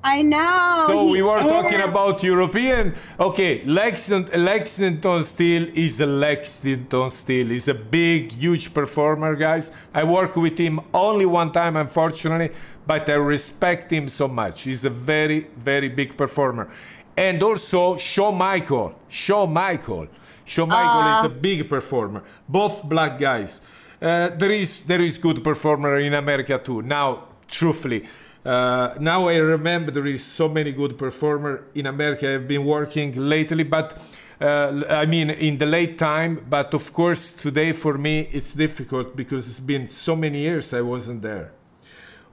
I 0.03 0.23
know. 0.23 0.83
So 0.87 1.11
we 1.11 1.21
were 1.21 1.39
talking 1.39 1.81
about 1.81 2.23
European. 2.23 2.95
Okay, 3.19 3.63
Lexington, 3.65 4.43
Lexington 4.43 5.23
Steele 5.23 5.69
is 5.75 6.01
a 6.01 6.07
Lexington 6.07 7.11
Steele. 7.11 7.49
He's 7.49 7.67
a 7.67 7.75
big, 7.75 8.31
huge 8.31 8.73
performer, 8.73 9.35
guys. 9.35 9.71
I 9.93 10.03
work 10.03 10.35
with 10.35 10.57
him 10.57 10.79
only 10.91 11.27
one 11.27 11.51
time, 11.51 11.77
unfortunately, 11.77 12.51
but 12.87 13.07
I 13.09 13.13
respect 13.13 13.91
him 13.91 14.09
so 14.09 14.27
much. 14.27 14.63
He's 14.63 14.85
a 14.85 14.89
very, 14.89 15.47
very 15.57 15.89
big 15.89 16.17
performer. 16.17 16.69
And 17.15 17.43
also 17.43 17.97
Shawn 17.97 18.37
Michael. 18.37 18.95
Shawn 19.07 19.53
Michael. 19.53 20.07
Shawn 20.45 20.69
Michael 20.69 21.19
is 21.25 21.31
a 21.31 21.35
big 21.35 21.69
performer. 21.69 22.23
Both 22.49 22.83
black 22.85 23.19
guys. 23.19 23.61
Uh, 24.01 24.29
there 24.29 24.49
is 24.49 24.81
there 24.81 24.99
is 24.99 25.19
good 25.19 25.43
performer 25.43 25.99
in 25.99 26.15
America 26.15 26.57
too. 26.57 26.81
Now, 26.81 27.27
truthfully, 27.47 28.07
uh, 28.45 28.95
now 28.99 29.27
I 29.27 29.37
remember 29.37 29.91
there 29.91 30.07
is 30.07 30.23
so 30.23 30.49
many 30.49 30.71
good 30.71 30.97
performer 30.97 31.65
in 31.75 31.85
America. 31.85 32.33
I've 32.33 32.47
been 32.47 32.65
working 32.65 33.13
lately, 33.15 33.63
but 33.63 33.97
uh, 34.39 34.83
I 34.89 35.05
mean 35.05 35.29
in 35.29 35.57
the 35.57 35.65
late 35.65 35.99
time. 35.99 36.45
But 36.49 36.73
of 36.73 36.91
course, 36.93 37.33
today 37.33 37.71
for 37.73 37.97
me 37.97 38.27
it's 38.31 38.53
difficult 38.53 39.15
because 39.15 39.47
it's 39.49 39.59
been 39.59 39.87
so 39.87 40.15
many 40.15 40.39
years 40.39 40.73
I 40.73 40.81
wasn't 40.81 41.21
there. 41.21 41.51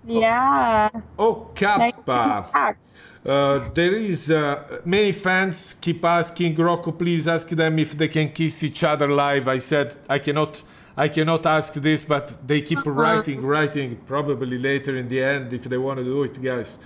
Yeah. 0.07 0.91
Oh, 1.19 1.51
to 1.55 1.93
Kappa. 1.93 2.77
Uh, 3.25 3.69
there 3.75 3.95
is 3.95 4.31
uh, 4.31 4.81
many 4.85 5.13
fans 5.13 5.75
keep 5.81 6.05
asking 6.05 6.55
Rocco, 6.55 6.93
please 6.93 7.27
ask 7.27 7.49
them 7.49 7.79
if 7.79 7.97
they 7.97 8.09
can 8.09 8.31
kiss 8.31 8.63
each 8.63 8.85
other 8.85 9.09
live. 9.09 9.49
I 9.49 9.59
said 9.59 9.97
I 10.09 10.19
cannot, 10.19 10.63
I 10.97 11.09
cannot 11.09 11.45
ask 11.45 11.75
this, 11.75 12.05
but 12.05 12.47
they 12.47 12.63
keep 12.63 12.85
writing, 12.87 13.43
writing. 13.43 13.97
Probably 14.07 14.59
later 14.59 14.97
in 14.97 15.09
the 15.09 15.23
end, 15.23 15.53
if 15.53 15.65
they 15.65 15.79
want 15.79 15.99
to 15.99 16.05
do 16.05 16.23
it, 16.23 16.41
guys. 16.41 16.79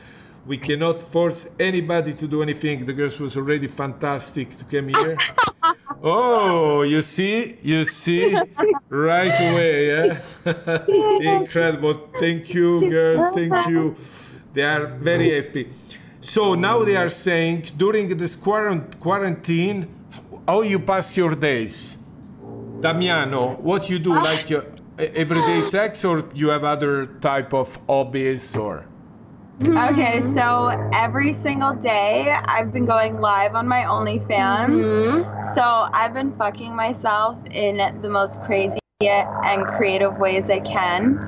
We 0.44 0.58
cannot 0.58 1.00
force 1.00 1.48
anybody 1.60 2.14
to 2.14 2.26
do 2.26 2.42
anything. 2.42 2.84
The 2.84 2.92
girls 2.92 3.20
was 3.20 3.36
already 3.36 3.68
fantastic 3.68 4.56
to 4.58 4.64
come 4.64 4.88
here. 4.88 5.16
oh, 6.02 6.82
you 6.82 7.02
see, 7.02 7.56
you 7.62 7.84
see, 7.84 8.36
right 8.88 9.28
away, 9.28 9.86
yeah. 9.86 10.20
Incredible. 11.38 12.08
Thank 12.18 12.52
you, 12.52 12.80
girls. 12.90 13.32
Thank 13.34 13.68
you. 13.68 13.94
They 14.52 14.64
are 14.64 14.86
very 14.86 15.30
happy. 15.30 15.68
So 16.22 16.54
now 16.54 16.84
they 16.84 16.96
are 16.96 17.08
saying 17.08 17.72
during 17.76 18.16
this 18.16 18.36
quarantine, 18.36 19.88
how 20.46 20.62
you 20.62 20.78
pass 20.78 21.16
your 21.16 21.34
days. 21.34 21.98
Damiano, 22.80 23.56
what 23.56 23.90
you 23.90 23.98
do? 23.98 24.14
Like 24.14 24.50
uh, 24.52 24.62
everyday 24.98 25.62
sex, 25.76 26.04
or 26.04 26.28
you 26.32 26.48
have 26.50 26.62
other 26.62 27.06
type 27.20 27.52
of 27.52 27.76
hobbies, 27.88 28.54
or? 28.54 28.86
Okay, 29.60 30.20
so 30.20 30.68
every 30.94 31.32
single 31.32 31.74
day 31.74 32.36
I've 32.46 32.72
been 32.72 32.86
going 32.86 33.20
live 33.20 33.54
on 33.56 33.66
my 33.66 33.82
OnlyFans. 33.82 34.82
Mm-hmm. 34.82 35.54
So 35.54 35.62
I've 35.92 36.14
been 36.14 36.32
fucking 36.36 36.74
myself 36.74 37.38
in 37.50 38.00
the 38.00 38.08
most 38.08 38.40
crazy 38.42 38.78
and 39.00 39.66
creative 39.66 40.18
ways 40.18 40.48
I 40.50 40.60
can. 40.60 41.18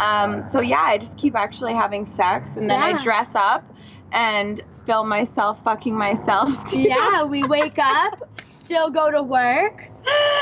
Um, 0.00 0.42
so 0.42 0.60
yeah, 0.60 0.82
I 0.82 0.98
just 0.98 1.18
keep 1.18 1.34
actually 1.34 1.74
having 1.74 2.04
sex 2.06 2.56
and 2.56 2.68
then 2.68 2.80
I 2.80 2.92
dress 2.94 3.34
up 3.34 3.64
and 4.12 4.60
film 4.86 5.08
myself 5.08 5.62
fucking 5.64 5.96
myself. 5.96 6.64
yeah, 6.74 7.24
we 7.24 7.44
wake 7.44 7.78
up, 7.78 8.28
still 8.40 8.90
go 8.90 9.10
to 9.10 9.22
work, 9.22 9.88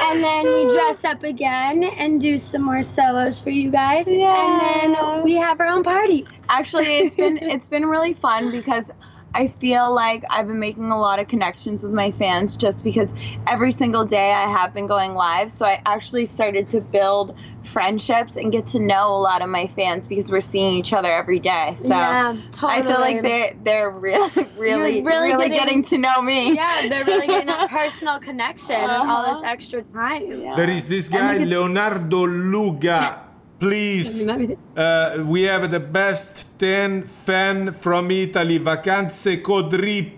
and 0.03 0.23
then 0.23 0.47
we 0.47 0.69
dress 0.69 1.05
up 1.05 1.23
again 1.23 1.85
and 1.85 2.21
do 2.21 2.39
some 2.39 2.63
more 2.63 2.83
solos 2.83 3.41
for 3.41 3.51
you 3.51 3.71
guys. 3.71 4.07
Yeah. 4.09 4.85
And 4.85 4.95
then 4.95 5.23
we 5.23 5.35
have 5.37 5.61
our 5.61 5.67
own 5.67 5.83
party. 5.83 6.27
actually 6.49 6.87
it's 6.99 7.17
been 7.17 7.39
it's 7.43 7.69
been 7.69 7.87
really 7.87 8.15
fun 8.15 8.51
because 8.51 8.91
I 9.35 9.47
feel 9.47 9.95
like 9.95 10.25
I've 10.29 10.49
been 10.49 10.59
making 10.59 10.91
a 10.91 10.99
lot 10.99 11.21
of 11.21 11.29
connections 11.29 11.85
with 11.85 11.93
my 11.93 12.11
fans 12.11 12.57
just 12.57 12.83
because 12.83 13.15
every 13.47 13.71
single 13.71 14.05
day 14.05 14.33
I 14.33 14.49
have 14.49 14.75
been 14.75 14.87
going 14.87 15.15
live. 15.15 15.51
So 15.53 15.67
I 15.67 15.81
actually 15.87 16.27
started 16.27 16.69
to 16.71 16.81
build 16.81 17.37
friendships 17.63 18.37
and 18.37 18.51
get 18.51 18.67
to 18.69 18.81
know 18.81 19.15
a 19.15 19.21
lot 19.21 19.43
of 19.43 19.49
my 19.49 19.67
fans 19.67 20.07
because 20.07 20.31
we're 20.31 20.41
seeing 20.41 20.75
each 20.75 20.93
other 20.93 21.13
every 21.13 21.39
day. 21.39 21.75
So 21.77 21.89
yeah, 21.89 22.37
totally. 22.51 22.73
I 22.73 22.83
feel 22.83 23.01
like 23.01 23.23
they're 23.23 23.55
they're 23.63 23.91
really 24.09 24.47
really 24.57 25.03
really 25.03 25.03
really, 25.03 25.49
getting- 25.49 25.53
getting, 25.53 25.83
to 25.85 25.99
know 25.99 26.23
me. 26.23 26.55
Yeah, 26.55 26.89
they're 26.89 27.05
really 27.05 27.27
getting 27.27 27.47
that 27.47 27.71
personal 27.81 28.19
connection 28.19 28.83
with 28.83 28.91
all 28.91 29.23
this 29.27 29.37
uh-huh. 29.37 29.53
extra 29.53 29.83
time. 29.83 30.41
There 30.57 30.71
is 30.71 30.89
this 30.89 31.09
guy, 31.09 31.39
Leonardo 31.39 32.27
Luga. 32.27 33.30
Please, 33.61 34.27
uh, 34.27 35.23
we 35.27 35.43
have 35.43 35.71
the 35.71 35.79
best 35.79 36.59
10 36.59 37.03
fan 37.03 37.75
from 37.75 38.11
Italy, 38.11 38.59
Vacanze 38.59 39.43
Codrip, 39.43 40.13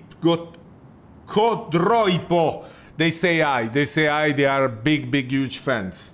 Codroipo. 1.26 2.64
They 2.96 3.10
say 3.10 3.40
hi. 3.40 3.66
They 3.66 3.84
say 3.86 4.06
hi. 4.06 4.30
They 4.30 4.44
are 4.44 4.68
big, 4.68 5.10
big, 5.10 5.32
huge 5.32 5.58
fans. 5.58 6.12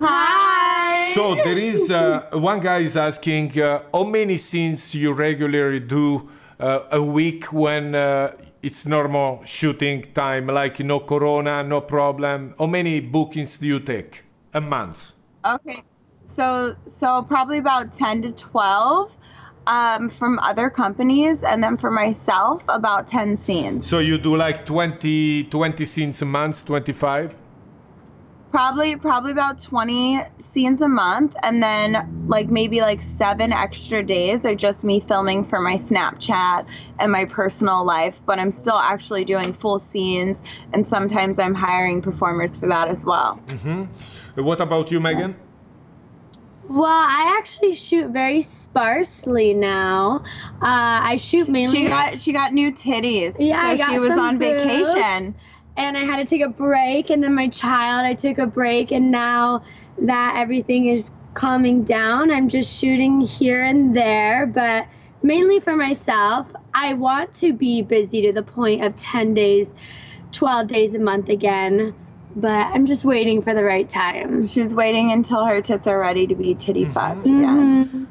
Hi. 0.00 1.12
So 1.12 1.34
there 1.34 1.58
is 1.58 1.90
uh, 1.90 2.28
one 2.34 2.60
guy 2.60 2.78
is 2.78 2.96
asking 2.96 3.60
uh, 3.60 3.82
how 3.92 4.04
many 4.04 4.36
scenes 4.36 4.94
you 4.94 5.12
regularly 5.14 5.80
do 5.80 6.30
uh, 6.60 6.84
a 6.92 7.02
week 7.02 7.52
when 7.52 7.96
uh, 7.96 8.30
it's 8.62 8.86
normal 8.86 9.42
shooting 9.44 10.02
time, 10.14 10.46
like 10.46 10.78
no 10.78 11.00
corona, 11.00 11.64
no 11.64 11.80
problem. 11.80 12.54
How 12.56 12.66
many 12.66 13.00
bookings 13.00 13.58
do 13.58 13.66
you 13.66 13.80
take 13.80 14.22
a 14.54 14.60
month? 14.60 15.14
Okay. 15.44 15.82
So 16.28 16.76
so 16.86 17.22
probably 17.22 17.58
about 17.58 17.90
10 17.90 18.22
to 18.22 18.32
12 18.32 19.16
um, 19.66 20.10
from 20.10 20.38
other 20.40 20.68
companies 20.70 21.42
and 21.42 21.64
then 21.64 21.76
for 21.76 21.90
myself 21.90 22.64
about 22.68 23.08
10 23.08 23.34
scenes. 23.34 23.86
So 23.86 23.98
you 23.98 24.18
do 24.18 24.36
like 24.36 24.64
20, 24.66 25.44
20 25.44 25.84
scenes 25.86 26.22
a 26.22 26.26
month, 26.26 26.66
25? 26.66 27.34
Probably 28.50 28.96
probably 28.96 29.32
about 29.32 29.58
20 29.58 30.20
scenes 30.38 30.80
a 30.82 30.88
month 30.88 31.34
and 31.42 31.62
then 31.62 32.26
like 32.28 32.48
maybe 32.48 32.80
like 32.82 33.00
7 33.00 33.52
extra 33.52 34.02
days 34.02 34.44
are 34.44 34.54
just 34.54 34.84
me 34.84 35.00
filming 35.00 35.44
for 35.44 35.60
my 35.60 35.74
Snapchat 35.74 36.66
and 36.98 37.10
my 37.10 37.24
personal 37.24 37.84
life, 37.84 38.20
but 38.26 38.38
I'm 38.38 38.52
still 38.52 38.78
actually 38.78 39.24
doing 39.24 39.52
full 39.52 39.78
scenes 39.78 40.42
and 40.74 40.84
sometimes 40.84 41.38
I'm 41.38 41.54
hiring 41.54 42.00
performers 42.02 42.56
for 42.56 42.66
that 42.68 42.88
as 42.88 43.04
well. 43.04 43.40
What 44.34 44.60
about 44.60 44.90
you, 44.90 45.00
Megan? 45.00 45.36
Well, 46.68 46.86
I 46.86 47.34
actually 47.38 47.74
shoot 47.74 48.10
very 48.10 48.42
sparsely 48.42 49.54
now. 49.54 50.22
Uh, 50.60 51.00
I 51.02 51.16
shoot 51.16 51.48
mainly. 51.48 51.84
She 51.84 51.88
got 51.88 52.18
she 52.18 52.32
got 52.32 52.52
new 52.52 52.70
titties. 52.72 53.36
Yeah, 53.38 53.62
so 53.62 53.68
I 53.68 53.76
got 53.76 53.90
she 53.90 53.98
was 53.98 54.10
some 54.10 54.20
on 54.20 54.38
boobs. 54.38 54.62
vacation. 54.62 55.34
and 55.78 55.96
I 55.96 56.04
had 56.04 56.16
to 56.16 56.24
take 56.26 56.42
a 56.42 56.50
break, 56.50 57.08
and 57.08 57.22
then 57.22 57.34
my 57.34 57.48
child, 57.48 58.04
I 58.04 58.14
took 58.14 58.38
a 58.38 58.46
break, 58.46 58.90
and 58.90 59.10
now 59.10 59.62
that 59.98 60.34
everything 60.36 60.86
is 60.86 61.10
calming 61.34 61.84
down, 61.84 62.30
I'm 62.30 62.48
just 62.48 62.78
shooting 62.78 63.20
here 63.20 63.62
and 63.62 63.96
there, 63.96 64.44
but 64.46 64.86
mainly 65.22 65.60
for 65.60 65.76
myself. 65.76 66.52
I 66.74 66.94
want 66.94 67.34
to 67.36 67.52
be 67.52 67.82
busy 67.82 68.22
to 68.22 68.32
the 68.32 68.42
point 68.42 68.84
of 68.84 68.94
10 68.96 69.34
days, 69.34 69.74
12 70.32 70.66
days 70.66 70.94
a 70.94 70.98
month 70.98 71.28
again, 71.28 71.94
but 72.40 72.66
I'm 72.72 72.86
just 72.86 73.04
waiting 73.04 73.42
for 73.42 73.52
the 73.54 73.64
right 73.64 73.88
time. 73.88 74.46
She's 74.46 74.74
waiting 74.74 75.10
until 75.10 75.44
her 75.44 75.60
tits 75.60 75.86
are 75.86 75.98
ready 75.98 76.26
to 76.26 76.34
be 76.34 76.54
titty 76.54 76.84
Mm-hmm. 76.84 76.92
fucked 76.92 77.26
again. 77.26 78.08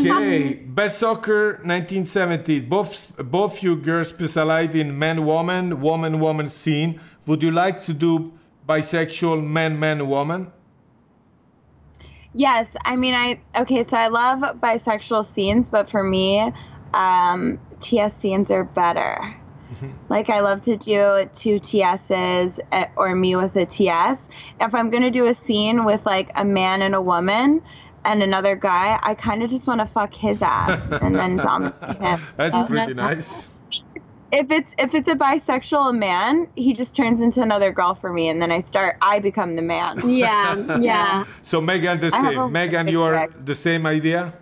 Okay, 0.00 0.54
best 0.66 0.98
soccer 0.98 1.52
1970. 1.64 2.60
Both 2.62 3.16
both 3.18 3.62
you 3.62 3.76
girls 3.76 4.08
specialize 4.08 4.74
in 4.74 4.98
man 4.98 5.24
woman, 5.24 5.80
woman 5.80 6.18
woman 6.20 6.48
scene. 6.48 7.00
Would 7.26 7.42
you 7.42 7.50
like 7.52 7.82
to 7.84 7.94
do 7.94 8.32
bisexual 8.68 9.46
man 9.46 9.78
man 9.78 10.08
woman? 10.08 10.52
Yes, 12.34 12.74
I 12.84 12.96
mean, 12.96 13.14
I 13.14 13.40
okay. 13.56 13.84
So 13.84 13.96
I 13.96 14.08
love 14.08 14.40
bisexual 14.60 15.24
scenes, 15.24 15.70
but 15.70 15.88
for 15.88 16.02
me, 16.02 16.52
um, 16.94 17.60
TS 17.78 18.16
scenes 18.16 18.50
are 18.50 18.64
better. 18.64 19.36
Like 20.08 20.30
I 20.30 20.40
love 20.40 20.60
to 20.62 20.76
do 20.76 21.28
two 21.34 21.58
TSs 21.58 22.60
eh, 22.72 22.86
or 22.96 23.14
me 23.14 23.36
with 23.36 23.56
a 23.56 23.64
TS. 23.66 24.28
If 24.60 24.74
I'm 24.74 24.90
gonna 24.90 25.10
do 25.10 25.26
a 25.26 25.34
scene 25.34 25.84
with 25.84 26.04
like 26.06 26.30
a 26.34 26.44
man 26.44 26.82
and 26.82 26.94
a 26.94 27.00
woman 27.02 27.62
and 28.04 28.22
another 28.22 28.56
guy, 28.56 28.98
I 29.02 29.14
kind 29.14 29.42
of 29.42 29.50
just 29.50 29.66
want 29.66 29.80
to 29.80 29.86
fuck 29.86 30.12
his 30.14 30.42
ass 30.42 30.90
and 31.00 31.14
then 31.14 31.36
dominate 31.48 31.74
him. 31.98 32.20
That's 32.36 32.56
So 32.56 32.66
pretty 32.66 32.94
nice. 32.94 33.54
if 34.32 34.50
it's 34.50 34.74
if 34.78 34.94
it's 34.94 35.08
a 35.08 35.14
bisexual 35.14 35.96
man, 35.96 36.48
he 36.56 36.72
just 36.72 36.96
turns 36.96 37.20
into 37.20 37.40
another 37.42 37.70
girl 37.70 37.94
for 37.94 38.12
me, 38.12 38.28
and 38.28 38.40
then 38.42 38.50
I 38.50 38.60
start. 38.60 38.96
I 39.00 39.18
become 39.18 39.56
the 39.56 39.62
man. 39.62 40.08
Yeah, 40.08 40.78
yeah. 40.80 41.24
So 41.42 41.60
Megan 41.60 42.00
the 42.00 42.10
I 42.12 42.32
same. 42.34 42.52
Megan, 42.52 42.88
you 42.88 43.02
are 43.02 43.28
the 43.40 43.54
same 43.54 43.86
idea? 43.86 44.32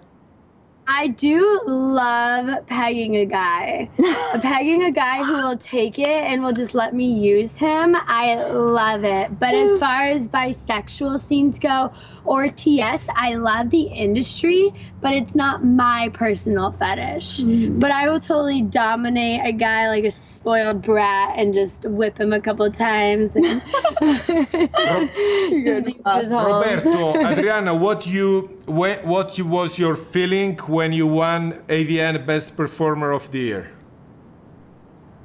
I 0.92 1.06
do 1.06 1.60
love 1.66 2.66
pegging 2.66 3.16
a 3.16 3.24
guy. 3.24 3.88
pegging 4.42 4.82
a 4.82 4.90
guy 4.90 5.18
who 5.24 5.34
will 5.34 5.56
take 5.56 6.00
it 6.00 6.08
and 6.08 6.42
will 6.42 6.52
just 6.52 6.74
let 6.74 6.94
me 6.94 7.06
use 7.06 7.56
him. 7.56 7.94
I 7.96 8.34
love 8.50 9.04
it. 9.04 9.38
But 9.38 9.54
as 9.54 9.78
far 9.80 10.06
as 10.06 10.26
bisexual 10.26 11.20
scenes 11.20 11.60
go 11.60 11.92
or 12.24 12.48
TS, 12.48 13.06
I 13.14 13.34
love 13.34 13.70
the 13.70 13.82
industry, 13.82 14.74
but 15.00 15.12
it's 15.14 15.36
not 15.36 15.64
my 15.64 16.10
personal 16.12 16.72
fetish. 16.72 17.42
Mm. 17.42 17.78
But 17.78 17.92
I 17.92 18.08
will 18.08 18.20
totally 18.20 18.62
dominate 18.62 19.42
a 19.44 19.52
guy 19.52 19.86
like 19.86 20.02
a 20.02 20.10
spoiled 20.10 20.82
brat 20.82 21.38
and 21.38 21.54
just 21.54 21.84
whip 21.84 22.18
him 22.18 22.32
a 22.32 22.40
couple 22.40 22.68
times. 22.72 23.36
And 23.36 23.44
just 24.00 25.88
use 25.88 25.94
his 26.16 26.32
holes. 26.32 26.66
Roberto, 26.66 27.24
Adriana, 27.24 27.76
what 27.76 28.08
you 28.08 28.59
when, 28.66 29.06
what 29.06 29.38
was 29.40 29.78
your 29.78 29.96
feeling 29.96 30.56
when 30.58 30.92
you 30.92 31.06
won 31.06 31.54
AVN 31.68 32.26
Best 32.26 32.56
Performer 32.56 33.12
of 33.12 33.30
the 33.30 33.38
Year? 33.38 33.70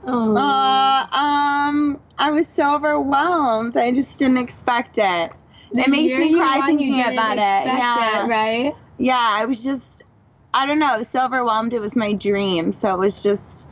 Oh. 0.07 0.37
Uh, 0.37 1.07
um, 1.11 1.99
I 2.17 2.31
was 2.31 2.47
so 2.47 2.75
overwhelmed. 2.75 3.75
I 3.75 3.91
just 3.91 4.17
didn't 4.19 4.37
expect 4.37 4.97
it. 4.97 5.31
It 5.71 5.85
The 5.85 5.91
makes 5.91 6.17
me 6.17 6.33
cry 6.35 6.57
won, 6.59 6.69
you 6.73 6.77
thinking 6.77 6.95
didn't 7.03 7.13
about 7.13 7.37
it. 7.37 7.67
expect 7.67 7.79
Yeah, 7.79 8.27
right? 8.27 8.75
yeah. 8.97 9.29
I 9.33 9.45
was 9.45 9.63
just, 9.63 10.03
I 10.53 10.65
don't 10.65 10.79
know. 10.79 10.93
I 10.93 10.97
was 10.97 11.09
so 11.09 11.25
overwhelmed. 11.25 11.73
It 11.73 11.79
was 11.79 11.95
my 11.95 12.13
dream. 12.13 12.71
So 12.71 12.93
it 12.93 12.99
was 12.99 13.23
just, 13.23 13.67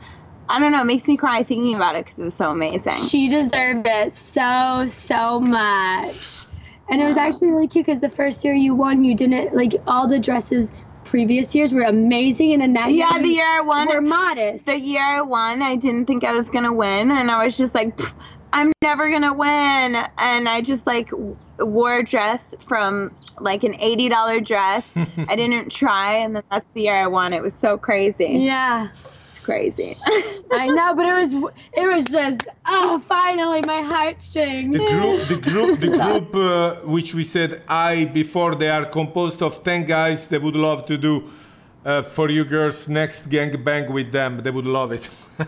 I 0.48 0.58
don't 0.58 0.72
know. 0.72 0.82
It 0.82 0.86
makes 0.86 1.06
me 1.06 1.16
cry 1.16 1.42
thinking 1.42 1.74
about 1.74 1.94
it 1.94 2.04
because 2.04 2.18
it 2.18 2.24
was 2.24 2.34
so 2.34 2.50
amazing. 2.50 3.00
She 3.08 3.28
deserved 3.28 3.86
it 3.86 4.12
so, 4.12 4.84
so 4.86 5.40
much. 5.40 6.46
And 6.90 7.00
it 7.00 7.06
was 7.06 7.16
actually 7.16 7.48
really 7.48 7.68
cute 7.68 7.86
because 7.86 8.00
the 8.00 8.10
first 8.10 8.44
year 8.44 8.54
you 8.54 8.74
won, 8.74 9.04
you 9.04 9.14
didn't 9.16 9.54
like 9.54 9.72
all 9.86 10.06
the 10.08 10.18
dresses 10.18 10.70
previous 11.04 11.54
years 11.54 11.72
were 11.72 11.82
amazing, 11.82 12.52
and 12.52 12.60
then 12.62 12.72
that 12.74 12.90
yeah, 12.92 13.12
year 13.14 13.22
the 13.22 13.28
you 13.28 13.34
year 13.36 13.46
I 13.46 13.60
won, 13.62 13.88
were 13.88 14.00
modest. 14.00 14.66
the 14.66 14.78
year 14.78 15.02
I 15.02 15.20
won, 15.20 15.62
I 15.62 15.76
didn't 15.76 16.06
think 16.06 16.24
I 16.24 16.34
was 16.34 16.48
gonna 16.50 16.72
win, 16.72 17.10
and 17.10 17.30
I 17.30 17.44
was 17.44 17.56
just 17.56 17.74
like, 17.74 17.98
I'm 18.52 18.72
never 18.82 19.10
gonna 19.10 19.34
win, 19.34 19.96
and 20.18 20.48
I 20.48 20.60
just 20.62 20.86
like 20.86 21.10
wore 21.58 21.98
a 21.98 22.04
dress 22.04 22.54
from 22.66 23.14
like 23.40 23.64
an 23.64 23.76
eighty 23.80 24.08
dollar 24.08 24.40
dress. 24.40 24.92
I 25.28 25.36
didn't 25.36 25.70
try, 25.72 26.14
and 26.14 26.36
then 26.36 26.42
that's 26.50 26.66
the 26.74 26.82
year 26.82 26.94
I 26.94 27.06
won. 27.06 27.32
It 27.32 27.42
was 27.42 27.54
so 27.54 27.76
crazy. 27.78 28.26
yeah, 28.40 28.88
It's 28.90 29.13
crazy. 29.44 29.92
I 30.52 30.66
know, 30.66 30.94
but 30.94 31.06
it 31.06 31.16
was 31.20 31.32
it 31.72 31.86
was 31.94 32.04
just 32.06 32.42
oh, 32.66 32.98
finally 32.98 33.62
my 33.62 33.82
heartstrings. 33.82 34.76
The 34.78 34.86
group, 34.86 35.28
the 35.28 35.50
group, 35.50 35.80
the 35.80 35.92
group, 36.04 36.34
uh, 36.34 36.74
which 36.94 37.14
we 37.14 37.24
said 37.24 37.62
I 37.68 38.06
before, 38.06 38.54
they 38.54 38.70
are 38.70 38.86
composed 38.86 39.42
of 39.42 39.62
ten 39.62 39.84
guys. 39.84 40.26
They 40.28 40.38
would 40.38 40.56
love 40.56 40.86
to 40.86 40.96
do 40.96 41.14
uh, 41.84 42.02
for 42.02 42.30
you 42.30 42.44
girls 42.44 42.88
next 42.88 43.28
gang 43.28 43.62
bang 43.62 43.92
with 43.92 44.10
them. 44.10 44.42
They 44.42 44.50
would 44.50 44.66
love 44.66 44.92
it. 44.92 45.10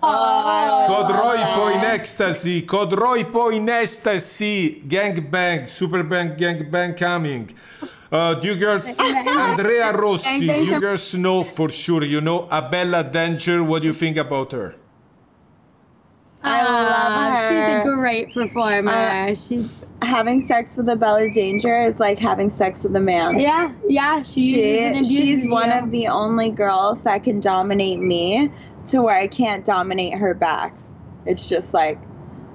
Code 0.00 1.10
Roy 1.10 1.38
poi 1.56 1.72
in 1.72 1.84
ecstasy. 1.84 2.62
Codroipo 2.62 3.52
in 3.52 3.68
ecstasy. 3.68 4.80
Gang 4.86 5.28
bang, 5.28 5.66
super 5.66 6.04
bang, 6.04 6.36
gang 6.36 6.70
bang 6.70 6.94
coming. 6.94 7.52
Uh, 8.10 8.40
you 8.42 8.56
girls, 8.56 8.98
Andrea 9.00 9.92
Rossi. 9.92 10.46
You 10.46 10.80
girls 10.80 11.14
know 11.14 11.44
for 11.44 11.68
sure. 11.68 12.04
You 12.04 12.20
know 12.20 12.48
Abella 12.50 13.04
Danger. 13.04 13.62
What 13.62 13.82
do 13.82 13.88
you 13.88 13.94
think 13.94 14.16
about 14.16 14.52
her? 14.52 14.74
I 16.42 16.62
love 16.62 17.32
her. 17.32 17.48
She's 17.48 17.86
a 17.86 17.94
great 17.94 18.32
performer. 18.32 18.90
Uh, 18.92 19.34
she's 19.34 19.74
having 20.02 20.40
sex 20.40 20.76
with 20.76 20.88
Abella 20.88 21.28
Danger 21.30 21.84
is 21.84 21.98
like 21.98 22.18
having 22.18 22.48
sex 22.48 22.84
with 22.84 22.94
a 22.96 23.00
man. 23.00 23.38
yeah, 23.40 23.72
yeah. 23.88 24.22
She, 24.22 24.54
She, 24.54 24.86
abuses 24.86 25.08
she's 25.16 25.48
one 25.50 25.70
you. 25.70 25.78
of 25.78 25.90
the 25.90 26.06
only 26.08 26.50
girls 26.50 27.02
that 27.02 27.24
can 27.24 27.40
dominate 27.40 27.98
me 27.98 28.50
to 28.86 29.02
where 29.02 29.16
I 29.16 29.26
can't 29.26 29.64
dominate 29.64 30.14
her 30.14 30.32
back. 30.32 30.74
It's 31.26 31.48
just 31.48 31.74
like, 31.74 31.98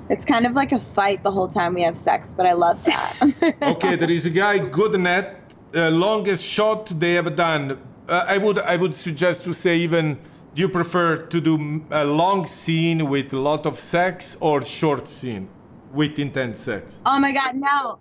it's 0.10 0.26
kind 0.26 0.46
of 0.46 0.54
like 0.54 0.72
a 0.72 0.80
fight 0.80 1.22
the 1.24 1.32
whole 1.32 1.48
time 1.50 1.74
we 1.74 1.82
have 1.84 1.98
sex, 1.98 2.34
but 2.34 2.46
I 2.46 2.54
love 2.54 2.84
that. 2.86 3.14
okay, 3.62 3.96
there 3.98 4.10
is 4.10 4.26
a 4.26 4.30
guy 4.30 4.58
good 4.60 5.00
net, 5.00 5.43
uh, 5.76 5.90
longest 5.90 6.46
shot 6.46 6.86
they 7.00 7.18
ever 7.18 7.30
done. 7.30 7.80
Uh, 8.08 8.26
I 8.28 8.38
would 8.38 8.60
I 8.60 8.76
would 8.76 8.96
suggest 8.96 9.44
to 9.46 9.54
say 9.54 9.78
even 9.78 10.20
do 10.54 10.62
you 10.62 10.70
prefer 10.70 11.16
to 11.16 11.42
do 11.42 11.84
a 11.90 12.06
long 12.06 12.46
scene 12.46 13.10
with 13.10 13.34
a 13.34 13.40
lot 13.40 13.66
of 13.66 13.80
sex 13.80 14.38
or 14.40 14.64
short 14.64 15.10
scene 15.10 15.50
with 15.92 16.20
intense 16.20 16.60
sex? 16.60 17.00
oh 17.06 17.20
my 17.20 17.32
god, 17.32 17.56
no. 17.56 18.00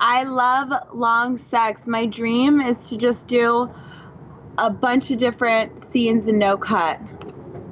I 0.00 0.22
love 0.22 0.72
long 0.92 1.36
sex. 1.36 1.88
My 1.88 2.06
dream 2.06 2.60
is 2.60 2.88
to 2.90 2.96
just 2.96 3.26
do 3.26 3.68
a 4.56 4.70
bunch 4.70 5.10
of 5.10 5.18
different 5.18 5.78
scenes 5.78 6.26
and 6.26 6.38
no 6.38 6.56
cut. 6.56 7.00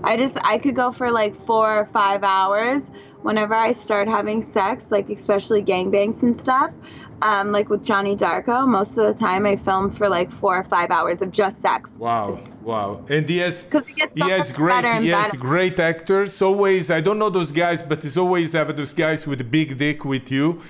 I 0.03 0.17
just 0.17 0.39
I 0.45 0.59
could 0.59 0.75
go 0.75 0.93
for 0.93 1.11
like 1.11 1.35
4 1.35 1.81
or 1.81 1.85
5 1.85 2.25
hours 2.25 2.91
whenever 3.23 3.55
I 3.55 3.73
start 3.73 4.09
having 4.09 4.43
sex, 4.43 4.91
like 4.91 5.09
especially 5.11 5.63
gangbangs 5.63 6.23
and 6.23 6.39
stuff. 6.39 6.73
Um, 7.23 7.51
like 7.51 7.71
with 7.71 7.83
Jonni 7.83 8.17
Darkko, 8.17 8.69
most 8.69 8.97
of 8.99 9.07
the 9.07 9.15
time 9.19 9.47
I 9.47 9.57
film 9.57 9.91
for 9.91 10.09
like 10.09 10.31
four 10.31 10.57
or 10.59 10.65
five 10.65 10.91
hours 10.91 11.23
of 11.23 11.33
just 11.33 11.61
sex. 11.61 11.97
Wow, 11.99 12.39
wow. 12.63 13.01
And 13.09 13.27
he 13.29 13.39
has 13.39 13.67
'Cause 13.67 13.89
it 13.89 13.97
gets 13.97 14.15
he 14.15 14.29
has 14.31 14.53
great 14.53 14.75
and 14.75 14.83
better 14.83 14.95
and 14.97 15.05
he 15.05 15.11
has 15.11 15.33
great 15.33 15.79
actors. 15.79 16.43
Always 16.43 16.91
I 16.91 17.01
don't 17.01 17.19
know 17.19 17.31
those 17.31 17.53
guys, 17.53 17.83
but 17.83 18.03
he's 18.03 18.19
always 18.19 18.53
have 18.53 18.77
those 18.77 18.93
guys 18.93 19.27
with 19.27 19.41
a 19.41 19.45
big 19.45 19.79
dick 19.79 20.05
with 20.05 20.31
you. 20.31 20.61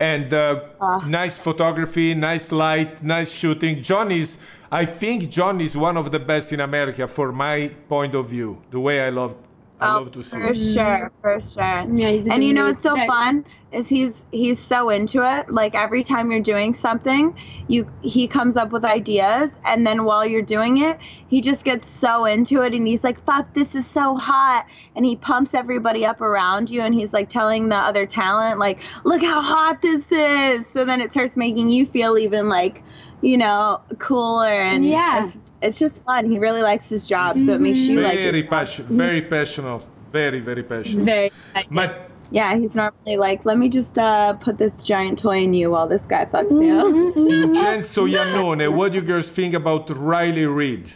And 0.00 0.34
uh, 0.34 0.60
Ah. 0.80 1.04
nice 1.06 1.38
photography, 1.38 2.14
nice 2.14 2.50
light, 2.50 3.02
nice 3.04 3.30
shooting. 3.32 3.80
John 3.80 4.10
is 4.10 4.38
I 4.72 4.84
think 4.86 5.28
John 5.30 5.60
is 5.60 5.76
one 5.76 5.96
of 5.96 6.10
the 6.10 6.18
best 6.18 6.52
in 6.52 6.60
America 6.60 7.06
for 7.06 7.30
my 7.30 7.70
point 7.88 8.14
of 8.16 8.26
view. 8.28 8.58
The 8.70 8.80
way 8.80 9.00
I 9.06 9.10
love 9.10 9.36
I 9.82 9.88
um, 9.88 9.94
love 9.96 10.12
to 10.12 10.22
see. 10.22 10.40
Oh, 10.40 10.40
For 10.40 10.50
it. 10.50 10.56
sure, 10.56 11.12
for 11.22 11.40
sure. 11.46 11.86
Yeah, 11.92 12.10
he's 12.10 12.28
and 12.28 12.44
you 12.44 12.54
know 12.54 12.64
good 12.64 12.74
what's 12.74 12.82
so 12.82 12.92
stick. 12.92 13.06
fun 13.08 13.44
is 13.72 13.88
he's 13.88 14.24
he's 14.32 14.58
so 14.60 14.90
into 14.90 15.22
it. 15.24 15.50
Like 15.50 15.74
every 15.74 16.04
time 16.04 16.30
you're 16.30 16.42
doing 16.42 16.74
something, 16.74 17.34
you 17.68 17.90
he 18.02 18.28
comes 18.28 18.56
up 18.56 18.70
with 18.72 18.84
ideas, 18.84 19.58
and 19.66 19.86
then 19.86 20.04
while 20.04 20.26
you're 20.26 20.42
doing 20.42 20.78
it, 20.78 20.98
he 21.28 21.40
just 21.40 21.64
gets 21.64 21.88
so 21.88 22.24
into 22.26 22.62
it, 22.62 22.74
and 22.74 22.86
he's 22.86 23.04
like, 23.04 23.22
"Fuck, 23.24 23.54
this 23.54 23.74
is 23.74 23.86
so 23.86 24.16
hot," 24.16 24.66
and 24.96 25.04
he 25.04 25.16
pumps 25.16 25.54
everybody 25.54 26.06
up 26.06 26.20
around 26.20 26.70
you, 26.70 26.82
and 26.82 26.94
he's 26.94 27.12
like 27.12 27.28
telling 27.28 27.68
the 27.68 27.76
other 27.76 28.06
talent, 28.06 28.58
like, 28.58 28.80
"Look 29.04 29.22
how 29.22 29.42
hot 29.42 29.82
this 29.82 30.12
is." 30.12 30.66
So 30.66 30.84
then 30.84 31.00
it 31.00 31.12
starts 31.12 31.36
making 31.36 31.70
you 31.70 31.86
feel 31.86 32.18
even 32.18 32.48
like. 32.48 32.82
You 33.22 33.36
know, 33.38 33.80
cooler 33.98 34.48
and 34.50 34.84
Yeah. 34.84 35.22
it's, 35.24 35.38
it's 35.62 35.78
just 35.78 36.02
fun. 36.02 36.28
He 36.30 36.38
really 36.38 36.60
likes 36.62 36.88
his 36.88 37.06
job, 37.06 37.36
so 37.36 37.54
it 37.54 37.60
makes 37.60 37.78
you 37.78 38.00
like 38.00 38.18
Very 38.18 38.40
it. 38.40 38.50
passionate, 38.50 38.90
very 38.90 39.22
passionate, 39.22 39.82
very 40.12 40.40
very 40.40 40.62
passionate. 40.64 41.04
very. 41.04 41.30
But 41.70 42.10
Yeah, 42.32 42.56
he's 42.56 42.74
normally 42.74 43.16
like, 43.18 43.44
let 43.44 43.58
me 43.58 43.68
just 43.68 43.98
uh, 43.98 44.32
put 44.34 44.56
this 44.58 44.82
giant 44.82 45.18
toy 45.18 45.38
in 45.42 45.52
you 45.54 45.70
while 45.70 45.86
this 45.86 46.06
guy 46.06 46.24
fucks 46.24 46.50
you. 46.50 47.12
Vincenzo 47.14 48.06
Iannone, 48.06 48.74
what 48.74 48.92
do 48.92 48.98
you 48.98 49.04
girls 49.04 49.28
think 49.28 49.54
about 49.54 49.88
Riley 49.96 50.46
Reid? 50.46 50.90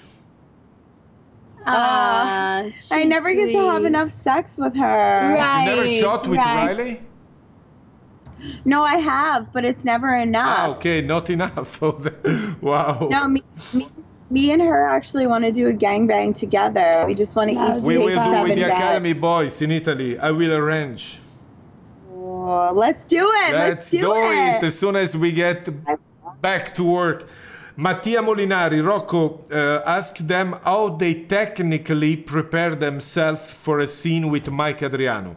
Ah, 1.68 2.62
I 2.62 2.70
she's 2.80 3.08
never 3.08 3.34
get 3.34 3.50
to 3.52 3.58
have 3.70 3.84
enough 3.84 4.10
sex 4.10 4.56
with 4.58 4.74
her. 4.76 5.34
Right. 5.34 5.64
You 5.68 5.76
never 5.76 5.86
shot 5.88 6.26
with 6.28 6.38
right. 6.38 6.76
Riley? 6.76 7.00
No, 8.64 8.82
I 8.82 8.96
have, 8.96 9.52
but 9.52 9.64
it's 9.64 9.84
never 9.84 10.14
enough. 10.14 10.58
Ah, 10.58 10.76
okay, 10.76 11.00
not 11.00 11.30
enough. 11.30 11.80
wow. 12.60 13.08
No, 13.10 13.28
me, 13.28 13.42
me, 13.72 13.86
me 14.30 14.52
and 14.52 14.62
her 14.62 14.86
actually 14.88 15.26
want 15.26 15.44
to 15.44 15.52
do 15.52 15.68
a 15.68 15.72
gangbang 15.72 16.34
together. 16.34 17.04
We 17.06 17.14
just 17.14 17.34
want 17.36 17.50
to 17.50 17.56
That 17.56 17.76
each 17.78 17.82
would 17.84 17.88
We 17.88 17.94
take 17.94 18.16
will 18.16 18.24
do 18.24 18.30
seven 18.30 18.42
with 18.42 18.58
the 18.58 18.64
bets. 18.64 18.78
Academy 18.78 19.12
boys 19.14 19.62
in 19.62 19.70
Italy. 19.70 20.18
I 20.18 20.30
will 20.30 20.52
arrange. 20.52 21.20
Oh, 22.12 22.72
let's 22.74 23.04
do 23.04 23.24
it. 23.46 23.52
Let's 23.52 23.90
Let's, 23.90 23.90
do, 23.90 24.00
do 24.00 24.14
it. 24.14 24.56
it 24.56 24.62
as 24.64 24.78
soon 24.78 24.96
as 24.96 25.16
we 25.16 25.32
get 25.32 25.68
back 26.40 26.74
to 26.74 26.84
work. 26.84 27.26
Mattia 27.78 28.22
Molinari, 28.22 28.82
Rocco, 28.86 29.44
uh, 29.50 29.82
ask 29.86 30.16
them 30.16 30.54
how 30.64 30.88
they 30.88 31.24
technically 31.24 32.16
prepare 32.16 32.74
themselves 32.74 33.50
for 33.50 33.80
a 33.80 33.86
scene 33.86 34.30
with 34.30 34.48
Mike 34.50 34.82
Adriano. 34.82 35.36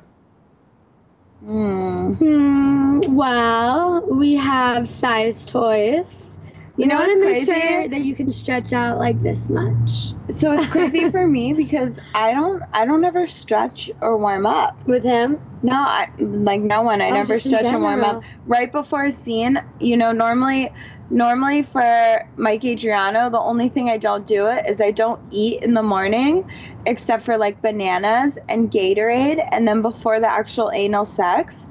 Hmm, 1.42 3.00
well, 3.16 4.06
we 4.12 4.36
have 4.36 4.88
size 4.90 5.46
toys. 5.46 6.38
You 6.76 6.86
We 6.86 6.88
know 6.88 6.98
want 6.98 7.14
to 7.14 7.20
make 7.20 7.36
crazy? 7.38 7.52
sure 7.60 7.88
that 7.90 8.02
you 8.02 8.16
can 8.16 8.32
stretch 8.32 8.74
out 8.74 9.00
like 9.00 9.22
this 9.22 9.50
much. 9.50 10.14
So 10.30 10.52
it's 10.54 10.68
crazy 10.72 11.10
for 11.10 11.28
me 11.28 11.54
because 11.54 12.00
I 12.14 12.34
don't 12.34 12.62
I 12.74 12.86
don't 12.86 13.04
ever 13.04 13.26
stretch 13.26 13.90
or 14.02 14.18
warm 14.18 14.46
up. 14.46 14.86
With 14.86 15.04
him, 15.04 15.40
No, 15.62 15.74
I, 15.76 16.08
like 16.20 16.62
no 16.62 16.82
one. 16.82 17.02
I 17.02 17.10
Oh, 17.10 17.14
never 17.14 17.40
stretch 17.40 17.66
and 17.68 17.82
warm 17.82 18.04
up. 18.04 18.22
Right 18.46 18.72
before 18.72 19.04
a 19.04 19.12
scene, 19.12 19.60
you 19.80 19.98
know, 19.98 20.12
normally 20.12 20.72
normally 21.10 21.64
for 21.64 22.24
Mike 22.38 22.64
Adriano, 22.66 23.30
the 23.30 23.40
only 23.40 23.70
thing 23.70 23.90
I 23.90 23.98
don't 23.98 24.26
do 24.26 24.48
it 24.48 24.66
is 24.68 24.80
I 24.82 24.92
don't 24.92 25.20
eat 25.32 25.64
in 25.64 25.74
the 25.74 25.84
morning 25.84 26.50
except 26.86 27.24
for 27.24 27.38
like 27.38 27.62
bananas 27.62 28.38
and 28.48 28.72
Gatorade 28.72 29.46
and 29.52 29.68
then 29.68 29.82
before 29.82 30.20
the 30.20 30.32
actual 30.32 30.72
anal 30.72 31.06
sex, 31.06 31.66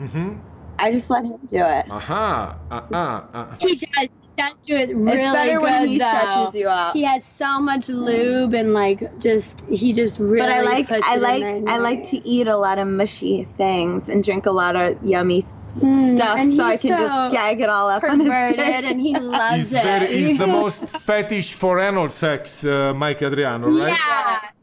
Mm-hmm. 0.00 0.34
I 0.78 0.92
just 0.92 1.08
let 1.08 1.24
him 1.24 1.38
do 1.46 1.56
it. 1.56 1.90
Aha, 1.90 2.58
uh-uh, 2.70 2.96
uh 3.32 3.56
he 3.58 3.76
does, 3.76 3.86
he 3.96 4.08
does 4.36 4.52
do 4.62 4.74
it 4.76 4.94
really 4.94 5.16
it's 5.18 5.26
better 5.32 5.52
good 5.58 5.62
when 5.62 5.88
he 5.88 5.98
though. 5.98 6.04
stretches 6.08 6.54
you 6.54 6.68
out. 6.68 6.92
He 6.92 7.02
has 7.02 7.24
so 7.24 7.58
much 7.60 7.88
lube 7.88 8.52
and 8.52 8.74
like 8.74 9.18
just 9.18 9.62
he 9.70 9.92
just 9.92 10.18
really. 10.18 10.40
but 10.40 10.50
I 10.50 10.62
like 10.62 10.88
puts 10.88 11.06
I 11.08 11.16
like 11.16 11.42
there 11.42 11.62
I 11.66 11.78
like 11.78 12.04
to 12.10 12.16
eat 12.28 12.46
a 12.46 12.56
lot 12.58 12.78
of 12.78 12.88
mushy 12.88 13.44
things 13.56 14.08
and 14.08 14.22
drink 14.22 14.44
a 14.44 14.50
lot 14.50 14.76
of 14.76 15.02
yummy 15.02 15.46
Mm, 15.80 16.16
stuff 16.16 16.38
and 16.38 16.54
so 16.54 16.64
I 16.64 16.76
can 16.76 16.96
so 16.96 17.06
just 17.06 17.34
gag 17.34 17.60
it 17.60 17.68
all 17.68 17.88
up 17.88 18.02
on 18.04 18.20
his 18.20 18.28
perverted 18.28 18.56
dick. 18.56 18.84
and 18.86 19.00
he 19.00 19.14
loves 19.18 19.56
He's, 19.56 19.74
it. 19.74 19.82
very, 19.82 20.06
he's 20.16 20.38
the 20.38 20.46
most 20.60 20.88
fetish 20.88 21.52
for 21.54 21.78
anal 21.78 22.08
sex, 22.08 22.64
uh, 22.64 22.94
Mike 22.94 23.22
Adriano, 23.22 23.68
right? 23.68 23.98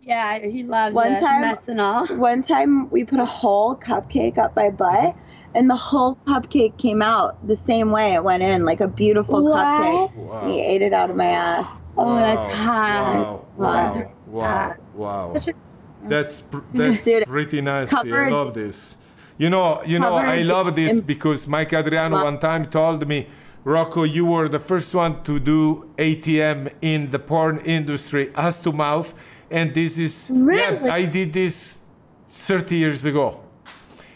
Yeah, 0.01 0.39
yeah, 0.41 0.47
he 0.47 0.63
loves 0.63 0.95
One 0.95 1.13
it. 1.13 1.19
time- 1.19 1.41
mess 1.41 1.67
and 1.67 1.79
all. 1.79 2.05
One 2.17 2.41
time 2.41 2.89
we 2.89 3.03
put 3.03 3.19
a 3.19 3.25
whole 3.25 3.75
cupcake 3.75 4.37
up 4.37 4.55
my 4.55 4.69
butt 4.69 5.15
and 5.55 5.69
the 5.69 5.75
whole 5.75 6.15
cupcake 6.27 6.77
came 6.79 7.01
out 7.03 7.45
the 7.47 7.55
same 7.55 7.91
way 7.91 8.15
it 8.15 8.23
went 8.23 8.41
in, 8.41 8.65
like 8.65 8.81
a 8.81 8.87
beautiful 8.87 9.43
What? 9.43 9.63
cupcake. 9.63 10.15
Wow. 10.15 10.47
He 10.49 10.61
ate 10.61 10.81
it 10.81 10.93
out 10.93 11.11
of 11.11 11.15
my 11.15 11.27
ass. 11.27 11.79
Oh, 11.95 12.15
that's 12.15 12.47
Wow, 12.47 12.53
hot. 12.55 13.45
Wow, 13.55 13.83
That's 13.83 13.97
wow, 14.25 14.75
wow, 14.95 15.27
wow. 15.27 15.33
Such 15.33 15.49
a 15.49 15.53
That's 16.05 16.41
pr- 16.41 16.57
that's 16.73 17.05
Dude, 17.05 17.25
pretty 17.27 17.61
nice. 17.61 17.93
I 17.93 18.01
love 18.29 18.55
this. 18.55 18.97
You 19.37 19.49
know, 19.49 19.81
you 19.85 19.99
know, 19.99 20.13
I 20.15 20.41
love 20.43 20.75
this 20.75 20.99
because 20.99 21.47
Mike 21.47 21.73
Adriano 21.73 22.23
one 22.23 22.39
time 22.39 22.65
told 22.65 23.07
me, 23.07 23.27
Rocco, 23.63 24.03
you 24.03 24.25
were 24.25 24.47
the 24.49 24.59
first 24.59 24.93
one 24.93 25.23
to 25.23 25.39
do 25.39 25.89
ATM 25.97 26.71
in 26.81 27.05
the 27.11 27.19
porn 27.19 27.59
industry, 27.65 28.31
ass 28.35 28.59
to 28.61 28.71
mouth, 28.71 29.13
and 29.49 29.73
this 29.73 29.97
is 29.97 30.29
Really? 30.33 30.85
yeah, 30.87 30.93
I 30.93 31.05
did 31.05 31.33
this 31.33 31.79
30 32.29 32.75
years 32.75 33.05
ago, 33.05 33.39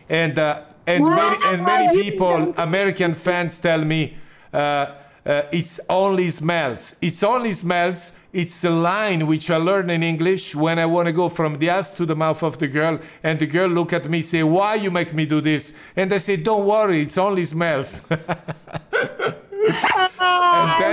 and 0.10 0.38
uh, 0.38 0.62
and 0.86 1.04
Wow. 1.04 1.16
many 1.16 1.38
and 1.56 1.66
many 1.66 2.02
people, 2.04 2.54
American 2.58 3.14
fans, 3.14 3.58
tell 3.60 3.84
me. 3.84 4.16
Uh, 4.54 4.88
uh, 5.28 5.44
it's 5.52 5.80
only 5.90 6.30
smells. 6.30 6.96
It's 7.02 7.22
only 7.22 7.52
smells. 7.52 8.14
It's 8.32 8.64
a 8.64 8.70
line 8.70 9.28
which 9.28 9.52
I 9.52 9.58
learn 9.58 9.90
in 9.90 10.02
English 10.02 10.56
when 10.56 10.80
I 10.80 10.86
want 10.86 11.08
to 11.08 11.12
go 11.12 11.28
from 11.28 11.60
the 11.60 11.70
ass 11.70 11.94
to 11.96 12.06
the 12.06 12.16
mouth 12.16 12.42
of 12.44 12.58
the 12.58 12.68
girl, 12.68 13.00
and 13.24 13.38
the 13.38 13.46
girl 13.46 13.70
look 13.70 13.92
at 13.92 14.10
me 14.10 14.22
say, 14.22 14.42
"Why 14.44 14.76
you 14.76 14.90
make 14.90 15.14
me 15.14 15.26
do 15.26 15.42
this?" 15.42 15.74
And 15.98 16.14
I 16.14 16.20
say, 16.20 16.38
"Don't 16.38 16.66
worry, 16.66 17.02
it's 17.02 17.18
only 17.18 17.44
smells." 17.44 18.02
and 18.10 18.22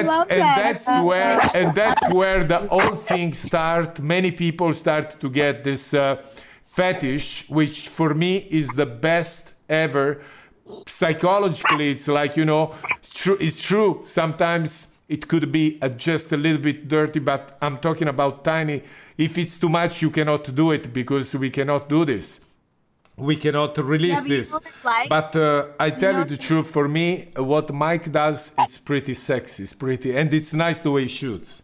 that's 0.08 0.30
and 0.30 0.40
that. 0.40 0.56
that's 0.56 0.86
where 1.04 1.38
and 1.54 1.72
that's 1.74 2.12
where 2.12 2.44
the 2.44 2.66
whole 2.68 2.96
thing 2.96 3.34
start. 3.34 4.00
Many 4.00 4.32
people 4.32 4.72
start 4.72 5.10
to 5.20 5.30
get 5.30 5.62
this 5.62 5.94
uh, 5.94 6.16
fetish, 6.64 7.48
which 7.48 7.88
for 7.88 8.14
me 8.14 8.38
is 8.50 8.70
the 8.70 8.86
best 8.86 9.52
ever. 9.68 10.20
Psychologically, 10.86 11.90
it's 11.90 12.08
like 12.08 12.36
you 12.36 12.44
know, 12.44 12.74
it's 12.98 13.12
true. 13.12 13.36
It's 13.40 13.62
true. 13.62 14.02
Sometimes 14.04 14.88
it 15.08 15.28
could 15.28 15.52
be 15.52 15.78
uh, 15.82 15.88
just 15.90 16.32
a 16.32 16.36
little 16.36 16.60
bit 16.60 16.88
dirty, 16.88 17.20
but 17.20 17.56
I'm 17.60 17.78
talking 17.78 18.08
about 18.08 18.44
tiny. 18.44 18.82
If 19.18 19.36
it's 19.36 19.58
too 19.58 19.68
much, 19.68 20.00
you 20.02 20.10
cannot 20.10 20.54
do 20.54 20.70
it 20.70 20.92
because 20.92 21.34
we 21.34 21.50
cannot 21.50 21.88
do 21.88 22.04
this. 22.04 22.40
We 23.16 23.36
cannot 23.36 23.76
release 23.78 24.22
but 24.22 24.28
this. 24.28 24.50
know 24.50 24.56
what 24.56 24.66
it's 24.66 24.84
like? 24.84 25.08
But 25.08 25.36
uh, 25.36 25.66
I 25.78 25.90
tell 25.90 26.12
you, 26.12 26.18
know- 26.18 26.24
the 26.24 26.36
truth, 26.36 26.66
for 26.68 26.88
me, 26.88 27.28
uh, 27.38 27.44
what 27.44 27.72
Mike 27.72 28.10
does, 28.10 28.52
it's 28.58 28.78
pretty 28.78 29.14
sexy. 29.14 29.62
It's 29.64 29.74
pretty, 29.74 30.16
and 30.16 30.32
it's 30.32 30.52
nice 30.52 30.80
the 30.80 30.90
way 30.90 31.02
he 31.02 31.08
shoots. 31.08 31.62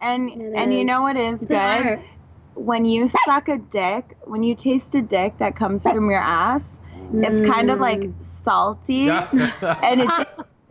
And 0.00 0.30
and 0.56 0.72
you 0.72 0.84
know 0.84 1.02
what 1.02 1.16
is 1.16 1.42
It's 1.42 1.50
good? 1.50 2.00
When 2.54 2.84
you 2.84 3.08
suck 3.08 3.48
a 3.48 3.58
dick, 3.58 4.16
when 4.24 4.42
you 4.42 4.54
taste 4.54 4.94
a 4.94 5.02
dick 5.02 5.38
that 5.38 5.54
comes 5.56 5.84
from 5.84 6.10
your 6.10 6.20
ass, 6.20 6.80
it's 7.14 7.40
kind 7.48 7.70
of 7.70 7.78
like 7.78 8.00
mm. 8.00 8.24
salty 8.24 9.08
and 9.10 10.00
it 10.00 10.10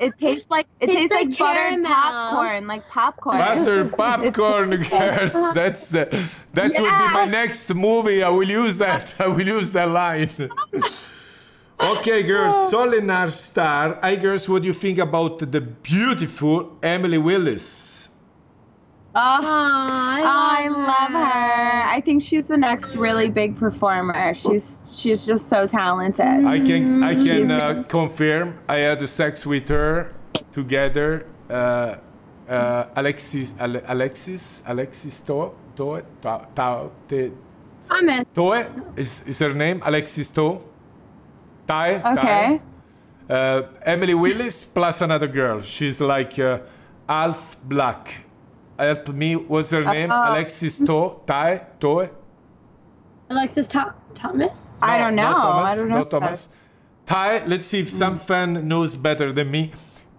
it 0.01 0.17
tastes 0.17 0.49
like 0.49 0.65
it 0.79 0.87
Tastes 0.87 1.13
tastes 1.13 1.39
like, 1.39 1.39
like 1.39 1.55
buttered 1.55 1.85
popcorn, 1.85 2.67
like 2.67 2.89
popcorn. 2.89 3.37
Butter 3.37 3.85
popcorn, 3.97 4.69
girls. 4.71 5.53
That's 5.53 5.89
the, 5.89 6.05
that 6.53 6.71
would 6.71 6.97
be 7.03 7.13
my 7.13 7.25
next 7.25 7.71
movie. 7.73 8.23
I 8.23 8.29
will 8.29 8.49
use 8.49 8.77
that. 8.77 9.13
I 9.19 9.27
will 9.27 9.47
use 9.47 9.69
that 9.71 9.89
line. 9.89 10.31
okay, 11.79 12.23
girls. 12.23 12.53
Oh. 12.55 12.71
Solinar 12.73 13.29
Star. 13.29 13.99
Hi, 14.01 14.15
girls. 14.15 14.49
What 14.49 14.63
do 14.63 14.69
you 14.69 14.73
think 14.73 14.97
about 14.97 15.37
the 15.37 15.61
beautiful 15.61 16.79
Emily 16.81 17.19
Willis? 17.19 18.00
Oh, 19.13 19.19
Aw, 19.19 20.23
I 20.23 20.67
love 20.69 21.11
her. 21.11 21.83
I 21.89 21.99
think 21.99 22.23
she's 22.23 22.45
the 22.45 22.55
next 22.55 22.95
really 22.95 23.29
big 23.29 23.57
performer. 23.57 24.33
She's 24.33 24.85
she's 24.93 25.25
just 25.25 25.49
so 25.49 25.67
talented. 25.67 26.45
I 26.45 26.59
can 26.59 27.03
I 27.03 27.15
can 27.15 27.51
uh, 27.51 27.83
confirm. 27.89 28.57
I 28.69 28.77
had 28.77 29.07
sex 29.09 29.45
with 29.45 29.67
her 29.67 30.13
together. 30.53 31.25
Uh, 31.49 31.95
uh, 32.47 32.85
Alexis 32.95 33.51
Ale- 33.59 33.83
Alexis 33.87 34.63
Alexis 34.65 35.19
Toe 35.19 35.53
Toe 35.75 36.01
Toe 36.21 36.47
Toe 36.55 36.91
Te- 37.09 37.31
Thomas. 37.89 38.27
Toe 38.33 38.63
is, 38.95 39.23
is 39.27 39.39
her 39.39 39.53
name 39.53 39.81
Alexis 39.83 40.29
Toe. 40.29 40.61
Tai. 41.67 41.95
Okay. 42.15 42.61
Tai. 43.27 43.33
Uh, 43.35 43.61
Emily 43.83 44.13
Willis 44.13 44.63
plus 44.63 45.01
another 45.01 45.27
girl. 45.27 45.61
She's 45.61 45.99
like 45.99 46.39
uh, 46.39 46.59
half 47.09 47.57
black. 47.63 48.25
Help 48.77 49.09
me. 49.09 49.35
What's 49.35 49.69
her 49.71 49.83
name? 49.83 50.11
Oh. 50.11 50.31
Alexis 50.31 50.77
To 50.79 51.19
Tai. 51.25 51.65
Toe. 51.79 52.09
Alexis 53.29 53.67
Tho- 53.67 53.93
Thomas. 54.13 54.79
I 54.81 54.97
don't 54.97 55.15
know. 55.15 55.31
Thomas, 55.31 55.69
I 55.71 55.75
don't 55.75 55.89
know. 55.89 55.97
Not 55.99 56.11
Thomas. 56.11 56.49
Ty, 57.05 57.45
let's 57.45 57.65
see 57.65 57.79
if 57.79 57.89
some 57.89 58.17
fan 58.17 58.67
knows 58.67 58.95
better 58.95 59.31
than 59.31 59.49
me. 59.51 59.71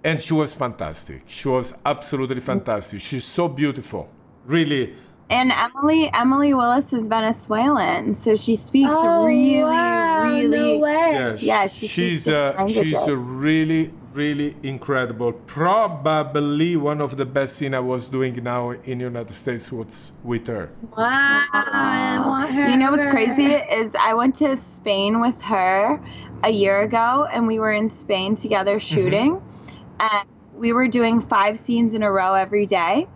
And 0.04 0.20
she 0.20 0.34
was 0.34 0.52
fantastic. 0.54 1.22
She 1.26 1.48
was 1.48 1.74
absolutely 1.86 2.40
fantastic. 2.40 3.00
She's 3.00 3.24
so 3.24 3.48
beautiful. 3.48 4.08
Really. 4.46 4.94
And 5.30 5.52
Emily 5.52 6.10
Emily 6.12 6.52
Willis 6.52 6.92
is 6.92 7.06
Venezuelan, 7.06 8.12
so 8.12 8.34
she 8.36 8.56
speaks 8.56 8.90
Oh, 8.92 9.24
really, 9.24 9.62
wow, 9.62 10.24
really. 10.24 10.48
No 10.48 10.78
way. 10.78 11.12
Yeah, 11.12 11.36
Yeah, 11.38 11.66
she 11.68 11.86
she's 11.86 12.22
speaks 12.24 12.28
uh, 12.28 12.66
she's 12.68 13.06
a 13.06 13.16
really, 13.16 13.92
really 14.14 14.56
incredible. 14.62 15.32
Probably 15.32 16.76
one 16.76 17.00
of 17.00 17.16
the 17.16 17.24
best 17.24 17.56
scene 17.56 17.74
I 17.74 17.80
was 17.80 18.08
doing 18.08 18.42
now 18.42 18.70
in 18.70 18.98
the 18.98 19.04
United 19.04 19.34
States 19.34 19.72
was 19.72 20.12
with 20.22 20.46
her. 20.46 20.70
Wow. 20.96 21.44
I 21.52 22.22
want 22.24 22.50
her. 22.52 22.68
You 22.68 22.76
know 22.76 22.90
what's 22.90 23.06
crazy 23.06 23.54
is 23.54 23.94
I 24.00 24.14
went 24.14 24.34
to 24.36 24.56
Spain 24.56 25.20
with 25.20 25.40
her 25.42 26.00
a 26.44 26.50
year 26.50 26.82
ago, 26.82 27.28
and 27.32 27.46
we 27.46 27.58
were 27.58 27.72
in 27.72 27.88
Spain 27.88 28.34
together 28.34 28.78
shooting, 28.80 29.40
and 30.00 30.28
we 30.54 30.72
were 30.72 30.88
doing 30.88 31.20
five 31.20 31.58
scenes 31.58 31.94
in 31.94 32.02
a 32.02 32.10
row 32.10 32.34
every 32.34 32.66
day, 32.66 33.08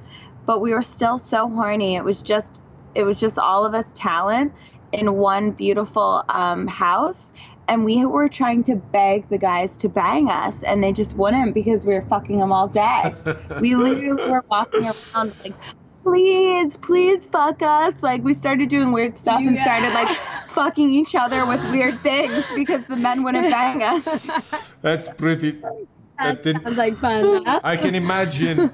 but 0.47 0.61
we 0.61 0.73
were 0.73 0.83
still 0.83 1.19
so 1.19 1.49
horny. 1.49 1.97
It 1.97 2.05
was 2.05 2.23
just 2.23 2.63
it 2.95 3.05
was 3.05 3.21
just 3.21 3.39
all 3.39 3.67
of 3.67 3.75
us 3.75 3.93
talent 3.95 4.53
in 4.93 5.15
one 5.15 5.51
beautiful 5.51 6.25
um, 6.29 6.67
house. 6.67 7.35
And 7.69 7.85
we 7.85 8.07
were 8.07 8.29
trying 8.29 8.63
to 8.65 8.77
beg 8.77 9.29
the 9.29 9.39
guys 9.39 9.77
to 9.79 9.89
bang 9.89 10.31
us, 10.31 10.63
and 10.63 10.83
they 10.85 10.93
just 10.93 11.17
wouldn't 11.17 11.53
because 11.53 11.85
we 11.85 11.95
were 11.95 12.03
fucking 12.03 12.39
them 12.39 12.53
all 12.53 12.69
day. 12.69 13.13
we 13.61 13.75
literally 13.75 14.31
were 14.31 14.45
walking 14.49 14.85
around 14.85 15.35
like, 15.43 15.55
please, 16.05 16.77
please 16.77 17.27
fuck 17.27 17.61
us. 17.63 18.03
Like 18.03 18.23
we 18.23 18.33
started 18.35 18.69
doing 18.69 18.93
weird 18.93 19.19
stuff 19.19 19.41
and 19.41 19.59
started 19.59 19.93
like 19.93 20.09
fucking 20.47 20.93
each 20.95 21.17
other 21.17 21.45
with 21.45 21.63
weird 21.73 22.01
things 22.03 22.45
because 22.55 22.85
the 22.87 22.97
men 22.97 23.25
wouldn't 23.25 23.51
bang 23.51 23.83
us. 23.83 24.73
That's 24.81 25.09
pretty. 25.09 25.53
That 25.53 25.73
but 26.19 26.43
then- 26.45 26.63
sounds 26.63 26.77
like 26.79 26.99
fun. 26.99 27.45
Huh? 27.45 27.61
I 27.65 27.77
can 27.77 27.95
imagine 27.97 28.71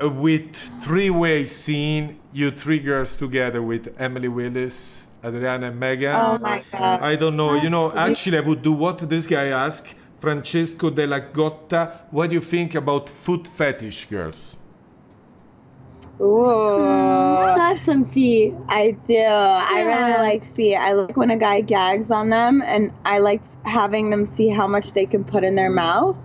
with 0.00 0.54
three-way 0.82 1.46
scene, 1.46 2.20
you 2.32 2.50
three 2.52 2.78
girls 2.78 3.16
together 3.16 3.60
with 3.60 3.92
Emily 3.98 4.28
Willis, 4.28 5.09
Adriana, 5.24 5.68
and 5.68 5.78
Megan. 5.78 6.14
Oh 6.14 6.38
my 6.38 6.64
god. 6.72 7.02
I 7.02 7.16
don't 7.16 7.36
know. 7.36 7.54
You 7.54 7.70
know, 7.70 7.92
actually, 7.92 8.38
I 8.38 8.40
would 8.40 8.62
do 8.62 8.72
what 8.72 8.98
this 9.08 9.26
guy 9.26 9.46
asked. 9.46 9.94
Francesco 10.18 10.90
della 10.90 11.20
Gotta, 11.32 12.00
what 12.10 12.28
do 12.28 12.34
you 12.34 12.42
think 12.42 12.74
about 12.74 13.08
foot 13.08 13.46
fetish 13.46 14.04
girls? 14.04 14.56
Ooh. 16.20 16.76
I 16.76 17.56
love 17.56 17.80
some 17.80 18.04
feet. 18.04 18.52
I 18.68 18.90
do. 19.06 19.16
I 19.16 19.80
really 19.80 20.18
like 20.18 20.44
feet. 20.44 20.76
I 20.76 20.92
like 20.92 21.16
when 21.16 21.30
a 21.30 21.38
guy 21.38 21.62
gags 21.62 22.10
on 22.10 22.28
them, 22.28 22.62
and 22.66 22.92
I 23.06 23.18
like 23.18 23.42
having 23.64 24.10
them 24.10 24.26
see 24.26 24.48
how 24.48 24.66
much 24.66 24.92
they 24.92 25.06
can 25.06 25.24
put 25.24 25.42
in 25.42 25.54
their 25.54 25.70
mouth. 25.70 26.18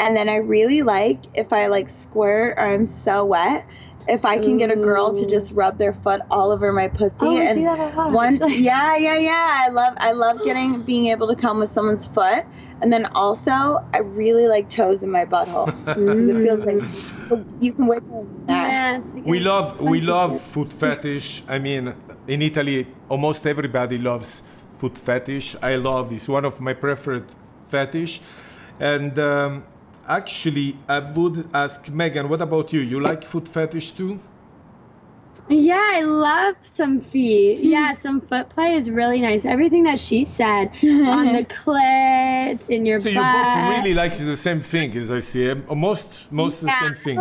And 0.00 0.16
then 0.16 0.30
I 0.30 0.36
really 0.36 0.82
like 0.82 1.20
if 1.36 1.52
I 1.52 1.66
like 1.66 1.90
squirt 1.90 2.54
or 2.56 2.64
I'm 2.64 2.86
so 2.86 3.24
wet, 3.24 3.66
if 4.08 4.24
I 4.24 4.38
can 4.38 4.56
get 4.56 4.70
a 4.70 4.76
girl 4.76 5.12
to 5.12 5.26
just 5.26 5.52
rub 5.52 5.78
their 5.78 5.92
foot 5.92 6.20
all 6.30 6.50
over 6.52 6.72
my 6.72 6.88
pussy. 6.88 7.26
Oh, 7.26 7.36
and 7.38 7.58
do 7.58 7.64
that 7.64 7.78
a 7.78 8.10
one, 8.12 8.38
yeah, 8.48 8.96
yeah, 8.96 9.18
yeah. 9.18 9.64
I 9.64 9.68
love, 9.68 9.94
I 9.98 10.12
love 10.12 10.42
getting 10.44 10.82
being 10.82 11.06
able 11.06 11.26
to 11.28 11.34
come 11.36 11.58
with 11.58 11.68
someone's 11.70 12.06
foot, 12.06 12.44
and 12.80 12.92
then 12.92 13.06
also 13.14 13.84
I 13.92 13.98
really 13.98 14.46
like 14.48 14.68
toes 14.68 15.02
in 15.02 15.10
my 15.10 15.24
butthole. 15.24 15.66
'Cause 15.84 16.28
it 16.28 16.42
feels 16.42 16.64
like 16.64 16.82
you 17.60 17.72
can 17.72 17.86
wait 17.86 18.02
there. 18.08 18.24
Yeah, 18.48 18.98
it's 18.98 19.12
like 19.14 19.24
We 19.24 19.40
love 19.40 19.80
we 19.80 20.00
love 20.00 20.32
shit. 20.32 20.40
foot 20.42 20.72
fetish. 20.72 21.42
I 21.48 21.58
mean, 21.58 21.94
in 22.28 22.42
Italy, 22.42 22.86
almost 23.08 23.46
everybody 23.46 23.98
loves 23.98 24.42
foot 24.78 24.96
fetish. 24.98 25.56
I 25.62 25.76
love 25.76 26.12
it's 26.12 26.28
one 26.28 26.44
of 26.44 26.60
my 26.60 26.74
preferred 26.74 27.24
fetish, 27.68 28.20
and 28.78 29.18
um, 29.18 29.64
actually, 30.08 30.76
I 30.88 31.00
would 31.00 31.48
ask 31.54 31.88
Megan, 31.90 32.28
what 32.28 32.40
about 32.40 32.72
you? 32.72 32.80
You 32.80 33.00
like 33.00 33.24
foot 33.24 33.48
fetish 33.48 33.92
too? 33.92 34.18
Yeah, 35.48 35.80
I 35.94 36.00
love 36.02 36.56
some 36.62 37.00
feet. 37.00 37.58
Yeah, 37.74 37.92
some 37.92 38.20
foot 38.20 38.48
play 38.48 38.74
is 38.74 38.90
really 38.90 39.20
nice. 39.20 39.44
Everything 39.44 39.84
that 39.84 39.98
she 40.00 40.24
said 40.24 40.70
on 40.82 41.32
the 41.32 41.44
clit, 41.58 42.68
in 42.68 42.84
your 42.86 43.00
So 43.00 43.06
butt. 43.06 43.14
you 43.14 43.22
both 43.22 43.76
really 43.78 43.94
like 43.94 44.16
the 44.16 44.36
same 44.36 44.60
thing, 44.60 44.96
as 44.96 45.10
I 45.10 45.20
see. 45.20 45.48
eh? 45.50 45.54
Most 45.74 46.30
most 46.32 46.62
the 46.62 46.70
same 46.80 46.94
thing. 46.94 47.20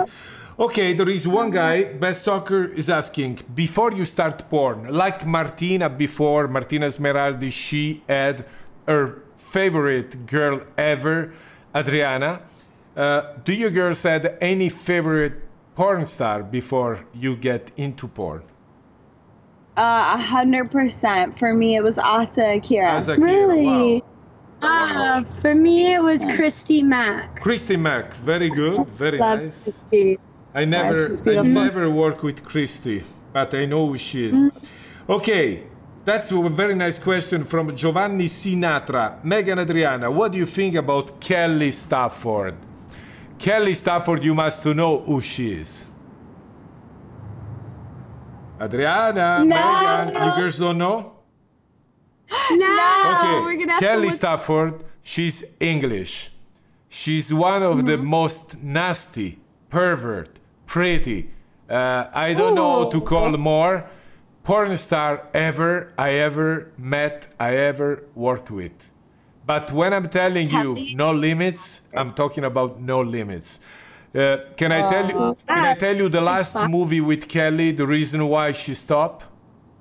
Okay, 0.57 0.93
there 0.93 1.09
is 1.09 1.27
one 1.27 1.51
guy, 1.51 1.83
Best 1.83 2.23
Soccer, 2.23 2.63
is 2.81 2.89
asking 2.89 3.41
before 3.53 3.91
you 3.91 4.05
start 4.05 4.49
porn, 4.49 4.87
like 5.03 5.25
Martina 5.25 5.89
before, 5.89 6.47
Martina 6.47 6.87
Smeraldi, 6.87 7.51
she 7.51 8.01
had 8.07 8.45
her 8.87 9.21
favorite 9.35 10.25
girl 10.25 10.61
ever, 10.77 11.33
Adriana. 11.75 12.39
Uh, 12.95 13.33
do 13.43 13.53
you 13.53 13.69
girls 13.69 14.03
had 14.03 14.37
any 14.41 14.69
favorite 14.69 15.41
porn 15.75 16.05
star 16.05 16.43
before 16.43 17.05
you 17.13 17.35
get 17.35 17.71
into 17.75 18.07
porn? 18.07 18.43
Uh, 19.77 20.13
a 20.15 20.21
hundred 20.21 20.71
percent. 20.71 21.37
For 21.37 21.53
me, 21.53 21.75
it 21.75 21.83
was 21.83 21.97
Asa 21.97 22.55
Akira. 22.55 22.91
As 22.91 23.09
a 23.09 23.15
kid, 23.15 23.23
Really? 23.23 23.65
wow. 23.65 24.01
Uh, 24.61 25.23
for 25.41 25.53
me, 25.53 25.93
it 25.93 26.01
was 26.01 26.23
Christy 26.35 26.81
Mack. 26.81 27.41
Christy 27.41 27.75
Mack, 27.75 28.13
very 28.13 28.49
good, 28.49 28.87
very 28.91 29.17
Love 29.17 29.41
nice. 29.41 29.63
Christy. 29.63 30.17
I 30.53 30.63
never, 30.63 30.95
she's 30.95 31.19
I 31.27 31.41
never 31.41 31.89
work 31.89 32.23
with 32.23 32.41
Christy, 32.45 33.03
but 33.33 33.53
I 33.53 33.65
know 33.65 33.87
who 33.87 33.97
she 33.97 34.29
is. 34.29 34.49
Okay, 35.09 35.65
that's 36.05 36.31
a 36.31 36.49
very 36.49 36.73
nice 36.73 36.97
question 36.97 37.43
from 37.43 37.75
Giovanni 37.75 38.25
Sinatra. 38.27 39.21
Megan 39.25 39.59
Adriana, 39.59 40.09
what 40.09 40.31
do 40.31 40.37
you 40.37 40.45
think 40.45 40.75
about 40.75 41.19
Kelly 41.19 41.71
Stafford? 41.73 42.55
Kelly 43.37 43.73
Stafford, 43.73 44.23
you 44.23 44.33
must 44.33 44.65
know 44.65 44.99
who 44.99 45.21
she 45.21 45.53
is. 45.53 45.85
Adriana, 48.61 49.43
Megan, 49.45 50.13
you 50.13 50.35
girls 50.35 50.57
don't 50.57 50.77
know? 50.77 51.11
No, 52.51 53.21
Okay, 53.21 53.39
we're 53.41 53.55
gonna 53.57 53.73
have 53.73 53.81
Kelly 53.81 54.11
Stafford, 54.11 54.83
she's 55.03 55.43
English. 55.59 56.31
She's 56.89 57.33
one 57.33 57.61
of 57.63 57.85
the 57.85 57.97
most 57.97 58.61
nasty, 58.63 59.39
pervert, 59.69 60.39
pretty, 60.65 61.29
uh, 61.69 62.05
I 62.13 62.33
don't 62.33 62.55
know 62.55 62.83
how 62.83 62.89
to 62.89 63.01
call 63.01 63.31
more, 63.37 63.85
porn 64.43 64.77
star 64.77 65.27
ever 65.33 65.93
I 65.97 66.11
ever 66.13 66.71
met, 66.77 67.27
I 67.39 67.55
ever 67.55 68.03
worked 68.15 68.49
with. 68.49 68.89
But 69.45 69.71
when 69.71 69.93
I'm 69.93 70.09
telling 70.09 70.49
you 70.49 70.95
no 70.95 71.11
limits, 71.11 71.81
I'm 71.93 72.13
talking 72.13 72.43
about 72.43 72.81
no 72.81 73.01
limits. 73.01 73.59
Uh, 74.13 74.37
can 74.55 74.71
I 74.71 74.89
tell 74.89 75.07
you? 75.07 75.37
Can 75.47 75.65
I 75.65 75.73
tell 75.75 75.95
you 75.95 76.09
the 76.09 76.21
last 76.21 76.55
movie 76.67 77.01
with 77.01 77.27
Kelly? 77.27 77.71
The 77.71 77.85
reason 77.85 78.27
why 78.27 78.53
she 78.53 78.73
stopped? 78.73 79.25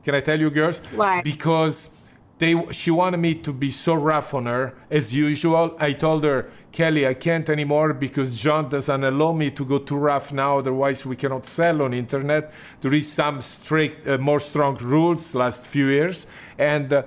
Can 0.04 0.14
I 0.14 0.20
tell 0.20 0.38
you, 0.38 0.50
girls? 0.50 0.80
Why? 0.94 1.22
Because 1.22 1.90
they 2.38 2.60
she 2.72 2.90
wanted 2.90 3.18
me 3.18 3.36
to 3.36 3.52
be 3.52 3.70
so 3.70 3.94
rough 3.94 4.34
on 4.34 4.46
her 4.46 4.74
as 4.90 5.14
usual. 5.14 5.76
I 5.78 5.92
told 5.92 6.24
her, 6.24 6.50
Kelly, 6.72 7.06
I 7.06 7.14
can't 7.14 7.48
anymore 7.48 7.94
because 7.94 8.38
John 8.38 8.68
doesn't 8.68 9.04
allow 9.04 9.32
me 9.32 9.50
to 9.52 9.64
go 9.64 9.78
too 9.78 9.96
rough 9.96 10.32
now. 10.32 10.58
Otherwise, 10.58 11.06
we 11.06 11.16
cannot 11.16 11.46
sell 11.46 11.80
on 11.80 11.94
internet. 11.94 12.52
There 12.82 12.92
is 12.92 13.10
some 13.10 13.40
strict, 13.40 14.06
uh, 14.06 14.18
more 14.18 14.40
strong 14.40 14.74
rules 14.76 15.34
last 15.34 15.64
few 15.66 15.86
years, 15.86 16.26
and 16.58 16.92
uh, 16.92 17.04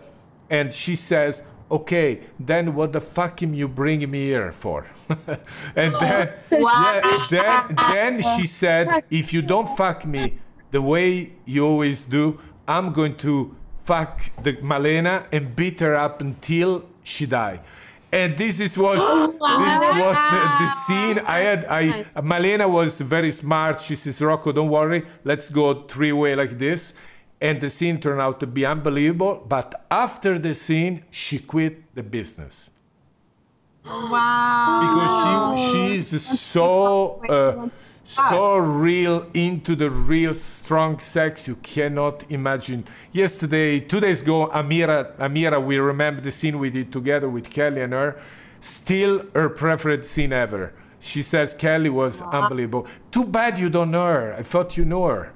and 0.49 0.74
she 0.74 0.95
says. 0.95 1.43
Okay, 1.70 2.22
then 2.39 2.74
what 2.76 2.93
the 2.93 3.01
fuck 3.01 3.43
am 3.43 3.53
you 3.53 3.68
bring 3.68 4.09
me 4.09 4.26
here 4.26 4.51
for? 4.51 4.88
and 5.76 5.93
then, 5.99 6.39
So 6.39 6.57
she- 6.57 6.63
yeah, 6.63 7.28
then, 7.30 7.76
then 7.76 8.22
she 8.38 8.47
said, 8.47 9.03
if 9.09 9.34
you 9.34 9.41
don't 9.41 9.76
fuck 9.76 10.05
me 10.05 10.39
the 10.72 10.82
way 10.82 11.34
you 11.45 11.65
always 11.65 12.03
do, 12.03 12.39
I'm 12.68 12.93
going 12.93 13.15
to 13.18 13.55
fuck 13.84 14.22
the 14.43 14.57
Malena 14.61 15.26
and 15.32 15.55
beat 15.55 15.80
her 15.82 15.95
up 15.95 16.22
until 16.22 16.86
she 17.03 17.26
die. 17.26 17.61
And 18.11 18.38
this 18.38 18.59
is 18.61 18.78
was 18.78 18.99
this 19.32 19.41
was 19.41 20.18
the, 20.32 20.41
the 20.59 20.68
scene. 20.86 21.20
I 21.26 21.39
had 21.39 21.65
I 21.65 22.05
Malena 22.22 22.68
was 22.68 23.01
very 23.01 23.32
smart. 23.32 23.82
She 23.82 23.95
says, 23.95 24.22
Rocco, 24.22 24.53
don't 24.53 24.70
worry, 24.70 25.05
let's 25.26 25.49
go 25.49 25.84
three 25.84 26.13
way 26.13 26.34
like 26.36 26.57
this. 26.57 26.93
And 27.39 27.61
the 27.61 27.69
scene 27.69 27.99
turned 27.99 28.19
out 28.19 28.39
to 28.39 28.47
be 28.47 28.65
unbelievable. 28.65 29.45
But 29.47 29.85
after 29.91 30.39
the 30.39 30.55
scene, 30.55 31.03
she 31.11 31.39
quit 31.39 31.93
the 31.93 32.03
business 32.03 32.71
wow. 33.88 34.79
because 34.81 35.61
she 35.61 35.77
she 35.77 36.15
is 36.15 36.25
so 36.25 37.21
uh, 37.29 37.69
so 38.03 38.57
real 38.57 39.27
into 39.33 39.75
the 39.75 39.89
real 39.89 40.33
strong 40.33 40.99
sex 40.99 41.47
you 41.47 41.55
cannot 41.57 42.23
imagine. 42.31 42.88
Yesterday, 43.11 43.79
two 43.81 43.99
days 43.99 44.21
ago, 44.21 44.47
Amirah 44.47 45.15
Amirah, 45.17 45.63
we 45.63 45.77
remember 45.77 46.21
the 46.21 46.31
scene 46.31 46.57
we 46.59 46.69
did 46.69 46.91
together 46.91 47.29
with 47.29 47.49
Kelly 47.49 47.81
and 47.81 47.93
her. 47.93 48.19
Still 48.61 49.25
her 49.33 49.49
preferred 49.49 50.05
scene 50.05 50.33
ever. 50.33 50.73
She 50.99 51.21
says 51.21 51.53
Kelly 51.53 51.89
was 51.89 52.21
unbelievable. 52.21 52.88
Too 53.11 53.23
bad 53.23 53.59
you 53.59 53.69
don't 53.69 53.91
know 53.91 54.05
her. 54.05 54.33
I 54.33 54.41
thought 54.41 54.77
you 54.77 54.83
know 54.83 55.05
her. 55.05 55.33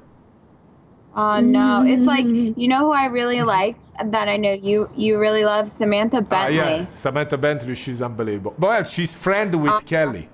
Oh 1.15 1.39
no, 1.41 1.83
it's 1.85 2.05
like 2.07 2.25
you 2.25 2.67
know 2.67 2.79
who 2.85 2.91
I 2.93 3.05
really 3.07 3.41
like 3.41 3.75
that 4.03 4.29
I 4.29 4.37
know 4.37 4.53
you 4.53 4.89
you 4.95 5.19
really 5.19 5.43
love 5.43 5.69
Samantha 5.69 6.17
Ah, 6.17 6.21
Bentley. 6.21 6.55
yeah, 6.57 6.85
Samantha 6.93 7.37
Bentley, 7.37 7.75
she's 7.75 8.01
unbelievable. 8.01 8.55
Well, 8.57 8.83
she's 8.85 9.13
friend 9.13 9.61
with 9.61 9.85
Kelly. 9.85 10.29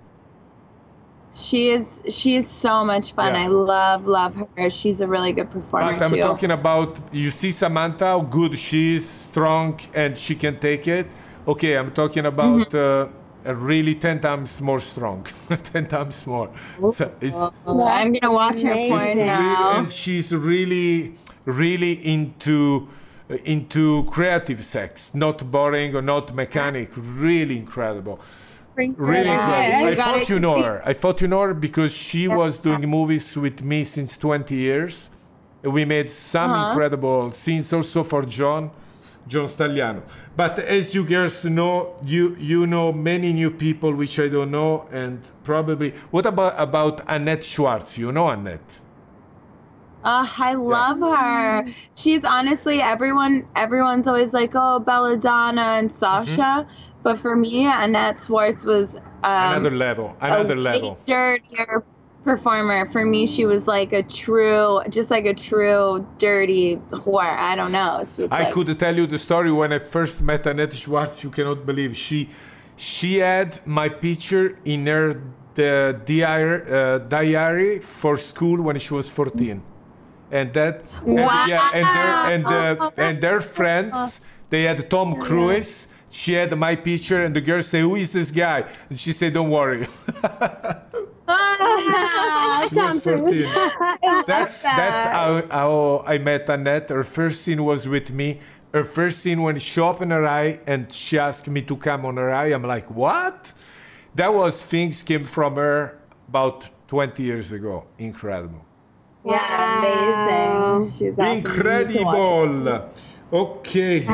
She 1.35 1.69
is 1.69 2.01
she 2.09 2.35
is 2.35 2.47
so 2.47 2.83
much 2.83 3.13
fun. 3.13 3.33
Yeah. 3.33 3.43
I 3.43 3.47
love 3.47 4.07
love 4.07 4.33
her. 4.57 4.69
She's 4.69 5.01
a 5.01 5.07
really 5.07 5.33
good 5.33 5.51
performer 5.51 5.91
But 5.93 6.01
I'm 6.01 6.09
too. 6.11 6.21
talking 6.21 6.51
about 6.51 6.97
you 7.11 7.29
see 7.29 7.51
Samantha, 7.51 8.05
how 8.05 8.21
good 8.21 8.57
she 8.57 8.95
is, 8.95 9.07
strong, 9.07 9.79
and 9.93 10.17
she 10.17 10.33
can 10.35 10.59
take 10.59 10.87
it. 10.87 11.07
Okay, 11.47 11.77
I'm 11.77 11.91
talking 11.91 12.25
about 12.25 12.69
Mm-hmm. 12.71 13.11
uh, 13.11 13.16
really 13.55 13.95
ten 13.95 14.19
times 14.19 14.61
more 14.61 14.79
strong, 14.79 15.25
ten 15.63 15.87
times 15.87 16.25
more. 16.27 16.49
So 16.93 17.11
it's, 17.21 17.35
I'm 17.65 18.13
gonna 18.13 18.31
watch 18.33 18.59
her 18.59 18.71
Amazing. 18.71 18.89
porn 18.91 19.03
it's 19.07 19.15
really, 19.15 19.25
now. 19.25 19.77
and 19.79 19.91
she's 19.91 20.33
really, 20.35 21.15
really 21.45 21.93
into 22.05 22.87
into 23.45 24.05
creative 24.05 24.63
sex, 24.63 25.13
not 25.13 25.49
boring 25.51 25.95
or 25.95 26.01
not 26.01 26.33
mechanic. 26.33 26.89
Really 26.95 27.57
incredible. 27.57 28.19
Really 28.75 29.29
incredible. 29.29 29.87
I 29.87 29.95
thought 29.95 30.29
you 30.29 30.39
know 30.39 30.61
her. 30.61 30.81
I 30.85 30.93
thought 30.93 31.19
you 31.21 31.27
know 31.27 31.41
her 31.41 31.53
because 31.53 31.91
she 31.93 32.27
was 32.27 32.59
doing 32.59 32.81
movies 32.87 33.35
with 33.35 33.61
me 33.63 33.83
since 33.83 34.17
20 34.17 34.53
years. 34.55 35.09
We 35.63 35.83
made 35.83 36.11
some 36.11 36.51
Uh-huh. 36.51 36.67
incredible 36.69 37.31
scenes 37.31 37.73
also 37.73 38.03
for 38.03 38.21
John, 38.21 38.69
John 39.27 39.45
Stagliano. 39.47 40.01
But 40.35 40.59
as 40.59 40.95
you 40.95 41.03
girls 41.03 41.43
know, 41.45 41.95
you 42.05 42.35
you 42.39 42.65
know 42.65 42.91
many 42.93 43.33
new 43.33 43.51
people 43.51 43.93
which 43.93 44.19
I 44.19 44.27
don't 44.29 44.51
know, 44.51 44.87
and 44.91 45.19
probably 45.43 45.91
what 46.11 46.25
about 46.25 46.55
about 46.57 47.01
Annette 47.07 47.43
Schwarz? 47.43 47.97
You 47.97 48.11
know 48.11 48.29
Annette? 48.29 48.79
Oh, 50.05 50.33
I 50.37 50.53
love 50.53 50.99
her. 50.99 51.65
She's 51.95 52.23
honestly 52.23 52.81
everyone. 52.81 53.45
Everyone's 53.55 54.07
always 54.07 54.33
like, 54.33 54.51
"Oh, 54.55 54.79
Belladonna 54.79 55.61
and 55.61 55.91
Sasha," 55.91 56.65
but 57.03 57.17
for 57.17 57.35
me, 57.35 57.65
Annette 57.65 58.17
Schwarz 58.19 58.65
was 58.65 58.95
um, 59.23 59.51
Another 59.53 59.71
level. 59.71 60.15
Another 60.21 60.55
level. 60.55 60.97
dirtier 61.03 61.83
performer. 62.31 62.85
For 62.95 63.03
me, 63.13 63.21
she 63.35 63.43
was 63.53 63.61
like 63.75 63.91
a 64.01 64.03
true, 64.21 64.81
just 64.97 65.09
like 65.15 65.25
a 65.25 65.37
true 65.49 66.05
dirty 66.17 66.67
whore. 67.01 67.33
I 67.51 67.53
don't 67.59 67.73
know. 67.79 67.91
It's 68.01 68.17
just 68.19 68.31
I 68.33 68.43
like, 68.43 68.53
could 68.53 68.69
tell 68.83 68.95
you 68.99 69.05
the 69.15 69.21
story 69.29 69.51
when 69.61 69.71
I 69.77 69.79
first 69.95 70.15
met 70.29 70.41
Annette 70.51 70.75
Schwarz. 70.81 71.23
You 71.23 71.31
cannot 71.37 71.59
believe 71.65 71.91
she 72.05 72.19
she 72.75 73.11
had 73.31 73.49
my 73.81 73.87
picture 73.89 74.47
in 74.73 74.85
her 74.93 75.07
the 75.55 75.99
diary, 76.05 76.61
uh, 76.69 76.99
diary 77.19 77.79
for 77.79 78.13
school 78.31 78.57
when 78.67 78.77
she 78.77 78.93
was 78.93 79.09
14, 79.09 79.63
and 80.31 80.53
that 80.53 80.83
and, 81.05 81.17
yeah, 81.51 81.77
and 81.79 81.85
their 81.97 82.11
and 82.33 82.43
uh, 82.45 82.91
and 83.05 83.15
their 83.25 83.41
friends 83.41 84.21
they 84.49 84.63
had 84.63 84.89
Tom 84.89 85.09
Cruise. 85.19 85.87
She 86.09 86.33
had 86.33 86.57
my 86.57 86.75
picture, 86.75 87.19
and 87.25 87.35
the 87.35 87.41
girl 87.41 87.61
say, 87.61 87.81
"Who 87.81 87.95
is 87.95 88.13
this 88.13 88.31
guy?" 88.31 88.59
And 88.89 88.97
she 88.97 89.11
said, 89.11 89.33
"Don't 89.33 89.49
worry." 89.49 89.87
Ah, 91.27 92.67
She 92.69 92.75
was 92.75 92.99
14. 92.99 93.43
That's 94.27 94.61
that's 94.63 95.05
how, 95.09 95.43
how 95.51 96.03
I 96.05 96.17
met 96.17 96.47
Annette. 96.49 96.89
Her 96.89 97.03
first 97.03 97.41
scene 97.41 97.63
was 97.63 97.87
with 97.87 98.11
me. 98.11 98.39
Her 98.73 98.83
first 98.83 99.19
scene 99.19 99.41
when 99.41 99.57
she 99.59 99.79
opened 99.79 100.11
her 100.11 100.25
eye 100.25 100.59
and 100.67 100.91
she 100.93 101.17
asked 101.17 101.47
me 101.47 101.61
to 101.63 101.75
come 101.77 102.05
on 102.05 102.17
her 102.17 102.31
eye. 102.33 102.47
I'm 102.47 102.63
like, 102.63 102.89
what? 102.91 103.53
That 104.15 104.33
was 104.33 104.61
things 104.61 105.03
came 105.03 105.25
from 105.25 105.55
her 105.55 105.99
about 106.27 106.69
20 106.87 107.21
years 107.23 107.51
ago. 107.51 107.85
Incredible. 107.97 108.65
yeah, 109.23 109.79
amazing. 109.79 110.85
She's 110.91 111.17
awesome. 111.19 111.45
You 111.55 111.63
need 111.73 111.89
to 111.89 112.03
watch 112.03 112.27
it. 112.27 112.43
Incredible. 112.47 112.89
Okay. 113.33 114.07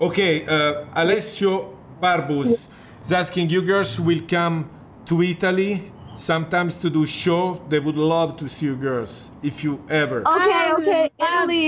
Okay, 0.00 0.46
uh, 0.46 0.84
Alessio 0.94 1.76
Barbus 2.02 2.68
is 3.02 3.12
asking 3.12 3.48
you 3.50 3.62
girls 3.62 3.98
will 4.00 4.20
come 4.28 4.68
to 5.06 5.22
Italy 5.22 5.92
sometimes 6.14 6.78
to 6.78 6.90
do 6.90 7.06
show. 7.06 7.60
They 7.68 7.78
would 7.78 7.96
love 7.96 8.36
to 8.38 8.48
see 8.48 8.66
you 8.66 8.76
girls 8.76 9.30
if 9.42 9.62
you 9.62 9.82
ever. 9.88 10.26
Okay, 10.26 10.72
okay. 10.78 11.10
Italy. 11.18 11.66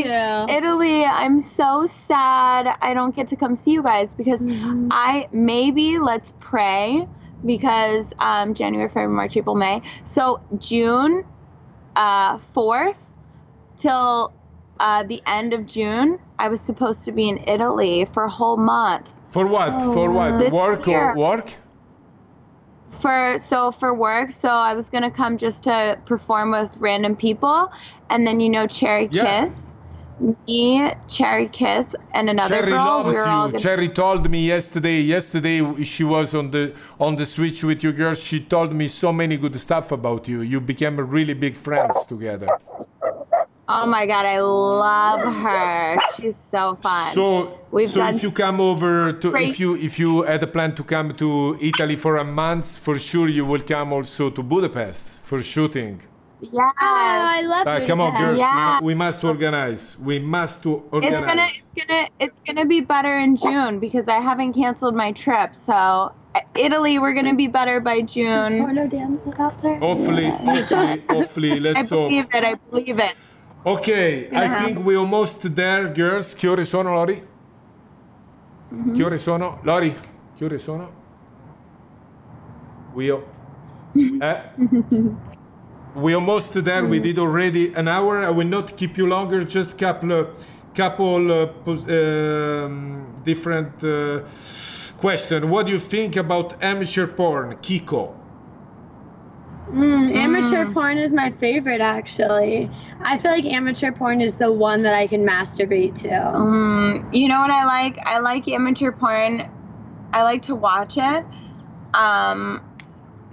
Italy, 0.57 1.05
I'm 1.05 1.39
so 1.41 1.86
sad 1.86 2.76
I 2.80 2.95
don't 2.95 3.14
get 3.14 3.28
to 3.28 3.36
come 3.36 3.55
see 3.57 3.72
you 3.72 3.82
guys 3.82 4.14
because 4.14 4.41
Mm-hmm. 4.43 4.89
I 4.91 5.28
maybe 5.32 5.99
let's 5.99 6.32
pray 6.41 7.07
because 7.45 8.14
um, 8.18 8.55
January, 8.55 8.89
February, 8.89 9.12
March, 9.14 9.36
April, 9.36 9.55
May. 9.55 9.82
So 10.05 10.41
June 10.59 11.24
uh, 11.97 12.36
4th 12.39 13.11
till 13.76 14.32
uh, 14.80 15.03
the 15.05 15.20
end 15.26 15.53
of 15.53 15.66
June, 15.66 16.18
I 16.39 16.49
was 16.49 16.61
supposed 16.61 17.05
to 17.05 17.12
be 17.12 17.28
in 17.28 17.39
Italy 17.47 18.07
for 18.12 18.24
a 18.24 18.28
whole 18.30 18.57
month. 18.57 19.09
For 19.30 19.47
what? 19.47 19.82
For 19.82 20.11
what? 20.11 20.51
Work 20.53 20.86
year. 20.86 21.11
or 21.11 21.16
work? 21.16 21.53
For 22.91 23.36
so 23.39 23.70
for 23.70 23.95
work 23.95 24.30
so 24.30 24.49
i 24.49 24.74
was 24.74 24.89
gonna 24.91 25.11
come 25.11 25.36
just 25.36 25.62
to 25.62 25.99
perform 26.05 26.51
with 26.51 26.76
random 26.78 27.14
people 27.14 27.70
and 28.11 28.26
then 28.26 28.41
you 28.41 28.49
know 28.49 28.66
cherry 28.66 29.09
Yeah. 29.12 29.24
kiss 29.24 29.74
me 30.49 30.91
cherry 31.07 31.49
kiss 31.49 31.95
and 32.12 32.28
another 32.28 32.57
Cherry 32.57 32.70
girl 32.72 32.84
loves 32.84 33.11
we 33.11 33.18
you. 33.18 33.24
gonna, 33.24 33.59
Cherry 33.59 33.89
told 33.89 34.28
me 34.28 34.45
yesterday. 34.49 35.01
Yesterday 35.01 35.84
she 35.84 36.03
was 36.03 36.34
on 36.34 36.49
the 36.49 36.74
on 36.99 37.14
the 37.14 37.24
switch 37.24 37.62
with 37.62 37.84
you 37.84 37.93
girls. 37.93 38.20
She 38.20 38.41
told 38.41 38.72
me 38.72 38.89
so 38.89 39.12
many 39.12 39.36
good 39.36 39.55
stuff 39.61 39.93
about 39.93 40.26
you. 40.26 40.41
You 40.41 40.61
became 40.61 40.97
really 40.99 41.34
big 41.34 41.55
friends 41.55 42.05
together. 42.07 42.49
Oh 43.68 43.86
my 43.86 44.06
god 44.06 44.24
i 44.26 44.38
love 44.40 45.20
her 45.44 45.96
she's 46.16 46.36
so 46.36 46.76
fun 46.82 47.12
So, 47.14 47.58
We've 47.70 47.90
so 47.90 48.06
if 48.08 48.22
you 48.22 48.30
come 48.32 48.60
over 48.60 49.12
to 49.12 49.30
great- 49.30 49.50
if 49.50 49.60
you 49.60 49.76
if 49.76 49.98
you 49.98 50.22
had 50.22 50.42
a 50.42 50.46
plan 50.46 50.74
to 50.76 50.82
come 50.94 51.08
to 51.22 51.28
Italy 51.60 51.96
for 51.96 52.16
a 52.16 52.24
month, 52.24 52.78
for 52.86 52.98
sure 52.98 53.28
you 53.28 53.44
will 53.44 53.60
come 53.74 53.92
also 53.92 54.30
to 54.30 54.42
Budapest 54.42 55.04
for 55.28 55.38
shooting. 55.42 55.94
yes 56.40 56.52
Oh, 56.54 57.34
I 57.38 57.40
love 57.52 57.66
Uh, 57.66 57.80
come 57.88 58.00
on, 58.04 58.10
girls. 58.20 58.38
Yeah. 58.38 58.80
We 58.90 58.94
must 59.04 59.20
organize. 59.32 59.82
We 60.08 60.16
must 60.36 60.56
to 60.64 60.70
organize. 60.96 61.20
it's 61.20 61.28
gonna 61.30 61.48
it's 61.52 61.62
gonna 61.80 62.04
it's 62.24 62.40
gonna 62.46 62.64
be 62.76 62.80
better 62.94 63.14
in 63.26 63.30
june 63.44 63.72
because 63.86 64.06
i 64.16 64.20
haven't 64.28 64.52
canceled 64.62 64.96
my 65.04 65.10
trip 65.22 65.50
so 65.68 65.76
uh, 66.38 66.40
italy 66.66 66.94
we're 67.02 67.16
gonna 67.18 67.38
be 67.44 67.48
better 67.58 67.76
by 67.90 67.96
june 68.14 68.52
Porno 68.64 68.86
Dan 68.94 69.10
out 69.44 69.56
there. 69.62 69.76
Hopefully, 69.88 70.28
hopefully, 70.30 71.02
hopefully. 71.14 71.52
Let's 71.66 71.90
hope. 71.96 72.06
I 72.12 72.22
believe 72.22 72.28
it 72.38 72.44
i 72.52 72.54
believe 72.70 72.98
it 73.08 73.14
Okay, 73.66 74.28
I 74.30 74.44
Uh-huh. 74.46 74.64
think 74.64 74.78
we're 74.84 74.98
almost 74.98 75.54
there, 75.54 75.88
girls. 75.92 76.34
Che 76.34 76.48
ore 76.48 76.64
sono, 76.64 76.94
Lori? 76.94 77.20
Mm-hmm. 78.72 78.94
Che 78.96 79.04
ore 79.04 79.18
sono? 79.18 79.59
Lori, 79.62 79.94
che 80.36 80.44
ore 80.44 80.59
sono? 80.59 80.90
We 82.94 83.11
eh? 84.22 84.42
we 85.94 86.14
almost 86.14 86.52
there. 86.62 86.82
Mm-hmm. 86.82 86.90
We 86.90 87.00
did 87.00 87.18
already 87.18 87.72
an 87.74 87.88
hour. 87.88 88.24
I 88.24 88.30
will 88.30 88.46
not 88.48 88.76
keep 88.76 88.96
you 88.96 89.06
longer. 89.06 89.42
Just 89.44 89.76
couple, 89.78 90.12
uh, 90.12 90.26
couple 90.74 91.30
uh, 91.30 91.46
pos- 91.64 91.86
um, 91.88 93.06
different 93.24 93.82
uh, 93.82 94.20
question. 94.98 95.48
What 95.50 95.66
do 95.66 95.72
you 95.72 95.80
think 95.80 96.16
about 96.16 96.54
amateur 96.62 97.06
porn, 97.06 97.56
Kiko? 97.61 98.14
Mm, 99.72 100.14
amateur 100.14 100.70
porn 100.72 100.96
is 100.98 101.12
my 101.12 101.30
favorite, 101.30 101.80
actually. 101.80 102.70
I 103.00 103.18
feel 103.18 103.30
like 103.32 103.44
amateur 103.44 103.92
porn 103.92 104.20
is 104.20 104.36
the 104.36 104.50
one 104.50 104.82
that 104.82 104.94
I 104.94 105.06
can 105.06 105.24
masturbate 105.26 105.94
to. 106.02 106.08
Mm, 106.08 107.14
you 107.14 107.28
know 107.28 107.40
what 107.40 107.50
I 107.50 107.64
like? 107.66 107.98
I 108.06 108.18
like 108.20 108.48
amateur 108.48 108.92
porn. 108.92 109.46
I 110.12 110.22
like 110.22 110.42
to 110.42 110.54
watch 110.54 110.96
it. 110.96 111.24
Um, 111.94 112.62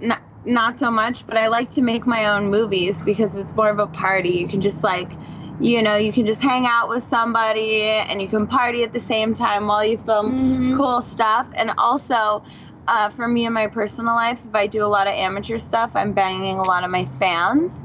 not, 0.00 0.20
not 0.44 0.78
so 0.78 0.90
much, 0.90 1.26
but 1.26 1.38
I 1.38 1.46
like 1.48 1.70
to 1.70 1.82
make 1.82 2.06
my 2.06 2.26
own 2.26 2.50
movies 2.50 3.00
because 3.02 3.34
it's 3.34 3.54
more 3.54 3.70
of 3.70 3.78
a 3.78 3.86
party. 3.86 4.30
You 4.30 4.46
can 4.48 4.60
just 4.60 4.84
like, 4.84 5.12
you 5.58 5.80
know, 5.80 5.96
you 5.96 6.12
can 6.12 6.26
just 6.26 6.42
hang 6.42 6.66
out 6.66 6.90
with 6.90 7.02
somebody 7.02 7.82
and 7.84 8.20
you 8.20 8.28
can 8.28 8.46
party 8.46 8.82
at 8.82 8.92
the 8.92 9.00
same 9.00 9.32
time 9.32 9.66
while 9.68 9.84
you 9.84 9.96
film 9.96 10.32
Mhm. 10.32 10.76
cool 10.76 11.00
stuff. 11.00 11.48
And 11.56 11.72
also, 11.78 12.42
uh, 12.88 13.08
for 13.10 13.28
me 13.28 13.46
in 13.46 13.52
my 13.52 13.66
personal 13.66 14.14
life, 14.14 14.44
if 14.44 14.54
I 14.54 14.66
do 14.66 14.84
a 14.84 14.86
lot 14.86 15.06
of 15.06 15.14
amateur 15.14 15.58
stuff, 15.58 15.94
I'm 15.94 16.12
banging 16.12 16.56
a 16.58 16.62
lot 16.62 16.84
of 16.84 16.90
my 16.90 17.04
fans. 17.18 17.82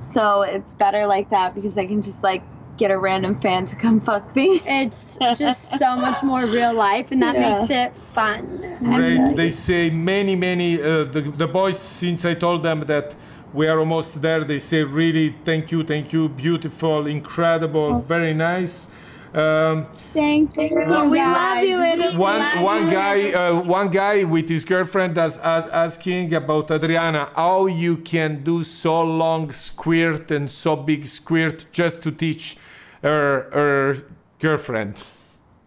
So 0.00 0.42
it's 0.42 0.74
better 0.74 1.06
like 1.06 1.30
that 1.30 1.54
because 1.54 1.76
I 1.76 1.86
can 1.86 2.02
just 2.02 2.22
like 2.22 2.42
get 2.76 2.90
a 2.90 2.98
random 2.98 3.40
fan 3.40 3.64
to 3.66 3.76
come 3.76 4.00
fuck 4.08 4.34
me. 4.36 4.60
It's 4.66 5.18
just 5.36 5.78
so 5.78 5.96
much 5.96 6.22
more 6.22 6.46
real 6.46 6.74
life, 6.74 7.10
and 7.10 7.22
that 7.22 7.34
Yeah. 7.34 7.58
makes 7.58 7.70
it 7.70 7.96
fun. 7.96 8.64
I 8.86 8.96
Great. 8.96 9.16
feel 9.16 9.26
like 9.26 9.36
They 9.36 9.50
say 9.50 9.90
many, 9.90 10.36
many. 10.36 10.80
Uh, 10.80 11.04
the, 11.04 11.22
the 11.36 11.48
boys, 11.48 11.78
since 11.78 12.24
I 12.24 12.34
told 12.34 12.62
them 12.62 12.80
that 12.86 13.14
we 13.52 13.66
are 13.66 13.78
almost 13.78 14.20
there, 14.22 14.44
they 14.44 14.58
say 14.58 14.84
really 14.84 15.34
thank 15.44 15.72
you, 15.72 15.82
thank 15.82 16.12
you, 16.12 16.28
beautiful, 16.28 17.06
incredible, 17.06 18.00
very 18.00 18.34
nice. 18.34 18.90
Um, 19.36 19.86
Thank 20.14 20.56
you. 20.56 20.70
One- 20.74 21.10
we 21.10 21.20
love 21.20 21.62
you, 21.62 21.78
Italy. 21.82 22.16
one 22.16 22.42
one 22.62 22.88
guy 22.90 23.32
uh, 23.32 23.60
one 23.60 23.90
guy 23.90 24.24
with 24.24 24.48
his 24.48 24.64
girlfriend 24.64 25.18
is 25.18 25.36
as, 25.36 25.68
asking 25.68 26.32
about 26.32 26.70
Adriana 26.70 27.30
how 27.36 27.66
you 27.66 27.98
can 27.98 28.42
do 28.42 28.62
so 28.62 29.02
long 29.02 29.52
squirt 29.52 30.30
and 30.30 30.50
so 30.50 30.74
big 30.74 31.04
squirt 31.04 31.66
just 31.70 32.02
to 32.04 32.10
teach 32.10 32.56
her 33.02 33.50
her 33.52 33.96
girlfriend 34.38 35.04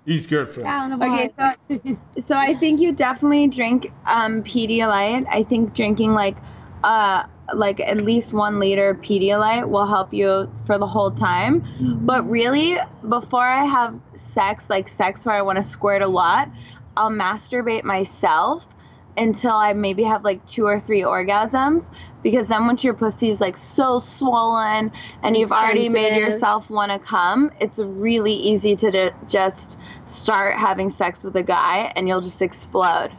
his 0.03 0.25
girlfriend. 0.25 1.03
Okay, 1.03 1.29
so 1.37 1.97
so 2.19 2.35
I 2.35 2.55
think 2.55 2.81
you 2.81 2.91
definitely 2.91 3.47
drink 3.47 3.93
um, 4.07 4.41
Pedialyte. 4.43 5.27
I 5.29 5.43
think 5.43 5.75
drinking 5.75 6.13
like 6.13 6.37
uh 6.83 7.23
like 7.55 7.79
at 7.79 7.97
least 7.97 8.33
one 8.33 8.59
liter 8.59 8.93
Pedialyte 8.95 9.69
will 9.69 9.85
help 9.85 10.13
you 10.13 10.51
for 10.65 10.77
the 10.77 10.87
whole 10.87 11.11
time. 11.11 11.61
Mm-hmm. 11.61 12.05
But 12.05 12.29
really, 12.29 12.77
before 13.07 13.47
I 13.47 13.63
have 13.65 13.99
sex, 14.13 14.69
like 14.69 14.87
sex 14.87 15.25
where 15.25 15.35
I 15.35 15.41
want 15.41 15.57
to 15.57 15.63
squirt 15.63 16.01
a 16.01 16.07
lot, 16.07 16.49
I'll 16.97 17.09
masturbate 17.09 17.83
myself 17.83 18.67
until 19.17 19.51
I 19.51 19.73
maybe 19.73 20.03
have 20.03 20.23
like 20.23 20.45
two 20.45 20.65
or 20.65 20.79
three 20.79 21.01
orgasms. 21.01 21.91
Because 22.21 22.49
then 22.49 22.65
once 22.65 22.83
your 22.83 22.93
pussy 22.93 23.29
is 23.29 23.39
like 23.39 23.55
so 23.55 23.99
swollen 23.99 24.91
and 25.23 25.37
you've 25.37 25.53
already 25.53 25.87
made 25.87 26.17
yourself 26.17 26.69
want 26.69 26.91
to 26.91 26.99
come, 26.99 27.49
it's 27.61 27.79
really 27.79 28.33
easy 28.33 28.75
to 28.75 28.91
d- 28.91 29.09
just 29.27 29.79
start 30.05 30.55
having 30.55 30.89
sex 30.89 31.23
with 31.23 31.35
a 31.37 31.43
guy 31.43 31.93
and 31.95 32.07
you'll 32.07 32.19
just 32.21 32.41
explode. 32.41 33.11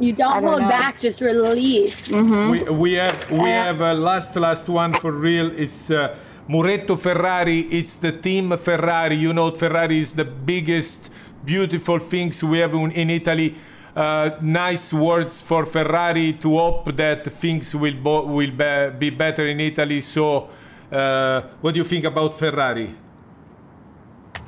You 0.00 0.12
don't, 0.12 0.34
don't 0.34 0.42
hold 0.44 0.62
know. 0.62 0.68
back, 0.68 0.98
just 0.98 1.20
release. 1.20 2.08
We, 2.08 2.62
we 2.62 2.92
have 2.94 3.30
we 3.30 3.48
have 3.50 3.80
a 3.80 3.94
last 3.94 4.36
last 4.36 4.68
one 4.68 4.92
for 4.94 5.12
real. 5.12 5.50
It's 5.50 5.90
uh, 5.90 6.16
Muretto 6.48 6.96
Ferrari. 6.98 7.60
It's 7.60 7.96
the 7.96 8.12
team 8.12 8.56
Ferrari. 8.56 9.16
You 9.16 9.32
know 9.32 9.50
Ferrari 9.50 9.98
is 9.98 10.12
the 10.12 10.24
biggest 10.24 11.10
beautiful 11.44 11.98
things 11.98 12.42
we 12.44 12.58
have 12.58 12.74
in, 12.74 12.92
in 12.92 13.10
Italy. 13.10 13.54
Uh, 13.96 14.30
nice 14.40 14.92
words 14.92 15.40
for 15.40 15.66
Ferrari 15.66 16.32
to 16.34 16.50
hope 16.56 16.94
that 16.94 17.24
things 17.32 17.74
will 17.74 17.94
bo- 17.94 18.26
will 18.26 18.52
be, 18.52 18.90
be 18.98 19.10
better 19.10 19.46
in 19.48 19.58
Italy. 19.58 20.00
So, 20.00 20.48
uh, 20.92 21.42
what 21.60 21.72
do 21.74 21.78
you 21.78 21.84
think 21.84 22.04
about 22.04 22.38
Ferrari? 22.38 22.94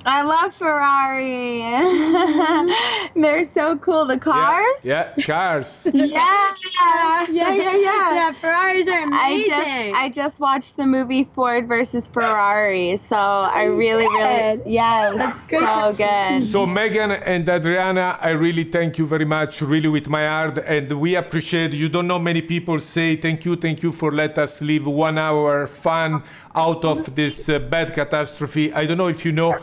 I 0.07 0.23
love 0.23 0.55
Ferrari. 0.55 1.61
They're 3.21 3.45
so 3.45 3.77
cool. 3.79 4.07
The 4.07 4.19
cars? 4.19 4.85
Yeah, 4.85 5.13
yeah 5.17 5.25
cars. 5.25 5.87
yeah. 5.95 6.55
Yeah, 7.31 7.53
yeah, 7.53 7.77
yeah. 7.77 8.15
Yeah, 8.15 8.33
Ferraris 8.33 8.89
are 8.89 9.03
amazing. 9.03 9.13
I 9.15 9.43
just 9.43 9.99
I 9.99 10.09
just 10.09 10.41
watched 10.41 10.77
the 10.77 10.87
movie 10.87 11.25
Ford 11.35 11.69
versus 11.69 12.09
Ferrari, 12.09 12.97
so 12.97 13.17
I 13.17 13.65
really, 13.65 14.07
really 14.07 14.63
yeah, 14.65 15.13
that's 15.17 15.49
great 15.49 15.61
so 15.61 15.93
good. 15.93 16.41
So 16.43 16.67
Megan 16.67 17.13
and 17.13 17.47
Adriana, 17.49 18.19
I 18.21 18.31
really 18.31 18.65
thank 18.65 18.97
you 18.97 19.07
very 19.07 19.27
much, 19.27 19.61
really 19.61 19.89
with 19.89 20.09
my 20.09 20.27
heart, 20.27 20.59
and 20.59 20.91
we 20.99 21.15
appreciate. 21.17 21.73
You 21.73 21.89
don't 21.89 22.07
know 22.07 22.19
many 22.19 22.41
people 22.41 22.81
say 22.81 23.17
thank 23.17 23.45
you, 23.45 23.57
thank 23.57 23.83
you 23.83 23.93
for 23.93 24.13
let 24.13 24.39
us 24.39 24.63
live 24.63 24.87
one 24.87 25.19
hour 25.19 25.67
fun 25.67 26.23
out 26.55 26.85
of 26.85 27.15
this 27.15 27.49
uh, 27.49 27.59
bad 27.59 27.93
catastrophe. 27.95 28.73
I 28.73 28.87
don't 28.87 28.99
know 28.99 29.09
if 29.09 29.25
you 29.25 29.33
know, 29.33 29.57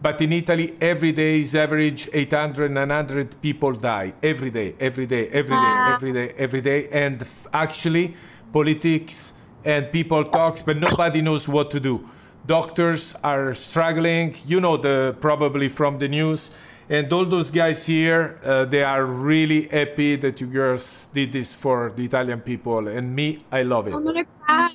but 0.00 0.20
in 0.20 0.32
Italy 0.32 0.74
every 0.80 1.12
day 1.12 1.40
is 1.40 1.54
average 1.54 2.08
800, 2.12 2.70
900 2.70 3.40
people 3.40 3.72
die. 3.72 4.14
Every 4.22 4.50
day, 4.50 4.74
every 4.80 5.06
day, 5.06 5.28
every 5.28 5.56
day, 5.56 5.92
every 5.92 6.12
day, 6.12 6.34
every 6.36 6.60
day, 6.60 6.88
and 6.88 7.22
f- 7.22 7.46
actually 7.52 8.14
politics 8.52 9.34
and 9.64 9.90
people 9.92 10.24
talks, 10.24 10.62
but 10.62 10.76
nobody 10.76 11.22
knows 11.22 11.46
what 11.48 11.70
to 11.70 11.80
do. 11.80 12.08
Doctors 12.46 13.14
are 13.22 13.54
struggling. 13.54 14.34
You 14.46 14.60
know 14.60 14.76
the 14.76 15.16
probably 15.20 15.68
from 15.68 15.98
the 15.98 16.08
news. 16.08 16.50
And 16.90 17.10
all 17.12 17.24
those 17.24 17.50
guys 17.52 17.86
here 17.86 18.40
uh, 18.44 18.64
they 18.64 18.82
are 18.82 19.04
really 19.06 19.68
happy 19.68 20.16
that 20.16 20.40
you 20.40 20.48
girls 20.48 21.06
did 21.14 21.32
this 21.32 21.54
for 21.54 21.92
the 21.94 22.04
italian 22.04 22.40
people. 22.40 22.88
And 22.88 23.14
me 23.14 23.44
i 23.52 23.62
love 23.62 23.86
it. 23.86 23.94
I'm 23.94 24.04
gonna 24.04 24.24
cry. 24.40 24.72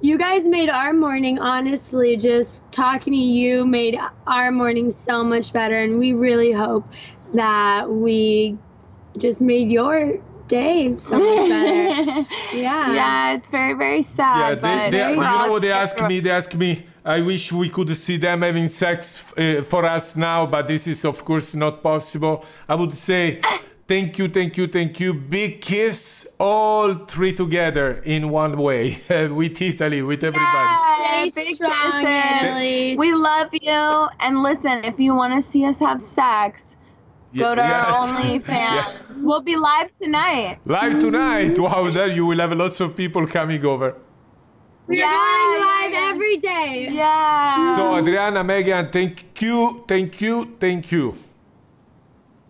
You 0.00 0.16
guys 0.16 0.46
made 0.46 0.68
our 0.68 0.92
morning, 0.92 1.40
honestly, 1.40 2.16
just 2.16 2.62
talking 2.70 3.12
to 3.12 3.18
you 3.18 3.66
made 3.66 3.98
our 4.28 4.52
morning 4.52 4.92
so 4.92 5.24
much 5.24 5.52
better. 5.52 5.76
And 5.76 5.98
we 5.98 6.12
really 6.12 6.52
hope 6.52 6.86
that 7.34 7.90
we 7.90 8.56
just 9.18 9.40
made 9.40 9.72
your 9.72 10.18
day 10.46 10.94
so 10.98 11.18
much 11.18 11.48
better. 11.48 12.26
Yeah. 12.54 12.94
yeah, 12.94 13.34
it's 13.34 13.48
very, 13.48 13.74
very 13.74 14.02
sad. 14.02 14.38
yeah 14.38 14.54
but 14.54 14.90
they, 14.90 14.98
they, 14.98 15.10
you 15.10 15.16
know 15.20 15.48
what 15.50 15.62
they 15.62 15.72
ask 15.72 16.00
me 16.08 16.20
they 16.20 16.30
ask 16.30 16.54
me 16.54 16.86
i 17.04 17.20
wish 17.20 17.52
we 17.52 17.68
could 17.68 17.94
see 17.94 18.16
them 18.16 18.40
having 18.42 18.68
sex 18.70 19.32
uh, 19.36 19.62
for 19.62 19.84
us 19.84 20.16
now 20.16 20.46
but 20.46 20.66
this 20.66 20.86
is 20.86 21.04
of 21.04 21.22
course 21.24 21.54
not 21.54 21.82
possible 21.82 22.44
i 22.66 22.74
would 22.74 22.94
say 22.94 23.40
thank 23.88 24.18
you 24.18 24.28
thank 24.28 24.56
you 24.56 24.66
thank 24.66 25.00
you 25.00 25.14
big 25.14 25.60
kiss 25.60 26.26
all 26.38 26.94
three 26.94 27.32
together 27.32 28.00
in 28.04 28.28
one 28.28 28.56
way 28.58 29.00
with 29.40 29.60
italy 29.62 30.02
with 30.02 30.22
everybody 30.22 30.74
Yeah, 31.00 31.28
Stay 31.28 31.42
big 31.42 31.56
strong, 31.56 32.04
kisses. 32.04 32.98
We 32.98 33.12
love 33.12 33.48
you. 33.52 34.08
And 34.20 34.42
listen, 34.48 34.84
if 34.84 34.96
you 35.00 35.14
want 35.20 35.32
to 35.34 35.42
see 35.42 35.64
us 35.70 35.78
have 35.80 36.00
sex, 36.00 36.76
go 37.36 37.54
to 37.54 37.60
Yes. 37.60 37.86
our 37.86 38.08
OnlyFans. 38.08 39.22
We'll 39.26 39.40
be 39.52 39.56
live 39.56 39.90
tonight. 40.00 40.58
Live 40.64 41.00
tonight. 41.00 41.58
Wow, 41.58 41.90
there 41.90 42.10
you 42.18 42.24
will 42.26 42.38
have 42.38 42.52
lots 42.64 42.78
of 42.80 42.96
people 42.96 43.26
coming 43.26 43.64
over. 43.72 43.88
We're 44.86 44.98
Yeah, 45.00 45.10
going 45.10 45.62
live 45.72 45.92
yeah. 45.92 46.10
every 46.12 46.36
day. 46.52 46.88
Yeah. 46.90 47.76
So 47.76 47.82
Adriana, 47.98 48.44
Megan, 48.44 48.90
thank 48.90 49.42
you, 49.42 49.84
thank 49.88 50.20
you, 50.20 50.34
thank 50.60 50.92
you. 50.92 51.04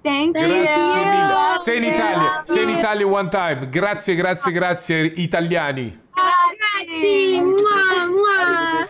Thank 0.02 0.36
you. 0.36 0.46
Grazie 0.46 1.04
mille. 1.04 1.60
Say 1.60 1.76
in 1.76 1.82
you. 1.82 1.90
Italia, 1.94 2.42
say 2.46 2.62
in 2.62 2.68
you. 2.68 2.78
Italia 2.78 3.06
one 3.06 3.30
time. 3.30 3.66
Grazie, 3.70 4.14
grazie, 4.14 4.52
grazie, 4.52 5.12
italiani. 5.16 5.98
Grazie. 6.14 7.40
Mwah, 7.40 8.06
mwah. 8.06 8.86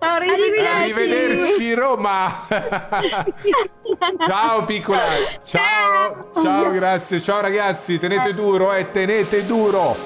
Arrivederci. 0.00 0.92
Arrivederci 0.92 1.74
Roma. 1.74 2.46
Ciao 4.26 4.64
piccola. 4.66 5.02
Ciao. 5.44 6.26
Ciao, 6.34 6.70
grazie. 6.70 7.20
Ciao 7.20 7.40
ragazzi, 7.40 7.98
tenete 7.98 8.34
duro 8.34 8.72
e 8.74 8.90
tenete 8.90 9.46
duro. 9.46 9.96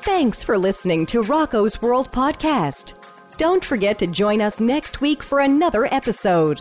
Thanks 0.00 0.42
for 0.42 0.58
listening 0.58 1.06
to 1.06 1.20
Rocco's 1.22 1.80
World 1.80 2.10
Podcast. 2.10 2.94
Don't 3.38 3.64
forget 3.64 3.98
to 3.98 4.06
join 4.06 4.40
us 4.40 4.58
next 4.58 5.00
week 5.00 5.22
for 5.22 5.40
another 5.40 5.86
episode. 5.92 6.60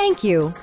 Thank 0.00 0.24
you. 0.24 0.54